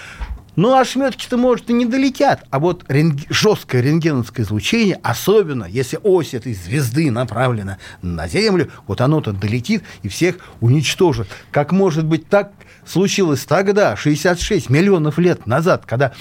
ну, 0.55 0.77
ошметки-то, 0.77 1.37
может, 1.37 1.69
и 1.69 1.73
не 1.73 1.85
долетят. 1.85 2.43
А 2.49 2.59
вот 2.59 2.83
рентг- 2.89 3.25
жесткое 3.29 3.81
рентгеновское 3.81 4.45
излучение, 4.45 4.99
особенно 5.01 5.65
если 5.65 5.99
ось 6.03 6.33
этой 6.33 6.53
звезды 6.53 7.09
направлена 7.09 7.77
на 8.01 8.27
Землю, 8.27 8.69
вот 8.87 9.01
оно-то 9.01 9.31
долетит 9.31 9.83
и 10.03 10.09
всех 10.09 10.37
уничтожит. 10.59 11.27
Как, 11.51 11.71
может 11.71 12.05
быть, 12.05 12.27
так 12.27 12.51
случилось 12.85 13.45
тогда, 13.45 13.95
66 13.95 14.69
миллионов 14.69 15.17
лет 15.17 15.47
назад, 15.47 15.85
когда 15.85 16.13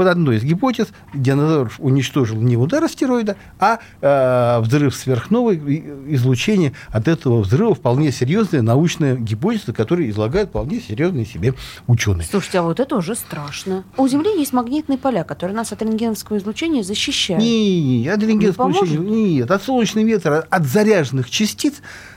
под 0.00 0.08
одной 0.08 0.36
из 0.38 0.44
гипотез 0.44 0.86
динозавров 1.12 1.74
уничтожил 1.78 2.38
не 2.38 2.56
удар 2.56 2.82
астероида, 2.82 3.36
а 3.58 3.80
э, 4.00 4.60
взрыв 4.62 4.94
сверхновой, 4.94 5.56
и- 5.56 6.14
излучение 6.14 6.72
от 6.88 7.06
этого 7.06 7.42
взрыва 7.42 7.74
вполне 7.74 8.10
серьезная 8.10 8.62
научная 8.62 9.14
гипотеза, 9.16 9.74
которую 9.74 10.08
излагают 10.08 10.48
вполне 10.48 10.80
серьезные 10.80 11.26
себе 11.26 11.52
ученые. 11.86 12.26
Слушайте, 12.26 12.60
а 12.60 12.62
вот 12.62 12.80
это 12.80 12.96
уже 12.96 13.14
страшно. 13.14 13.84
У 13.98 14.08
Земли 14.08 14.30
есть 14.38 14.54
магнитные 14.54 14.96
поля, 14.96 15.22
которые 15.22 15.54
нас 15.54 15.70
от 15.70 15.82
рентгеновского 15.82 16.38
излучения 16.38 16.82
защищают. 16.82 17.44
Не, 17.44 18.08
от 18.10 18.22
рентгенского 18.22 18.68
Не 18.68 18.72
поможет? 18.72 18.94
излучения- 18.94 19.34
нет, 19.40 19.50
от 19.50 19.62
солнечного 19.62 20.06
ветра, 20.06 20.46
от 20.48 20.64
заряженных 20.64 21.28
частиц 21.28 21.74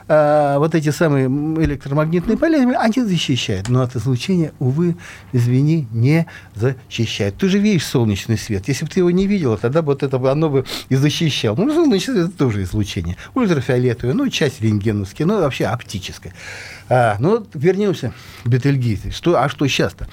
а, 0.08 0.60
вот 0.60 0.76
эти 0.76 0.89
самые 0.89 1.28
электромагнитные 1.28 2.38
поля, 2.38 2.78
они 2.80 2.94
защищают. 3.04 3.70
Но 3.70 3.82
от 3.82 3.96
излучения, 3.96 4.52
увы, 4.60 4.96
извини, 5.32 5.88
не 5.92 6.28
защищают. 6.56 7.38
Ты 7.38 7.50
же 7.50 7.60
видишь 7.60 7.86
солнечный 7.86 8.38
свет. 8.38 8.68
Если 8.68 8.86
бы 8.86 8.92
ты 8.92 9.00
его 9.00 9.12
не 9.12 9.28
видела, 9.28 9.58
тогда 9.58 9.82
вот 9.82 10.04
это 10.04 10.18
бы 10.18 10.30
оно 10.30 10.50
бы 10.50 10.66
и 10.89 10.96
защищало. 10.96 11.56
Ну, 11.56 11.74
солнечный 11.74 12.16
свет 12.16 12.28
это 12.30 12.38
тоже 12.38 12.63
излучение. 12.63 13.18
Ультрафиолетовое, 13.34 14.13
ну, 14.13 14.30
часть 14.30 14.62
рентгеновская, 14.62 15.26
ну, 15.28 15.39
вообще 15.39 15.66
оптическая. 15.66 16.34
А, 16.89 17.16
ну, 17.20 17.46
вернемся 17.54 18.13
к 18.44 18.48
Бетельгейзе. 18.48 19.12
Что, 19.12 19.42
а 19.42 19.50
что 19.50 19.68
сейчас-то? 19.68 20.08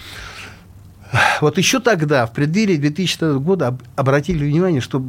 Вот 1.40 1.59
еще 1.59 1.81
тогда, 1.81 2.27
в 2.27 2.33
преддверии 2.33 2.77
2000 2.77 3.38
года, 3.40 3.68
об- 3.68 3.83
обратили 3.96 4.44
внимание, 4.44 4.81
что 4.81 5.05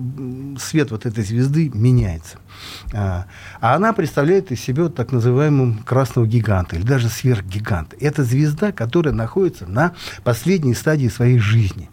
свет 0.59 0.91
вот 0.91 1.05
этой 1.05 1.23
звезды 1.23 1.69
меняется. 1.73 2.37
А, 2.93 3.25
а 3.59 3.75
она 3.75 3.93
представляет 3.93 4.51
из 4.51 4.61
себя 4.61 4.83
вот 4.83 4.95
так 4.95 5.11
называемого 5.11 5.77
красного 5.83 6.25
гиганта, 6.25 6.75
или 6.75 6.83
даже 6.83 7.09
сверхгиганта. 7.09 7.95
Это 7.99 8.23
звезда, 8.23 8.71
которая 8.71 9.13
находится 9.13 9.67
на 9.67 9.93
последней 10.23 10.73
стадии 10.73 11.07
своей 11.07 11.37
жизни. 11.39 11.89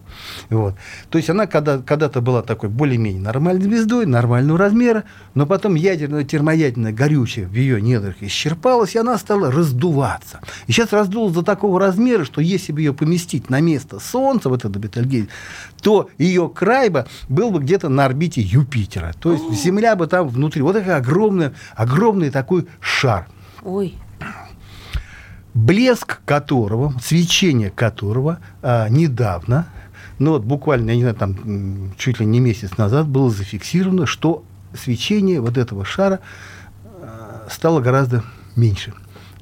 Вот. 0.50 0.74
То 1.11 1.18
есть 1.18 1.31
она 1.31 1.46
когда, 1.46 1.78
когда-то 1.78 2.20
была 2.20 2.42
такой 2.42 2.68
более-менее 2.68 3.22
нормальной 3.22 3.62
звездой, 3.62 4.07
нормального 4.07 4.59
размера, 4.59 5.04
но 5.35 5.46
потом 5.46 5.74
ядерное, 5.74 6.24
термоядерное 6.24 6.92
горючее 6.92 7.46
в 7.46 7.54
ее 7.54 7.81
недрах 7.81 8.16
исчерпалось, 8.20 8.94
и 8.94 8.98
она 8.98 9.18
стала 9.18 9.50
раздуваться. 9.50 10.40
И 10.66 10.72
сейчас 10.72 10.92
раздулась 10.92 11.35
до 11.35 11.42
такого 11.42 11.81
размера, 11.81 12.24
что 12.24 12.40
если 12.40 12.72
бы 12.72 12.81
ее 12.81 12.94
поместить 12.94 13.50
на 13.50 13.61
место 13.61 14.00
Солнца, 14.00 14.48
вот 14.48 14.64
это 14.64 14.78
Бетельгейзе, 14.78 15.28
то 15.83 16.09
ее 16.18 16.50
край 16.54 16.88
бы 16.88 17.07
был 17.28 17.50
бы 17.50 17.61
где-то 17.61 17.88
на 17.88 18.04
орбите 18.04 18.40
Юпитера. 18.40 19.14
То 19.18 19.33
есть 19.33 19.52
Земля 19.52 19.96
бы 19.96 20.07
там 20.07 20.28
внутри. 20.28 20.62
Вот 20.62 20.74
такой 20.74 20.94
огромный, 20.94 21.50
огромный 21.74 22.31
такой 22.31 22.66
шар 22.81 23.28
Ой, 23.62 23.94
блеск 25.54 26.20
которого, 26.24 26.94
свечение 27.02 27.70
которого 27.70 28.38
а, 28.62 28.88
недавно, 28.88 29.66
ну 30.18 30.33
вот 30.33 30.44
буквально, 30.44 30.90
я 30.90 30.96
не 30.96 31.02
знаю, 31.02 31.16
там 31.16 31.92
чуть 31.96 32.20
ли 32.20 32.26
не 32.26 32.40
месяц 32.40 32.76
назад 32.78 33.07
было 33.09 33.31
зафиксировано, 33.31 34.07
что 34.07 34.44
свечение 34.74 35.40
вот 35.40 35.57
этого 35.59 35.85
шара 35.85 36.20
а, 37.00 37.46
стало 37.50 37.81
гораздо 37.81 38.22
меньше. 38.57 38.92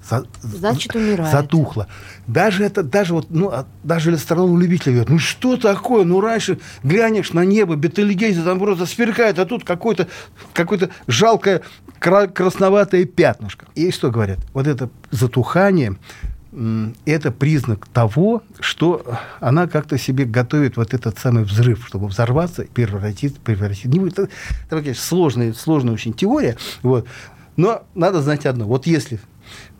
За- 0.08 0.24
Значит, 0.40 0.94
умирает. 0.94 1.32
Затухло. 1.32 1.88
Даже 2.28 2.62
это, 2.64 2.84
даже 2.84 3.12
вот, 3.12 3.26
ну, 3.30 3.48
а, 3.48 3.66
даже 3.82 4.12
астрономы 4.12 4.60
любители 4.62 4.92
говорят, 4.92 5.08
ну 5.08 5.18
что 5.18 5.56
такое? 5.56 6.04
Ну 6.04 6.20
раньше 6.20 6.60
глянешь 6.84 7.32
на 7.32 7.44
небо, 7.44 7.74
Бетельгейзе 7.74 8.42
там 8.42 8.60
просто 8.60 8.86
сверкает, 8.86 9.38
а 9.40 9.46
тут 9.46 9.64
какое-то 9.64 10.06
какое 10.52 10.90
жалкое 11.08 11.62
кра- 11.98 12.28
красноватое 12.28 13.04
пятнышко. 13.04 13.66
И 13.74 13.90
что 13.90 14.12
говорят? 14.12 14.38
Вот 14.54 14.68
это 14.68 14.90
затухание, 15.10 15.96
это 17.04 17.30
признак 17.32 17.86
того, 17.88 18.42
что 18.60 19.04
она 19.40 19.66
как-то 19.66 19.98
себе 19.98 20.24
готовит 20.24 20.76
вот 20.76 20.94
этот 20.94 21.18
самый 21.18 21.44
взрыв, 21.44 21.86
чтобы 21.86 22.08
взорваться 22.08 22.62
и 22.62 22.66
превратиться, 22.66 23.38
превратиться. 23.40 23.88
Не. 23.88 24.08
Это, 24.08 24.28
это, 24.66 24.80
конечно, 24.80 25.02
сложная, 25.02 25.52
сложная 25.52 25.94
очень 25.94 26.14
теория. 26.14 26.56
Вот. 26.82 27.06
Но 27.56 27.84
надо 27.94 28.22
знать 28.22 28.46
одно. 28.46 28.66
Вот 28.66 28.86
если 28.86 29.20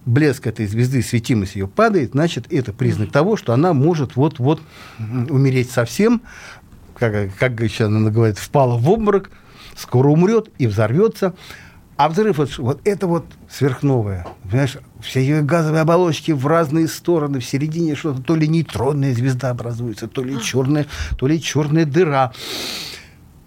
блеск 0.04 0.46
этой 0.46 0.66
звезды, 0.66 1.02
светимость 1.02 1.56
ее 1.56 1.66
падает, 1.66 2.12
значит, 2.12 2.52
это 2.52 2.72
признак 2.72 3.10
того, 3.10 3.36
что 3.36 3.52
она 3.52 3.72
может 3.72 4.16
вот-вот 4.16 4.60
умереть 4.98 5.70
совсем, 5.70 6.22
как, 6.98 7.34
как 7.36 7.58
сейчас 7.60 7.88
она 7.88 8.10
говорит, 8.10 8.38
впала 8.38 8.76
в 8.76 8.88
обморок, 8.88 9.30
скоро 9.76 10.08
умрет 10.08 10.50
и 10.58 10.66
взорвется. 10.66 11.34
А 11.96 12.10
взрыв, 12.10 12.36
вот, 12.36 12.58
вот 12.58 12.80
это 12.84 13.06
вот 13.06 13.24
сверхновая. 13.48 14.26
Понимаешь, 14.44 14.76
все 15.00 15.20
ее 15.20 15.40
газовые 15.40 15.80
оболочки 15.80 16.32
в 16.32 16.46
разные 16.46 16.88
стороны, 16.88 17.40
в 17.40 17.44
середине 17.44 17.94
что-то, 17.94 18.22
то 18.22 18.36
ли 18.36 18.46
нейтронная 18.46 19.14
звезда 19.14 19.50
образуется, 19.50 20.06
то 20.06 20.22
ли 20.22 20.40
черная, 20.40 20.86
то 21.16 21.26
ли 21.26 21.40
черная 21.40 21.86
дыра. 21.86 22.32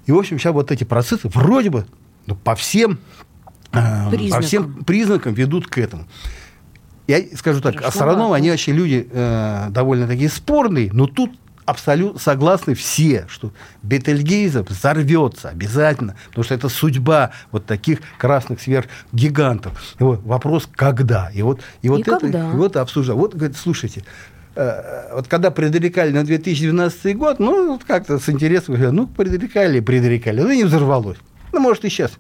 И, 0.08 0.12
в 0.12 0.18
общем, 0.18 0.40
сейчас 0.40 0.54
вот 0.54 0.72
эти 0.72 0.84
процессы 0.84 1.30
вроде 1.30 1.70
бы 1.70 1.86
ну, 2.26 2.36
по 2.36 2.56
всем 2.56 2.98
э, 3.72 4.30
по 4.32 4.42
всем 4.42 4.84
признакам 4.84 5.36
ведут 5.36 5.68
к 5.68 5.78
этому. 5.78 6.08
Я 7.06 7.22
скажу 7.36 7.62
так, 7.62 7.74
Страшновато. 7.74 7.88
астрономы, 7.88 8.36
они 8.36 8.50
вообще 8.50 8.72
люди 8.72 9.08
э, 9.12 9.68
довольно 9.70 10.08
такие 10.08 10.30
спорные, 10.30 10.92
но 10.92 11.06
тут 11.06 11.32
абсолютно 11.70 12.20
согласны 12.20 12.74
все, 12.74 13.26
что 13.30 13.52
Бетельгейзе 13.84 14.62
взорвется 14.62 15.50
обязательно, 15.50 16.16
потому 16.28 16.44
что 16.44 16.56
это 16.56 16.70
судьба 16.70 17.32
вот 17.52 17.66
таких 17.66 18.00
красных 18.18 18.62
сверхгигантов. 18.62 19.96
И 20.00 20.04
вот 20.04 20.22
вопрос, 20.24 20.68
когда? 20.76 21.30
И 21.34 21.42
вот, 21.42 21.62
и 21.82 21.90
вот 21.90 22.00
И 22.00 22.02
это 22.02 22.20
когда? 22.20 22.52
и 22.52 22.56
вот 22.56 22.76
обсуждают. 22.76 23.20
Вот, 23.20 23.36
говорит, 23.36 23.58
слушайте, 23.58 24.04
э, 24.56 25.14
вот 25.14 25.28
когда 25.28 25.52
предрекали 25.52 26.12
на 26.12 26.24
2012 26.24 27.18
год, 27.18 27.40
ну, 27.40 27.74
вот 27.74 27.84
как-то 27.84 28.20
с 28.20 28.30
интересом 28.30 28.76
ну, 28.96 29.08
предрекали, 29.08 29.80
предрекали, 29.80 30.42
ну, 30.42 30.50
и 30.50 30.58
не 30.58 30.64
взорвалось. 30.64 31.18
Ну, 31.52 31.60
может, 31.60 31.86
и 31.86 31.90
сейчас. 31.90 32.12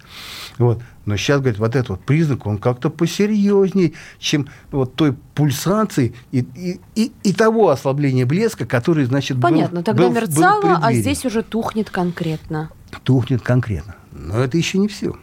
Вот. 0.57 0.81
Но 1.05 1.15
сейчас, 1.17 1.39
говорит, 1.39 1.59
вот 1.59 1.75
этот 1.75 1.89
вот 1.89 2.01
признак, 2.03 2.45
он 2.45 2.57
как-то 2.57 2.89
посерьезней, 2.89 3.95
чем 4.19 4.47
вот 4.71 4.95
той 4.95 5.13
пульсации 5.35 6.13
и, 6.31 6.39
и, 6.55 6.79
и, 6.95 7.11
и 7.23 7.33
того 7.33 7.69
ослабления 7.69 8.25
блеска, 8.25 8.65
который, 8.65 9.05
значит, 9.05 9.37
был- 9.37 9.49
Понятно, 9.49 9.83
тогда 9.83 10.03
был 10.03 10.09
в- 10.09 10.13
был 10.13 10.21
мерцало, 10.21 10.61
а 10.75 10.79
преддверии. 10.81 11.01
здесь 11.01 11.25
уже 11.25 11.43
тухнет 11.43 11.89
конкретно. 11.89 12.69
тухнет 13.03 13.41
конкретно. 13.41 13.95
Но 14.11 14.39
это 14.39 14.57
еще 14.57 14.77
не 14.79 14.87
все. 14.87 15.15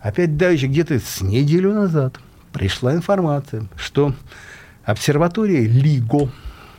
Опять 0.00 0.36
дальше, 0.36 0.66
где-то 0.66 0.98
с 0.98 1.20
неделю 1.20 1.74
назад 1.74 2.18
пришла 2.52 2.94
информация, 2.94 3.66
что 3.76 4.14
обсерватория 4.84 5.66
ЛИГО 5.68 6.30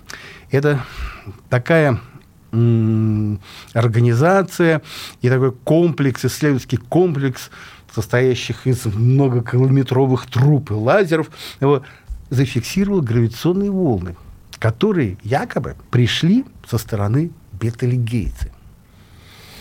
–это 0.52 0.84
такая 1.50 2.00
организация 3.74 4.82
и 5.22 5.30
такой 5.30 5.52
комплекс, 5.52 6.26
исследовательский 6.26 6.78
комплекс, 6.78 7.50
состоящих 7.94 8.68
из 8.68 8.86
многокилометровых 8.86 10.28
труб 10.28 10.72
и 10.72 10.74
лазеров, 10.74 11.30
вот, 11.60 11.84
зафиксировал 12.30 13.02
гравитационные 13.02 13.72
волны, 13.72 14.16
которые 14.60 15.18
якобы 15.24 15.76
пришли 15.90 16.46
со 16.68 16.78
стороны 16.78 17.32
Бетельгейзе. 17.54 18.52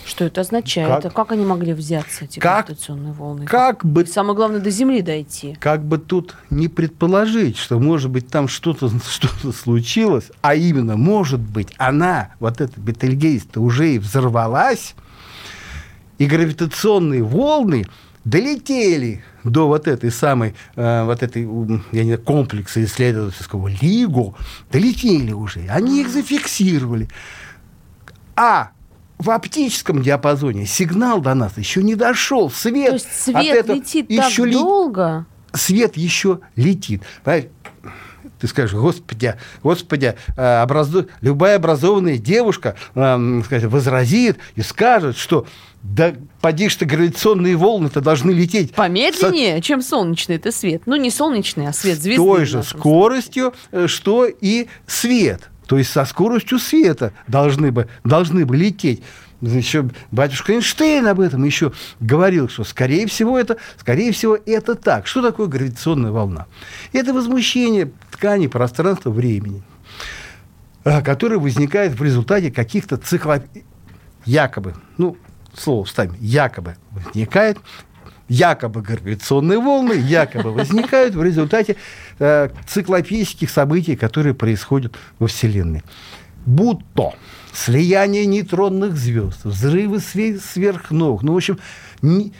Что 0.09 0.25
это 0.25 0.41
означает? 0.41 1.03
Как- 1.03 1.05
А 1.05 1.09
как 1.11 1.31
они 1.33 1.45
могли 1.45 1.73
взяться, 1.73 2.25
эти 2.25 2.39
Как- 2.39 2.65
гравитационные 2.65 3.13
волны? 3.13 3.45
Как 3.45 3.85
бы 3.85 4.01
И 4.01 4.05
самое 4.07 4.35
главное, 4.35 4.59
до 4.59 4.71
Земли 4.71 5.01
дойти. 5.03 5.55
как 5.59 5.83
бы 5.85 5.99
тут 5.99 6.35
не 6.49 6.67
предположить, 6.67 7.57
что, 7.57 7.79
может 7.79 8.09
быть, 8.09 8.27
там 8.27 8.47
что-то 8.47 8.89
что 9.09 9.51
случилось, 9.51 10.31
а 10.41 10.55
именно, 10.55 10.97
может 10.97 11.39
быть, 11.39 11.69
она, 11.77 12.29
вот 12.39 12.59
эта 12.59 12.79
Бетельгейз-то, 12.79 13.61
уже 13.61 13.93
и 13.93 13.99
взорвалась, 13.99 14.95
и 16.17 16.25
гравитационные 16.25 17.21
волны 17.21 17.85
долетели 18.25 19.23
до 19.43 19.67
вот 19.67 19.87
этой 19.87 20.11
самой, 20.11 20.55
э, 20.75 21.03
вот 21.05 21.21
этой, 21.21 21.43
я 21.91 22.03
не 22.03 22.09
знаю, 22.09 22.19
комплекса 22.21 22.83
исследовательского 22.83 23.67
ЛИГО, 23.67 24.33
долетели 24.71 25.31
уже, 25.33 25.67
они 25.69 26.01
их 26.01 26.09
зафиксировали. 26.09 27.07
А 28.35 28.71
в 29.19 29.29
оптическом 29.29 30.01
диапазоне 30.01 30.65
сигнал 30.65 31.19
до 31.21 31.33
нас 31.35 31.57
еще 31.57 31.83
не 31.83 31.95
дошел, 31.95 32.49
свет. 32.49 32.87
То 32.87 32.93
есть 32.93 33.07
от 33.07 33.13
свет 33.13 33.55
этого 33.55 33.75
летит 33.75 34.09
еще 34.09 34.43
так 34.43 34.45
ли- 34.47 34.53
долго. 34.53 35.25
свет 35.53 35.97
еще 35.97 36.39
летит. 36.55 37.03
Понимаешь? 37.23 37.45
Ты 38.39 38.47
скажешь, 38.47 38.73
господи, 38.73 39.35
господи, 39.63 40.15
э, 40.37 40.63
образу- 40.63 41.07
любая 41.19 41.57
образованная 41.57 42.17
девушка 42.17 42.75
эм, 42.95 43.43
сказать, 43.43 43.65
возразит 43.65 44.37
и 44.55 44.61
скажет, 44.61 45.17
что 45.17 45.45
да 45.83 46.13
поди 46.39 46.69
что 46.69 46.85
гравитационные 46.85 47.57
волны-то 47.57 47.99
должны 47.99 48.31
лететь 48.31 48.73
Помедленнее, 48.73 49.61
чем 49.61 49.81
солнечный 49.81 50.37
это 50.37 50.53
свет. 50.53 50.83
Ну, 50.85 50.95
не 50.95 51.11
солнечный, 51.11 51.67
а 51.67 51.73
свет 51.73 51.97
с 51.97 52.01
звезды. 52.01 52.23
той 52.23 52.45
в 52.45 52.47
же 52.47 52.63
скоростью, 52.63 53.53
э, 53.71 53.87
что 53.87 54.25
и 54.25 54.67
свет. 54.87 55.49
То 55.69 55.77
есть 55.77 55.91
со 55.91 56.03
скоростью 56.03 56.57
света 56.57 57.13
должны 57.27 57.71
бы, 57.71 57.87
должны 58.03 58.43
бы 58.43 58.57
лететь. 58.57 59.03
Еще 59.39 59.87
батюшка 60.09 60.53
Эйнштейн 60.53 61.05
об 61.05 61.19
этом 61.19 61.43
еще 61.43 61.73
говорил, 61.99 62.49
что 62.49 62.63
скорее 62.63 63.05
всего 63.05 63.37
это, 63.37 63.57
скорее 63.77 64.11
всего 64.11 64.35
это 64.47 64.73
так. 64.73 65.05
Что 65.05 65.21
такое 65.21 65.45
гравитационная 65.45 66.09
волна? 66.09 66.47
Это 66.91 67.13
возмущение 67.13 67.91
ткани 68.09 68.47
пространства 68.47 69.11
времени, 69.11 69.61
а, 70.83 71.03
которое 71.03 71.37
возникает 71.37 71.93
в 71.93 72.03
результате 72.03 72.49
каких-то 72.49 72.97
циклоп... 72.97 73.43
якобы, 74.25 74.73
ну, 74.97 75.17
слово 75.53 75.85
вставим, 75.85 76.15
якобы 76.19 76.77
возникает, 76.89 77.59
якобы 78.29 78.81
гравитационные 78.81 79.59
волны 79.59 79.93
якобы 79.93 80.51
возникают 80.51 81.15
в 81.15 81.23
результате 81.23 81.75
э, 82.19 82.49
циклопических 82.67 83.49
событий, 83.49 83.95
которые 83.95 84.33
происходят 84.33 84.95
во 85.17 85.27
Вселенной. 85.27 85.83
Будто 86.45 87.13
слияние 87.53 88.25
нейтронных 88.25 88.95
звезд, 88.95 89.43
взрывы 89.43 89.97
све- 89.97 90.39
сверхновых, 90.39 91.23
ну, 91.23 91.33
в 91.33 91.37
общем, 91.37 91.59
не- 92.01 92.31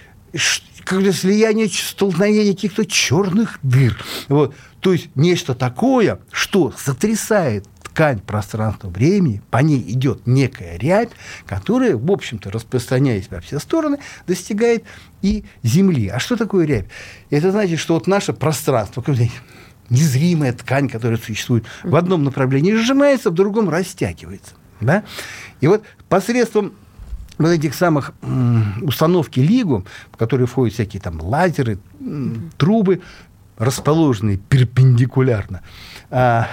когда 0.86 1.12
слияние, 1.12 1.68
столкновение 1.68 2.54
каких-то 2.54 2.86
черных 2.86 3.60
дыр. 3.62 3.98
Вот. 4.28 4.56
То 4.80 4.94
есть 4.94 5.10
нечто 5.16 5.54
такое, 5.54 6.20
что 6.32 6.74
сотрясает 6.78 7.66
ткань 8.00 8.20
пространства-времени, 8.20 9.42
по 9.52 9.58
ней 9.58 9.84
идет 9.92 10.26
некая 10.26 10.78
рябь, 10.78 11.10
которая, 11.46 11.98
в 11.98 12.10
общем-то, 12.10 12.50
распространяясь 12.50 13.30
во 13.30 13.42
все 13.42 13.60
стороны, 13.60 13.98
достигает 14.26 14.86
и 15.22 15.44
Земли. 15.64 16.08
А 16.08 16.18
что 16.18 16.38
такое 16.38 16.66
рябь? 16.66 16.86
Это 17.30 17.52
значит, 17.52 17.78
что 17.78 17.96
вот 17.96 18.08
наше 18.08 18.32
пространство, 18.32 19.04
незримая 19.90 20.54
ткань, 20.54 20.88
которая 20.88 21.18
существует, 21.18 21.66
в 21.84 21.94
одном 21.94 22.24
направлении 22.24 22.74
сжимается, 22.74 23.32
в 23.32 23.34
другом 23.34 23.68
растягивается. 23.68 24.54
Да? 24.80 25.04
И 25.60 25.68
вот 25.68 25.84
посредством 26.08 26.72
вот 27.38 27.50
этих 27.50 27.76
самых 27.76 28.14
установки 28.82 29.42
ЛИГУ, 29.42 29.86
в 30.14 30.16
которые 30.16 30.48
входят 30.48 30.74
всякие 30.74 31.02
там 31.02 31.20
лазеры, 31.20 31.80
трубы, 32.58 33.02
расположенные 33.58 34.38
перпендикулярно, 34.38 35.64
а, 36.10 36.48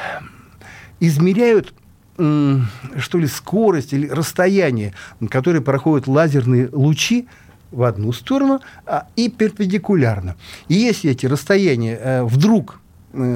измеряют 1.01 1.75
что 2.17 3.19
ли 3.19 3.27
скорость 3.27 3.93
или 3.93 4.09
расстояние, 4.09 4.95
которое 5.29 5.61
проходят 5.61 6.07
лазерные 6.07 6.71
лучи 6.73 7.29
в 7.71 7.83
одну 7.83 8.13
сторону 8.13 8.61
а, 8.87 9.07
и 9.17 9.29
перпендикулярно. 9.29 10.37
И 10.69 10.75
если 10.75 11.11
эти 11.11 11.27
расстояния 11.27 11.99
э, 12.01 12.25
вдруг 12.25 12.81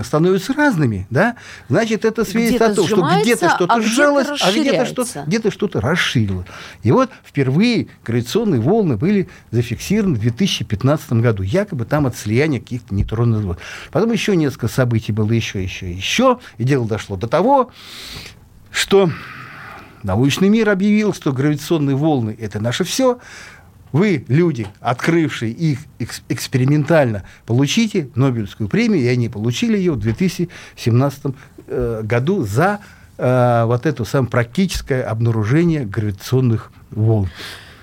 становятся 0.05 0.53
разными, 0.53 1.07
да, 1.11 1.37
значит, 1.69 2.05
это 2.05 2.25
свидетельствует 2.25 2.73
о 2.73 2.75
том, 2.75 2.87
что 2.87 3.21
где-то 3.23 3.49
что-то 3.51 3.75
а 3.75 3.81
сжалось, 3.81 4.29
а 4.41 4.51
где-то 4.51 4.87
что-то 4.87 5.25
где-то 5.27 5.51
что-то 5.51 5.81
расширилось. 5.81 6.47
И 6.83 6.93
вот 6.93 7.11
впервые 7.25 7.89
гравитационные 8.05 8.61
волны 8.61 8.97
были 8.97 9.29
зафиксированы 9.51 10.17
в 10.17 10.21
2015 10.21 11.13
году, 11.15 11.43
якобы 11.43 11.85
там 11.85 12.07
от 12.07 12.17
слияния 12.17 12.61
каких-то 12.61 12.95
нейтронных 12.95 13.41
звезд. 13.41 13.59
Потом 13.91 14.13
еще 14.13 14.37
несколько 14.37 14.69
событий 14.69 15.13
было, 15.13 15.31
еще, 15.31 15.63
еще, 15.63 15.91
еще, 15.91 16.39
и 16.59 16.65
дело 16.65 16.87
дошло 16.87 17.17
до 17.17 17.27
того, 17.27 17.71
что 18.71 19.11
научный 20.03 20.49
мир 20.49 20.69
объявил, 20.71 21.15
что 21.15 21.33
гравитационные 21.33 21.97
волны– 21.97 22.37
это 22.41 22.61
наше 22.61 22.85
все. 22.85 23.19
Вы, 23.93 24.25
люди, 24.29 24.67
открывшие 24.81 25.53
их 25.53 25.81
экс- 25.99 26.23
экспериментально, 26.29 27.25
получите 27.47 28.09
Нобелевскую 28.15 28.69
премию, 28.69 29.03
и 29.03 29.07
они 29.09 29.29
получили 29.29 29.77
ее 29.77 29.93
в 29.93 29.99
2017 29.99 31.23
э, 31.67 32.01
году 32.05 32.45
за 32.45 32.81
э, 33.19 33.65
вот 33.67 33.87
это 33.87 34.05
самое 34.05 34.31
практическое 34.31 35.03
обнаружение 35.03 35.85
гравитационных 35.85 36.73
волн. 36.91 37.29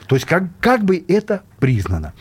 То 0.07 0.15
есть 0.15 0.25
как, 0.25 0.43
как 0.61 0.85
бы 0.85 1.03
это 1.07 1.41
признано. 1.59 2.13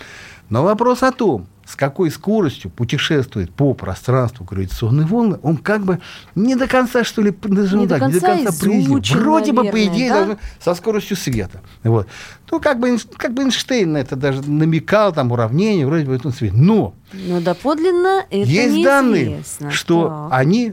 Но 0.48 0.64
вопрос 0.64 1.02
о 1.02 1.12
том, 1.12 1.46
с 1.66 1.74
какой 1.74 2.10
скоростью 2.10 2.70
путешествует 2.70 3.52
по 3.52 3.74
пространству 3.74 4.44
гравитационные 4.44 5.06
волны, 5.06 5.38
он 5.42 5.56
как 5.56 5.84
бы 5.84 6.00
не 6.34 6.54
до 6.54 6.68
конца, 6.68 7.02
что 7.02 7.22
ли, 7.22 7.36
назовем 7.42 7.80
Не 7.80 7.86
до 7.88 7.98
так, 7.98 8.08
не 8.08 8.14
до 8.14 8.20
конца 8.20 8.44
конца 8.44 8.66
изучен, 8.78 9.18
Вроде 9.18 9.52
бы, 9.52 9.64
по 9.64 9.64
наверное, 9.64 9.94
идее, 9.94 10.10
да? 10.10 10.38
со 10.60 10.74
скоростью 10.74 11.16
света. 11.16 11.60
Вот. 11.82 12.06
Ну, 12.50 12.60
как 12.60 12.78
бы, 12.78 12.96
как 13.16 13.34
бы 13.34 13.42
Эйнштейн 13.42 13.92
на 13.92 13.98
это 13.98 14.14
даже 14.14 14.48
намекал, 14.48 15.12
там, 15.12 15.32
уравнение, 15.32 15.86
вроде 15.86 16.04
бы, 16.04 16.14
это 16.14 16.30
свет. 16.30 16.52
Но 16.54 16.94
Но 17.12 17.40
доподлинно 17.40 18.24
это 18.30 18.48
есть 18.48 18.84
данные, 18.84 19.42
что 19.70 20.28
Так. 20.30 20.38
они 20.38 20.72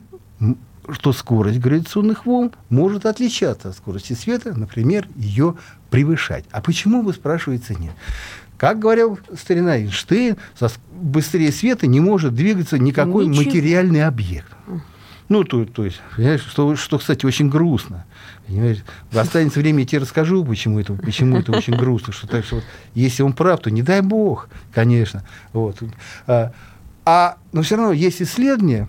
что 0.89 1.13
скорость 1.13 1.59
гравитационных 1.59 2.25
волн 2.25 2.51
может 2.69 3.05
отличаться 3.05 3.69
от 3.69 3.77
скорости 3.77 4.13
света, 4.13 4.53
например, 4.53 5.07
ее 5.15 5.55
превышать. 5.89 6.43
А 6.51 6.61
почему, 6.61 7.01
вы 7.01 7.13
спрашиваете, 7.13 7.75
нет? 7.79 7.93
Как 8.63 8.79
говорил 8.79 9.19
старина 9.37 9.77
Эйнштейн, 9.77 10.37
быстрее 10.93 11.51
света 11.51 11.85
не 11.85 11.99
может 11.99 12.33
двигаться 12.33 12.79
никакой 12.79 13.25
Ничего. 13.25 13.43
материальный 13.43 14.05
объект. 14.05 14.47
Ну, 15.27 15.43
то, 15.43 15.65
то 15.65 15.83
есть, 15.83 15.99
понимаешь, 16.15 16.45
что, 16.47 16.77
что, 16.77 16.97
кстати, 16.97 17.25
очень 17.25 17.49
грустно. 17.49 18.05
Понимаешь? 18.47 18.77
Останется 19.11 19.59
время, 19.59 19.81
я 19.81 19.85
тебе 19.85 19.99
расскажу, 19.99 20.45
почему 20.45 20.79
это, 20.79 20.93
почему 20.93 21.39
это 21.39 21.51
очень 21.51 21.75
грустно. 21.75 22.13
Что, 22.13 22.25
так 22.25 22.45
что 22.45 22.55
вот, 22.55 22.63
если 22.95 23.21
он 23.21 23.33
прав, 23.33 23.59
то 23.59 23.69
не 23.69 23.81
дай 23.81 23.99
бог, 23.99 24.47
конечно. 24.71 25.25
Вот. 25.51 25.83
А, 26.27 26.53
а, 27.03 27.37
но 27.51 27.63
все 27.63 27.75
равно 27.75 27.91
есть 27.91 28.21
исследования, 28.21 28.87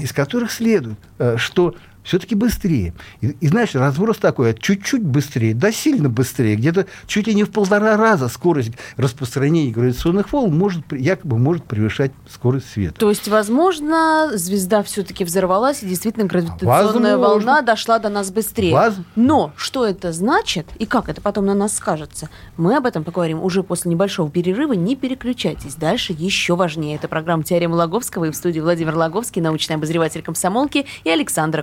из 0.00 0.14
которых 0.14 0.50
следует, 0.50 0.98
э, 1.18 1.36
что 1.36 1.74
все-таки 2.02 2.34
быстрее. 2.34 2.94
И, 3.20 3.28
и 3.40 3.48
знаешь, 3.48 3.74
разброс 3.74 4.18
такой, 4.18 4.50
от 4.50 4.58
чуть-чуть 4.60 5.02
быстрее 5.02 5.54
до 5.54 5.72
сильно 5.72 6.08
быстрее, 6.08 6.56
где-то 6.56 6.86
чуть 7.06 7.26
ли 7.26 7.34
не 7.34 7.44
в 7.44 7.50
полтора 7.50 7.96
раза 7.96 8.28
скорость 8.28 8.72
распространения 8.96 9.70
гравитационных 9.72 10.32
волн 10.32 10.56
может, 10.56 10.92
якобы 10.92 11.38
может 11.38 11.64
превышать 11.64 12.12
скорость 12.28 12.70
света. 12.70 12.94
То 12.98 13.08
есть, 13.10 13.28
возможно, 13.28 14.30
звезда 14.34 14.82
все-таки 14.82 15.24
взорвалась, 15.24 15.82
и 15.82 15.86
действительно 15.86 16.26
гравитационная 16.26 17.16
Возможно. 17.16 17.18
волна 17.18 17.62
дошла 17.62 17.98
до 17.98 18.08
нас 18.08 18.30
быстрее. 18.30 18.72
Воз- 18.72 18.94
Но 19.16 19.52
что 19.56 19.84
это 19.86 20.12
значит 20.12 20.66
и 20.78 20.86
как 20.86 21.08
это 21.08 21.20
потом 21.20 21.46
на 21.46 21.54
нас 21.54 21.76
скажется, 21.76 22.28
мы 22.56 22.76
об 22.76 22.86
этом 22.86 23.04
поговорим 23.04 23.42
уже 23.42 23.62
после 23.62 23.90
небольшого 23.90 24.30
перерыва. 24.30 24.72
Не 24.72 24.96
переключайтесь. 24.96 25.74
Дальше 25.74 26.14
еще 26.16 26.56
важнее. 26.56 26.96
Это 26.96 27.08
программа 27.08 27.42
«Теорема 27.42 27.74
Лаговского» 27.74 28.26
и 28.26 28.30
в 28.30 28.36
студии 28.36 28.60
Владимир 28.60 28.94
Лаговский, 28.96 29.42
научный 29.42 29.76
обозреватель 29.76 30.22
комсомолки, 30.22 30.86
и 31.04 31.10
Александра 31.10 31.62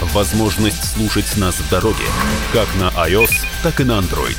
Возможность 0.00 0.94
слушать 0.94 1.36
нас 1.36 1.56
в 1.56 1.68
дороге, 1.68 2.04
как 2.52 2.66
на 2.80 2.88
iOS, 3.06 3.32
так 3.62 3.80
и 3.80 3.84
на 3.84 3.98
Android. 4.00 4.36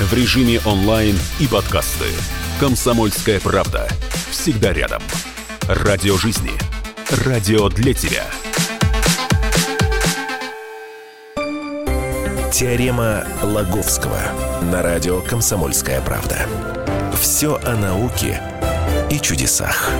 В 0.00 0.14
режиме 0.14 0.60
онлайн 0.64 1.18
и 1.38 1.46
подкасты. 1.46 2.06
«Комсомольская 2.58 3.38
правда». 3.40 3.88
Всегда 4.30 4.72
рядом. 4.72 5.02
Радио 5.68 6.16
жизни. 6.16 6.52
Радио 7.24 7.68
для 7.68 7.92
тебя. 7.92 8.24
Теорема 12.52 13.26
Лаговского 13.42 14.18
на 14.72 14.82
радио 14.82 15.20
«Комсомольская 15.20 16.00
правда». 16.00 16.46
Все 17.20 17.60
о 17.62 17.76
науке 17.76 18.40
и 19.10 19.20
чудесах. 19.20 19.90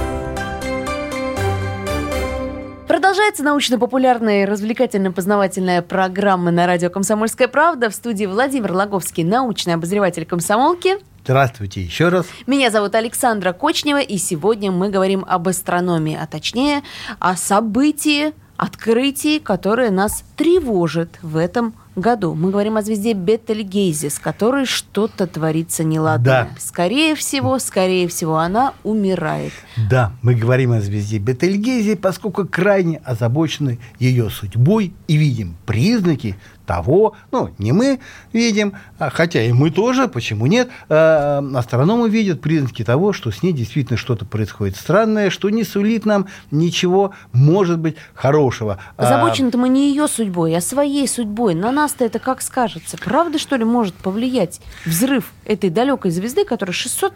Продолжается 2.86 3.42
научно-популярная 3.42 4.44
и 4.44 4.46
развлекательно-познавательная 4.46 5.82
программа 5.82 6.52
на 6.52 6.68
радио 6.68 6.88
«Комсомольская 6.88 7.48
правда». 7.48 7.90
В 7.90 7.94
студии 7.94 8.26
Владимир 8.26 8.72
Лаговский, 8.72 9.24
научный 9.24 9.74
обозреватель 9.74 10.24
комсомолки. 10.24 10.98
Здравствуйте 11.24 11.82
еще 11.82 12.10
раз. 12.10 12.26
Меня 12.46 12.70
зовут 12.70 12.94
Александра 12.94 13.52
Кочнева, 13.52 14.00
и 14.00 14.18
сегодня 14.18 14.70
мы 14.70 14.88
говорим 14.88 15.24
об 15.26 15.48
астрономии, 15.48 16.16
а 16.20 16.28
точнее 16.28 16.84
о 17.18 17.34
событии, 17.34 18.32
открытии, 18.56 19.40
которое 19.40 19.90
нас 19.90 20.22
тревожит 20.36 21.18
в 21.22 21.38
этом 21.38 21.74
году. 21.96 22.34
Мы 22.34 22.50
говорим 22.50 22.76
о 22.76 22.82
звезде 22.82 23.14
Бетельгейзе, 23.14 24.10
с 24.10 24.18
которой 24.18 24.66
что-то 24.66 25.26
творится 25.26 25.82
неладное. 25.82 26.44
Да. 26.44 26.48
Скорее 26.58 27.14
всего, 27.14 27.58
скорее 27.58 28.06
всего, 28.08 28.38
она 28.38 28.74
умирает. 28.84 29.52
Да, 29.90 30.12
мы 30.22 30.34
говорим 30.34 30.72
о 30.72 30.80
звезде 30.80 31.18
Бетельгейзе, 31.18 31.96
поскольку 31.96 32.46
крайне 32.46 32.98
озабочены 32.98 33.78
ее 33.98 34.30
судьбой 34.30 34.92
и 35.08 35.16
видим 35.16 35.56
признаки 35.66 36.36
того, 36.66 37.14
ну, 37.30 37.50
не 37.58 37.72
мы 37.72 38.00
видим, 38.32 38.74
а 38.98 39.10
хотя 39.10 39.42
и 39.42 39.52
мы 39.52 39.70
тоже, 39.70 40.08
почему 40.08 40.46
нет, 40.46 40.68
а, 40.88 41.42
астрономы 41.54 42.10
видят 42.10 42.40
признаки 42.40 42.84
того, 42.84 43.12
что 43.12 43.30
с 43.30 43.42
ней 43.42 43.52
действительно 43.52 43.96
что-то 43.96 44.24
происходит 44.24 44.76
странное, 44.76 45.30
что 45.30 45.48
не 45.48 45.64
сулит 45.64 46.04
нам 46.04 46.26
ничего, 46.50 47.12
может 47.32 47.78
быть, 47.78 47.96
хорошего. 48.14 48.78
А, 48.96 49.04
Озабочены-то 49.04 49.56
мы 49.56 49.68
не 49.68 49.90
ее 49.90 50.08
судьбой, 50.08 50.54
а 50.56 50.60
своей 50.60 51.08
судьбой. 51.08 51.54
На 51.54 51.72
нас-то 51.72 52.04
это 52.04 52.18
как 52.18 52.42
скажется? 52.42 52.98
Правда, 52.98 53.38
что 53.38 53.56
ли, 53.56 53.64
может 53.64 53.94
повлиять 53.94 54.60
взрыв 54.84 55.32
этой 55.44 55.70
далекой 55.70 56.10
звезды, 56.10 56.44
которая 56.44 56.74
600 56.74 57.12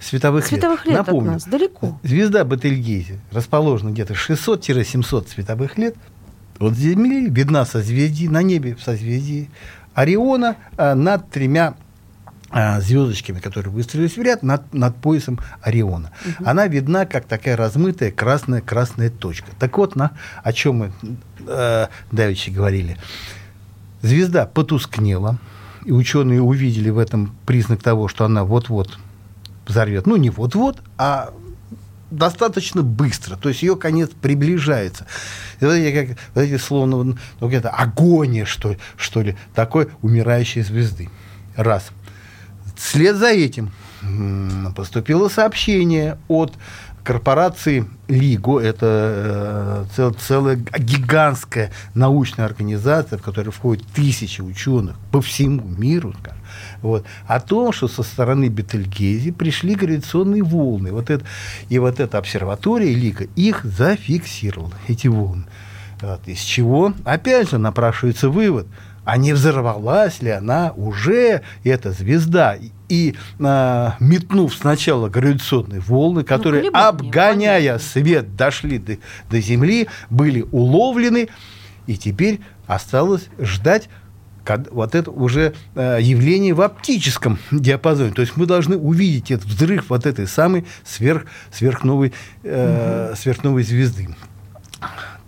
световых, 0.00 0.46
световых 0.46 0.86
лет 0.86 1.00
от 1.00 1.06
Напомню, 1.06 1.32
нас, 1.32 1.44
далеко. 1.44 1.98
Звезда 2.02 2.44
Бетельгейзе 2.44 3.20
расположена 3.32 3.90
где-то 3.90 4.14
600-700 4.14 5.28
световых 5.28 5.78
лет. 5.78 5.96
От 6.58 6.74
Земли 6.74 7.28
видна 7.28 7.64
созвездие, 7.64 8.30
на 8.30 8.42
небе 8.42 8.74
в 8.74 8.82
созвездии 8.82 9.50
Ориона 9.94 10.56
а, 10.76 10.94
над 10.94 11.30
тремя 11.30 11.74
а, 12.50 12.80
звездочками, 12.80 13.40
которые 13.40 13.72
выстроились 13.72 14.16
в 14.16 14.22
ряд 14.22 14.42
над, 14.42 14.72
над 14.72 14.96
поясом 14.96 15.40
Ориона. 15.62 16.12
Она 16.44 16.68
видна 16.68 17.06
как 17.06 17.24
такая 17.24 17.56
размытая 17.56 18.12
красная-красная 18.12 19.10
точка. 19.10 19.48
Так 19.58 19.76
вот, 19.76 19.96
на, 19.96 20.12
о 20.42 20.52
чем 20.52 20.76
мы 20.76 20.92
э, 21.46 21.86
давеча 22.12 22.52
говорили. 22.52 22.96
Звезда 24.02 24.46
потускнела, 24.46 25.38
и 25.84 25.92
ученые 25.92 26.42
увидели 26.42 26.90
в 26.90 26.98
этом 26.98 27.34
признак 27.46 27.82
того, 27.82 28.06
что 28.08 28.24
она 28.24 28.44
вот-вот 28.44 28.98
взорвет. 29.66 30.06
Ну, 30.06 30.16
не 30.16 30.30
вот-вот, 30.30 30.82
а 30.96 31.30
достаточно 32.16 32.82
быстро. 32.82 33.36
То 33.36 33.48
есть 33.48 33.62
ее 33.62 33.76
конец 33.76 34.10
приближается. 34.20 35.06
И 35.60 35.66
эти, 35.66 36.06
как, 36.06 36.18
эти 36.42 36.56
словно 36.56 37.04
ну, 37.04 37.16
какая-то 37.40 37.70
агония, 37.70 38.44
что, 38.44 38.76
что 38.96 39.22
ли, 39.22 39.36
такой 39.54 39.88
умирающей 40.02 40.62
звезды. 40.62 41.10
Раз. 41.56 41.90
Вслед 42.76 43.16
за 43.16 43.28
этим 43.28 43.70
поступило 44.76 45.28
сообщение 45.28 46.18
от 46.28 46.52
корпорации 47.04 47.86
ЛИГО, 48.08 48.60
это 48.60 48.86
э, 48.86 49.84
цел- 49.94 50.14
целая 50.14 50.56
гигантская 50.56 51.70
научная 51.94 52.46
организация, 52.46 53.18
в 53.18 53.22
которой 53.22 53.50
входят 53.50 53.86
тысячи 53.94 54.40
ученых 54.40 54.96
по 55.12 55.20
всему 55.20 55.68
миру, 55.68 56.14
вот, 56.82 57.04
о 57.26 57.40
том, 57.40 57.72
что 57.72 57.88
со 57.88 58.02
стороны 58.02 58.48
Бетельгейзе 58.48 59.32
пришли 59.32 59.74
гравитационные 59.74 60.42
волны. 60.42 60.92
Вот 60.92 61.10
это, 61.10 61.24
и 61.68 61.78
вот 61.78 62.00
эта 62.00 62.18
обсерватория 62.18 62.94
ЛИГО 62.94 63.24
их 63.36 63.64
зафиксировала, 63.64 64.72
эти 64.88 65.06
волны. 65.06 65.44
Вот, 66.00 66.26
из 66.26 66.40
чего, 66.40 66.92
опять 67.04 67.50
же, 67.50 67.58
напрашивается 67.58 68.28
вывод, 68.28 68.66
а 69.04 69.16
не 69.16 69.32
взорвалась 69.32 70.22
ли 70.22 70.30
она 70.30 70.72
уже, 70.76 71.42
эта 71.62 71.92
звезда, 71.92 72.56
и 72.88 73.14
а, 73.40 73.96
метнув 74.00 74.54
сначала 74.54 75.08
гравитационные 75.08 75.80
волны, 75.80 76.24
которые, 76.24 76.62
колебания, 76.62 76.88
обгоняя 76.88 77.78
свет, 77.78 78.36
дошли 78.36 78.78
до, 78.78 78.98
до 79.30 79.40
Земли, 79.40 79.88
были 80.10 80.44
уловлены, 80.52 81.28
и 81.86 81.96
теперь 81.96 82.40
осталось 82.66 83.28
ждать 83.38 83.88
вот 84.70 84.94
это 84.94 85.10
уже 85.10 85.54
э, 85.74 85.98
явление 86.02 86.52
в 86.52 86.60
оптическом 86.60 87.38
диапазоне. 87.50 88.12
То 88.12 88.20
есть 88.20 88.36
мы 88.36 88.44
должны 88.44 88.76
увидеть 88.76 89.30
этот 89.30 89.46
взрыв 89.46 89.86
вот 89.88 90.04
этой 90.04 90.26
самой 90.26 90.66
сверх, 90.84 91.24
сверхновой, 91.50 92.12
э, 92.42 93.14
сверхновой 93.16 93.62
звезды. 93.62 94.08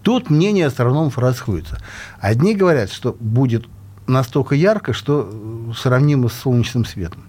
Тут 0.06 0.30
мнения 0.30 0.68
астрономов 0.68 1.18
расходятся. 1.18 1.80
Одни 2.20 2.54
говорят, 2.54 2.92
что 2.92 3.16
будет 3.18 3.66
настолько 4.06 4.54
ярко, 4.54 4.92
что 4.92 5.28
э, 5.28 5.72
сравнимо 5.76 6.28
с 6.28 6.34
солнечным 6.34 6.84
светом. 6.84 7.24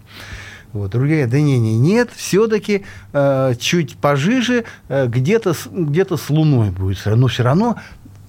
Вот. 0.73 0.91
Другие 0.91 1.25
говорят, 1.25 1.31
да 1.31 1.41
не, 1.41 1.57
не, 1.57 1.75
нет, 1.75 2.11
все-таки 2.15 2.83
э, 3.13 3.55
чуть 3.59 3.95
пожиже, 3.97 4.63
э, 4.89 5.07
где-то, 5.07 5.55
где-то 5.71 6.17
с 6.17 6.29
Луной 6.29 6.69
будет. 6.69 7.03
Но 7.03 7.25
все 7.25 7.41
равно 7.41 7.77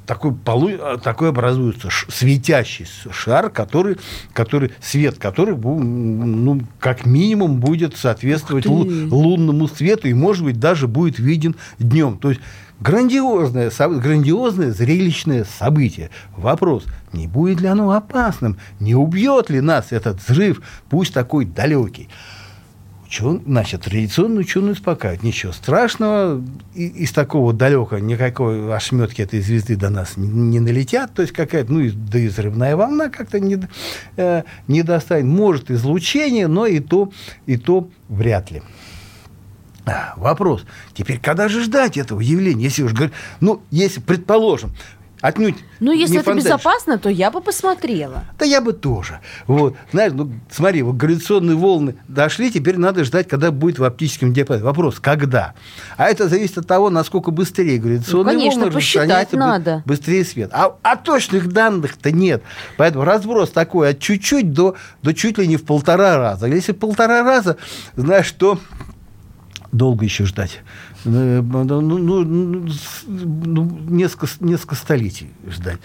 такой, 0.07 0.33
полу, 0.33 0.71
э, 0.71 0.97
такой 1.05 1.29
образуется 1.29 1.91
ш- 1.91 2.11
светящийся 2.11 3.13
шар, 3.13 3.51
который, 3.51 3.99
который, 4.33 4.73
свет 4.81 5.19
который, 5.19 5.59
ну, 5.59 6.63
как 6.81 7.05
минимум, 7.05 7.61
будет 7.61 7.99
соответствовать 7.99 8.65
лу- 8.65 9.11
лунному 9.11 9.69
свету 9.69 10.09
и, 10.09 10.15
может 10.15 10.43
быть, 10.43 10.59
даже 10.59 10.89
будет 10.89 11.19
виден 11.19 11.55
днем. 11.79 12.17
То 12.17 12.31
есть 12.31 12.41
грандиозное, 12.81 13.71
грандиозное 13.71 14.71
зрелищное 14.71 15.45
событие. 15.59 16.11
Вопрос, 16.37 16.85
не 17.13 17.27
будет 17.27 17.61
ли 17.61 17.69
оно 17.69 17.91
опасным? 17.93 18.59
Не 18.81 18.95
убьет 18.95 19.51
ли 19.51 19.61
нас 19.61 19.93
этот 19.93 20.21
взрыв, 20.21 20.63
пусть 20.89 21.15
такой 21.15 21.45
далекий? 21.45 22.09
Учен, 23.07 23.43
значит, 23.47 23.83
традиционные 23.85 24.41
ученые 24.41 24.73
успокаивают. 24.73 25.23
Ничего 25.23 25.53
страшного, 25.53 26.45
и, 26.75 26.89
из 26.89 27.11
такого 27.13 27.55
далекого 27.55 27.99
никакой 28.01 28.71
ошметки 28.75 29.23
этой 29.23 29.41
звезды 29.41 29.77
до 29.77 29.89
нас 29.89 30.19
не, 30.19 30.29
не 30.29 30.61
налетят. 30.61 31.15
То 31.15 31.23
есть 31.23 31.33
какая-то, 31.33 31.73
ну, 31.73 31.81
и- 31.81 31.91
да 31.91 32.19
и 32.19 32.29
взрывная 32.29 32.77
волна 32.77 33.09
как-то 33.09 33.41
не, 33.41 33.59
э, 34.19 34.43
не 34.67 34.83
достанет. 34.83 35.25
Может, 35.25 35.71
излучение, 35.71 36.49
но 36.49 36.67
и 36.67 36.81
то, 36.81 37.11
и 37.47 37.57
то 37.57 37.89
вряд 38.11 38.51
ли. 38.51 38.61
Вопрос. 40.17 40.65
Теперь, 40.95 41.19
когда 41.21 41.49
же 41.49 41.63
ждать 41.63 41.97
этого 41.97 42.21
явления? 42.21 42.65
Если 42.65 42.83
уж 42.83 42.93
говорить, 42.93 43.15
ну, 43.41 43.63
если, 43.71 44.01
предположим, 44.01 44.71
отнюдь 45.21 45.57
Ну, 45.81 45.91
если 45.91 46.13
не 46.15 46.19
это 46.19 46.27
фантазия, 46.27 46.49
безопасно, 46.55 46.97
то 46.99 47.09
я 47.09 47.33
бы 47.33 47.41
посмотрела. 47.41 48.23
да 48.39 48.45
я 48.45 48.61
бы 48.61 48.73
тоже. 48.73 49.19
Вот. 49.49 49.75
Знаешь, 49.91 50.13
ну, 50.15 50.31
смотри, 50.49 50.83
вот 50.83 50.95
гравитационные 50.95 51.57
волны 51.57 51.97
дошли, 52.07 52.53
теперь 52.53 52.77
надо 52.79 53.03
ждать, 53.03 53.27
когда 53.29 53.51
будет 53.51 53.81
в 53.81 53.85
оптическом 53.85 54.33
диапазоне. 54.33 54.65
Вопрос, 54.65 55.01
когда? 55.01 55.55
А 55.97 56.09
это 56.09 56.29
зависит 56.29 56.59
от 56.59 56.69
того, 56.69 56.89
насколько 56.89 57.33
быстрее 57.33 57.79
гравитационные 57.79 58.35
Ну, 58.35 58.39
конечно, 58.41 58.61
волны 58.61 58.75
посчитать 58.75 59.33
надо. 59.33 59.83
быстрее 59.87 60.25
свет. 60.25 60.51
А, 60.53 60.77
а 60.83 60.95
точных 60.97 61.49
данных-то 61.53 62.13
нет. 62.13 62.45
Поэтому 62.77 63.05
разброс 63.05 63.51
такой 63.51 63.91
от 63.91 63.99
чуть-чуть 63.99 64.53
до, 64.53 64.77
до 65.03 65.15
чуть 65.15 65.39
ли 65.39 65.49
не 65.49 65.57
в 65.57 65.65
полтора 65.65 66.17
раза. 66.17 66.47
Если 66.47 66.71
в 66.73 66.79
полтора 66.79 67.25
раза, 67.25 67.57
знаешь, 67.97 68.27
что 68.27 68.61
долго 69.73 70.05
еще 70.05 70.25
ждать. 70.25 70.61
Э, 71.05 71.41
Ну, 71.43 71.81
ну, 71.81 72.25
ну, 73.07 73.79
несколько, 73.89 74.27
несколько 74.41 74.75
столетий 74.75 75.31
ждать. 75.49 75.79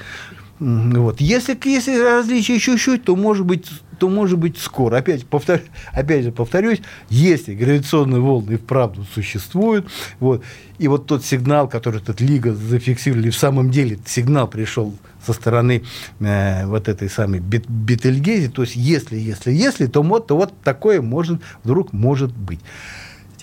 Вот. 0.59 1.19
Если, 1.19 1.57
если 1.65 1.99
различия 1.99 2.57
чуть-чуть, 2.59 3.03
то 3.03 3.15
может 3.15 3.45
быть, 3.45 3.65
то 3.99 4.07
может 4.07 4.39
быть 4.39 4.57
скоро. 4.57 4.97
Опять, 4.97 5.25
повтор, 5.25 5.61
опять 5.91 6.23
же 6.23 6.31
повторюсь, 6.31 6.79
если 7.09 7.53
гравитационные 7.53 8.21
волны 8.21 8.57
вправду 8.57 9.05
существуют, 9.13 9.87
вот, 10.19 10.43
и 10.77 10.87
вот 10.87 11.05
тот 11.07 11.25
сигнал, 11.25 11.67
который 11.67 11.99
этот 11.99 12.21
Лига 12.21 12.53
зафиксировали, 12.53 13.29
в 13.29 13.35
самом 13.35 13.71
деле 13.71 13.99
сигнал 14.05 14.47
пришел 14.47 14.93
со 15.25 15.33
стороны 15.33 15.83
э, 16.19 16.65
вот 16.65 16.87
этой 16.87 17.09
самой 17.09 17.39
Бет- 17.39 17.69
Бетельгейзе, 17.69 18.49
то 18.49 18.61
есть 18.61 18.75
если, 18.75 19.17
если, 19.17 19.51
если, 19.51 19.87
то 19.87 20.01
вот, 20.01 20.27
то 20.27 20.37
вот 20.37 20.53
такое 20.63 21.01
может, 21.01 21.41
вдруг 21.63 21.91
может 21.93 22.31
быть. 22.31 22.59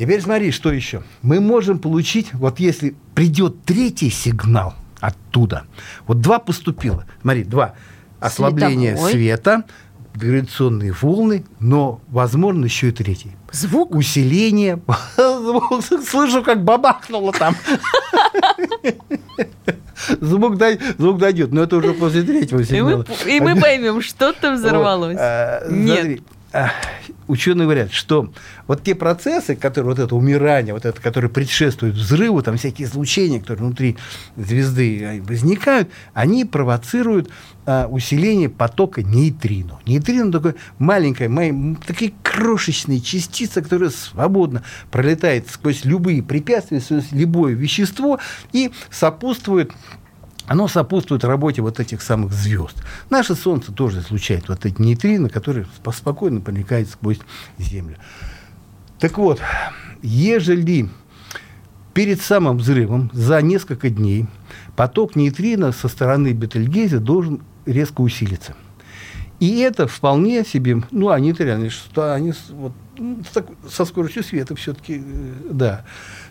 Теперь 0.01 0.23
смотри, 0.23 0.51
что 0.51 0.73
еще. 0.73 1.03
Мы 1.21 1.41
можем 1.41 1.79
получить, 1.79 2.33
вот 2.33 2.59
если 2.59 2.97
придет 3.15 3.63
третий 3.65 4.09
сигнал 4.09 4.73
оттуда, 4.99 5.65
вот 6.07 6.23
два 6.23 6.39
поступило, 6.39 7.05
смотри, 7.21 7.45
два, 7.45 7.75
ослабление 8.19 8.93
Световой. 8.93 9.13
света, 9.13 9.65
гравитационные 10.15 10.93
волны, 10.93 11.45
но, 11.59 12.01
возможно, 12.09 12.65
еще 12.65 12.89
и 12.89 12.93
третий. 12.93 13.33
Звук? 13.53 13.95
Усиление. 13.95 14.81
Звук. 15.19 15.85
Слышу, 16.09 16.43
как 16.43 16.65
бабахнуло 16.65 17.33
там. 17.33 17.55
Звук, 20.21 20.57
дай- 20.57 20.79
звук 20.97 21.19
дойдет, 21.19 21.53
но 21.53 21.65
это 21.65 21.77
уже 21.77 21.93
после 21.93 22.23
третьего 22.23 22.61
И 22.61 22.65
сигнала. 22.65 23.05
мы, 23.27 23.31
и 23.33 23.41
мы 23.41 23.61
поймем, 23.61 24.01
что-то 24.01 24.53
взорвалось. 24.55 25.13
Вот, 25.13 25.21
а, 25.23 25.69
Нет. 25.71 25.99
смотри, 25.99 26.23
ученые 27.29 27.65
говорят, 27.65 27.93
что 27.93 28.33
вот 28.67 28.83
те 28.83 28.95
процессы, 28.95 29.55
которые, 29.55 29.91
вот 29.91 29.99
это 29.99 30.15
умирание, 30.17 30.75
вот 30.75 30.85
это, 30.85 31.01
которые 31.01 31.31
предшествуют 31.31 31.95
взрыву, 31.97 32.43
там 32.43 32.57
всякие 32.57 32.89
излучения, 32.89 33.41
которые 33.41 33.67
внутри 33.67 33.97
звезды 34.37 35.05
а, 35.05 35.23
возникают, 35.23 35.91
они 36.13 36.45
провоцируют 36.45 37.31
а, 37.67 37.87
усиление 37.87 38.49
потока 38.49 39.03
нейтрино. 39.03 39.79
Нейтрино 39.87 40.33
такое 40.33 40.57
маленькое, 40.79 41.29
ма- 41.29 41.47
м, 41.49 41.77
такие 41.77 42.13
крошечные 42.23 43.01
частицы, 43.01 43.63
которые 43.63 43.91
свободно 43.91 44.63
пролетает 44.91 45.49
сквозь 45.51 45.85
любые 45.85 46.23
препятствия, 46.23 46.81
сквозь 46.81 47.13
любое 47.13 47.55
вещество 47.55 48.19
и 48.53 48.73
сопутствует 48.91 49.73
оно 50.51 50.67
сопутствует 50.67 51.23
работе 51.23 51.63
вот 51.63 51.79
этих 51.79 52.03
самых 52.03 52.33
звезд. 52.33 52.75
Наше 53.09 53.37
Солнце 53.37 53.71
тоже 53.71 54.01
излучает 54.01 54.49
вот 54.49 54.67
эти 54.67 54.83
нейтрино, 54.83 55.29
которые 55.29 55.65
спо- 55.81 55.93
спокойно 55.93 56.41
проникают 56.41 56.89
сквозь 56.91 57.21
Землю. 57.57 57.99
Так 58.99 59.17
вот, 59.17 59.41
ежели 60.03 60.91
перед 61.95 62.21
самым 62.21 62.59
взрывом 62.59 63.13
за 63.15 63.41
несколько 63.43 63.91
дней 63.91 64.27
поток 64.75 65.15
нейтрино 65.15 65.71
со 65.71 65.87
стороны 65.87 66.33
Бетельгейзе 66.33 66.99
должен 66.99 67.43
резко 67.65 68.01
усилиться. 68.01 68.57
И 69.39 69.61
это 69.61 69.87
вполне 69.87 70.45
себе, 70.45 70.83
ну, 70.91 71.11
они 71.11 71.31
это 71.31 71.45
реально, 71.45 71.71
что 71.71 72.13
они 72.13 72.35
вот, 72.51 72.73
со 73.69 73.85
скоростью 73.85 74.25
света 74.25 74.57
все-таки, 74.57 75.01
да. 75.49 75.85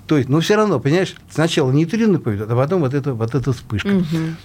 То 0.10 0.18
есть, 0.18 0.28
но 0.28 0.40
все 0.40 0.56
равно, 0.56 0.80
понимаешь, 0.80 1.14
сначала 1.30 1.72
нейтрино 1.72 2.18
поведут, 2.18 2.50
а 2.50 2.56
потом 2.56 2.82
вот, 2.82 2.96
это, 2.96 3.14
вот 3.14 3.36
эта 3.36 3.54
вспышка. 3.54 3.90
Мгм. 3.90 4.38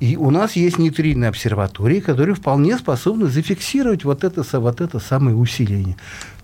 И 0.00 0.16
у 0.16 0.32
нас 0.32 0.56
есть 0.56 0.76
нейтринные 0.76 1.28
обсерватории, 1.28 2.00
которые 2.00 2.34
вполне 2.34 2.76
способны 2.76 3.28
зафиксировать 3.28 4.02
вот 4.02 4.24
это, 4.24 4.42
вот 4.58 4.80
это 4.80 4.98
самое 4.98 5.36
усиление. 5.36 5.96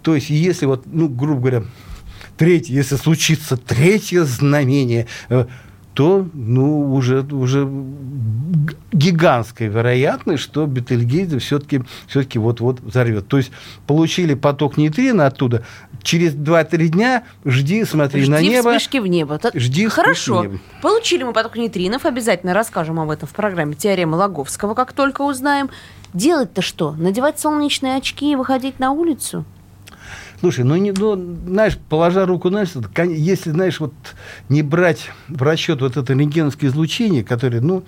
То 0.02 0.14
есть, 0.14 0.30
если 0.30 0.66
вот, 0.66 0.84
ну, 0.86 1.08
грубо 1.08 1.40
говоря, 1.40 1.64
третье, 2.36 2.72
если 2.72 2.94
случится 2.94 3.56
третье 3.56 4.22
знамение, 4.22 5.08
э, 5.30 5.46
то, 5.94 6.28
ну, 6.34 6.92
уже, 6.94 7.22
уже 7.22 7.66
г- 7.66 8.74
гигантская 8.92 9.68
вероятность, 9.68 10.42
что 10.42 10.66
Бетельгейзе 10.66 11.38
все-таки 11.38 11.82
все 12.06 12.24
вот-вот 12.38 12.80
взорвет. 12.80 13.26
То 13.28 13.38
есть 13.38 13.50
получили 13.86 14.34
поток 14.34 14.76
нейтрино 14.76 15.26
оттуда, 15.26 15.64
через 16.02 16.34
2-3 16.34 16.88
дня 16.88 17.24
жди, 17.44 17.84
смотри 17.84 18.22
Жди 18.22 18.30
на 18.30 18.40
небо. 18.40 18.70
вспышки 18.70 18.98
в 18.98 19.06
небо. 19.06 19.38
Жди 19.54 19.86
Хорошо. 19.88 20.38
в 20.38 20.42
небо. 20.42 20.58
Получили 20.82 21.24
мы 21.24 21.32
поток 21.32 21.56
нейтринов. 21.56 22.04
Обязательно 22.06 22.54
расскажем 22.54 23.00
об 23.00 23.10
этом 23.10 23.28
в 23.28 23.32
программе 23.32 23.74
«Теорема 23.74 24.16
Логовского», 24.16 24.74
как 24.74 24.92
только 24.92 25.22
узнаем. 25.22 25.70
Делать-то 26.14 26.62
что? 26.62 26.92
Надевать 26.92 27.38
солнечные 27.38 27.96
очки 27.96 28.32
и 28.32 28.36
выходить 28.36 28.78
на 28.80 28.92
улицу? 28.92 29.44
Слушай, 30.40 30.64
ну, 30.64 30.76
не, 30.76 30.92
ну, 30.92 31.16
знаешь, 31.46 31.78
положа 31.88 32.24
руку 32.24 32.48
на 32.50 32.64
сердце, 32.64 32.88
если, 33.04 33.50
знаешь, 33.50 33.78
вот 33.78 33.92
не 34.48 34.62
брать 34.62 35.10
в 35.28 35.42
расчет 35.42 35.82
вот 35.82 35.96
это 35.96 36.12
рентгеновское 36.14 36.70
излучение, 36.70 37.22
которое, 37.22 37.60
ну, 37.60 37.82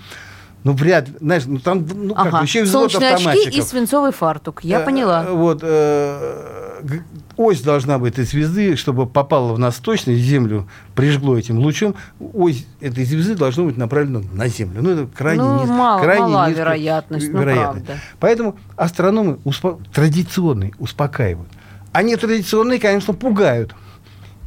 ну, 0.65 0.73
вряд 0.75 1.09
ли, 1.09 1.15
знаешь, 1.19 1.45
ну, 1.47 1.59
там, 1.59 1.87
ну, 1.95 2.15
как 2.15 2.27
Ага. 2.27 2.43
еще 2.43 2.61
и 2.61 2.63
взвод 2.63 2.93
Солнечные 2.93 3.15
очки 3.33 3.59
и 3.59 3.63
свинцовый 3.63 4.13
фартук. 4.13 4.63
Я 4.63 4.81
Э, 4.81 4.85
поняла. 4.85 5.25
Вот, 5.31 5.61
э, 5.63 7.01
ось 7.39 7.63
должна 7.63 7.99
быть 7.99 8.13
этой 8.13 8.25
звезды, 8.27 8.77
чтобы 8.77 9.07
попала 9.07 9.55
в 9.55 9.59
нас 9.59 9.77
точно, 9.79 10.15
Землю 10.15 10.69
прижгло 10.95 11.37
этим 11.39 11.59
лучом, 11.59 11.95
ось 12.21 12.67
этой 12.83 13.05
звезды 13.05 13.35
должно 13.35 13.65
быть 13.65 13.77
направлена 13.79 14.21
на 14.35 14.47
Землю. 14.49 14.83
Ну, 14.83 14.91
это 14.91 15.09
крайне, 15.17 15.43
Ну, 15.43 15.61
низ- 15.63 15.69
мало- 15.71 16.01
крайне 16.03 16.27
мала 16.27 16.47
низкая 16.49 16.65
вероятность, 16.67 17.29
ну, 17.33 17.41
вероятность. 17.41 17.87
правда. 17.87 18.03
Поэтому 18.21 18.57
астрономы 18.77 19.39
успо- 19.45 19.81
традиционные 19.93 20.73
успокаивают. 20.79 21.49
Они 21.93 22.17
традиционные, 22.17 22.81
конечно, 22.81 23.13
пугают. 23.13 23.75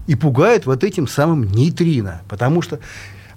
И 0.07 0.15
пугают 0.15 0.65
вот 0.65 0.83
этим 0.83 1.07
самым 1.07 1.43
нейтрино. 1.45 2.21
Потому 2.27 2.61
что, 2.61 2.79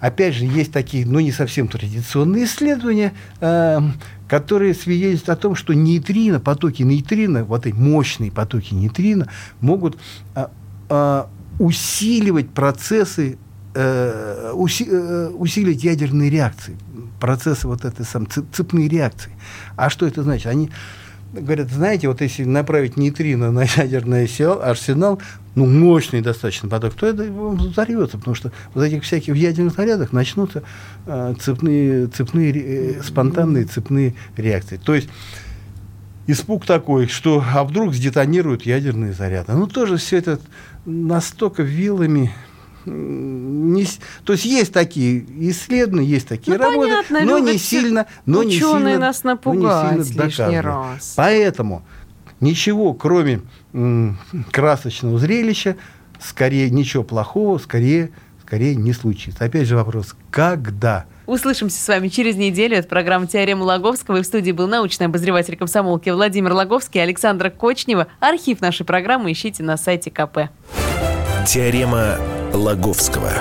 опять 0.00 0.34
же, 0.34 0.44
есть 0.44 0.72
такие, 0.72 1.06
ну, 1.06 1.20
не 1.20 1.32
совсем 1.32 1.68
традиционные 1.68 2.44
исследования, 2.44 3.12
эм, 3.40 3.94
которые 4.28 4.74
свидетельствуют 4.74 5.38
о 5.38 5.40
том, 5.40 5.54
что 5.54 5.74
нейтрино, 5.74 6.40
потоки 6.40 6.82
нейтрино, 6.82 7.44
вот 7.44 7.66
эти 7.66 7.74
мощные 7.74 8.30
потоки 8.30 8.74
нейтрино, 8.74 9.28
могут 9.60 9.98
а, 10.34 10.50
а, 10.88 11.30
усиливать 11.58 12.50
процессы, 12.50 13.38
э, 13.74 14.52
э, 14.54 15.30
усиливать 15.34 15.84
ядерные 15.84 16.30
реакции, 16.30 16.76
процессы 17.20 17.66
вот 17.66 17.84
этой 17.84 18.04
цеп- 18.04 18.46
цепные 18.52 18.88
реакции. 18.88 19.32
А 19.76 19.90
что 19.90 20.06
это 20.06 20.22
значит? 20.22 20.46
Они 20.46 20.70
говорят, 21.32 21.70
знаете, 21.70 22.08
вот 22.08 22.20
если 22.20 22.44
направить 22.44 22.96
нейтрино 22.96 23.50
на 23.50 23.64
ядерный 23.76 24.24
арсенал, 24.24 24.62
арсенал, 24.62 25.20
ну, 25.54 25.66
мощный 25.66 26.20
достаточно 26.20 26.68
поток, 26.68 26.94
то 26.94 27.06
это 27.06 27.24
взорвется, 27.24 28.18
потому 28.18 28.34
что 28.34 28.52
вот 28.74 28.82
этих 28.82 29.02
всяких 29.02 29.34
ядерных 29.34 29.74
зарядах 29.74 30.12
начнутся 30.12 30.62
э, 31.06 31.34
цепные, 31.40 32.06
цепные, 32.06 32.52
э, 32.52 33.02
спонтанные 33.02 33.64
цепные 33.64 34.14
реакции. 34.36 34.80
То 34.82 34.94
есть 34.94 35.08
испуг 36.26 36.64
такой, 36.64 37.08
что 37.08 37.44
а 37.52 37.64
вдруг 37.64 37.94
сдетонируют 37.94 38.62
ядерные 38.62 39.12
заряды. 39.12 39.52
Ну, 39.52 39.66
тоже 39.66 39.96
все 39.96 40.18
это 40.18 40.38
настолько 40.84 41.62
вилами 41.62 42.32
не 42.88 43.86
то 44.24 44.32
есть 44.32 44.44
есть 44.44 44.72
такие 44.72 45.24
исследования, 45.50 46.06
есть 46.06 46.28
такие 46.28 46.56
Ну, 46.56 46.64
работы, 46.64 46.88
понятно, 46.88 47.20
но 47.24 47.38
не 47.38 47.58
сильно, 47.58 48.06
но 48.26 48.42
не 48.42 48.58
сильно, 48.58 48.98
нас 48.98 49.22
но 49.24 49.30
не 49.30 49.34
напугать 49.34 50.06
сильно 50.06 50.24
лишний 50.24 50.60
раз. 50.60 51.14
Поэтому 51.16 51.82
ничего, 52.40 52.94
кроме 52.94 53.42
м, 53.72 54.18
красочного 54.50 55.18
зрелища, 55.18 55.76
скорее 56.20 56.70
ничего 56.70 57.04
плохого, 57.04 57.58
скорее, 57.58 58.10
скорее 58.42 58.74
не 58.74 58.92
случится. 58.92 59.44
Опять 59.44 59.66
же 59.66 59.76
вопрос, 59.76 60.14
когда 60.30 61.06
Услышимся 61.28 61.78
с 61.78 61.86
вами 61.86 62.08
через 62.08 62.36
неделю. 62.36 62.78
Это 62.78 62.88
программа 62.88 63.26
«Теорема 63.26 63.62
Логовского». 63.62 64.16
И 64.16 64.22
в 64.22 64.24
студии 64.24 64.50
был 64.50 64.66
научный 64.66 65.08
обозреватель 65.08 65.58
комсомолки 65.58 66.08
Владимир 66.08 66.54
Логовский, 66.54 67.02
Александра 67.02 67.50
Кочнева. 67.50 68.06
Архив 68.18 68.62
нашей 68.62 68.86
программы 68.86 69.30
ищите 69.30 69.62
на 69.62 69.76
сайте 69.76 70.10
КП. 70.10 70.48
Теорема 71.46 72.18
Лаговского. 72.52 73.32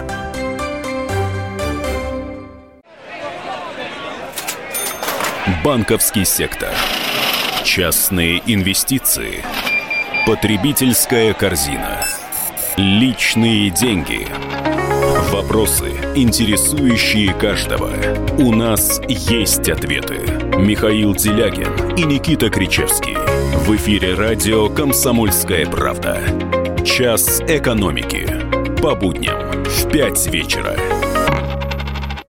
Банковский 5.63 6.23
сектор. 6.23 6.69
Частные 7.63 8.41
инвестиции. 8.45 9.43
Потребительская 10.25 11.33
корзина. 11.33 12.05
Личные 12.77 13.71
деньги. 13.71 14.27
Вопросы, 15.31 15.91
интересующие 16.15 17.33
каждого. 17.33 17.91
У 18.37 18.53
нас 18.53 19.01
есть 19.07 19.67
ответы. 19.69 20.19
Михаил 20.57 21.13
Делягин 21.13 21.95
и 21.95 22.03
Никита 22.03 22.49
Кричевский. 22.49 23.15
В 23.65 23.75
эфире 23.75 24.13
радио 24.13 24.69
«Комсомольская 24.69 25.65
правда». 25.65 26.21
Час 26.88 27.41
экономики. 27.49 28.25
По 28.81 28.95
будням 28.95 29.65
в 29.65 29.91
5 29.91 30.27
вечера. 30.27 31.07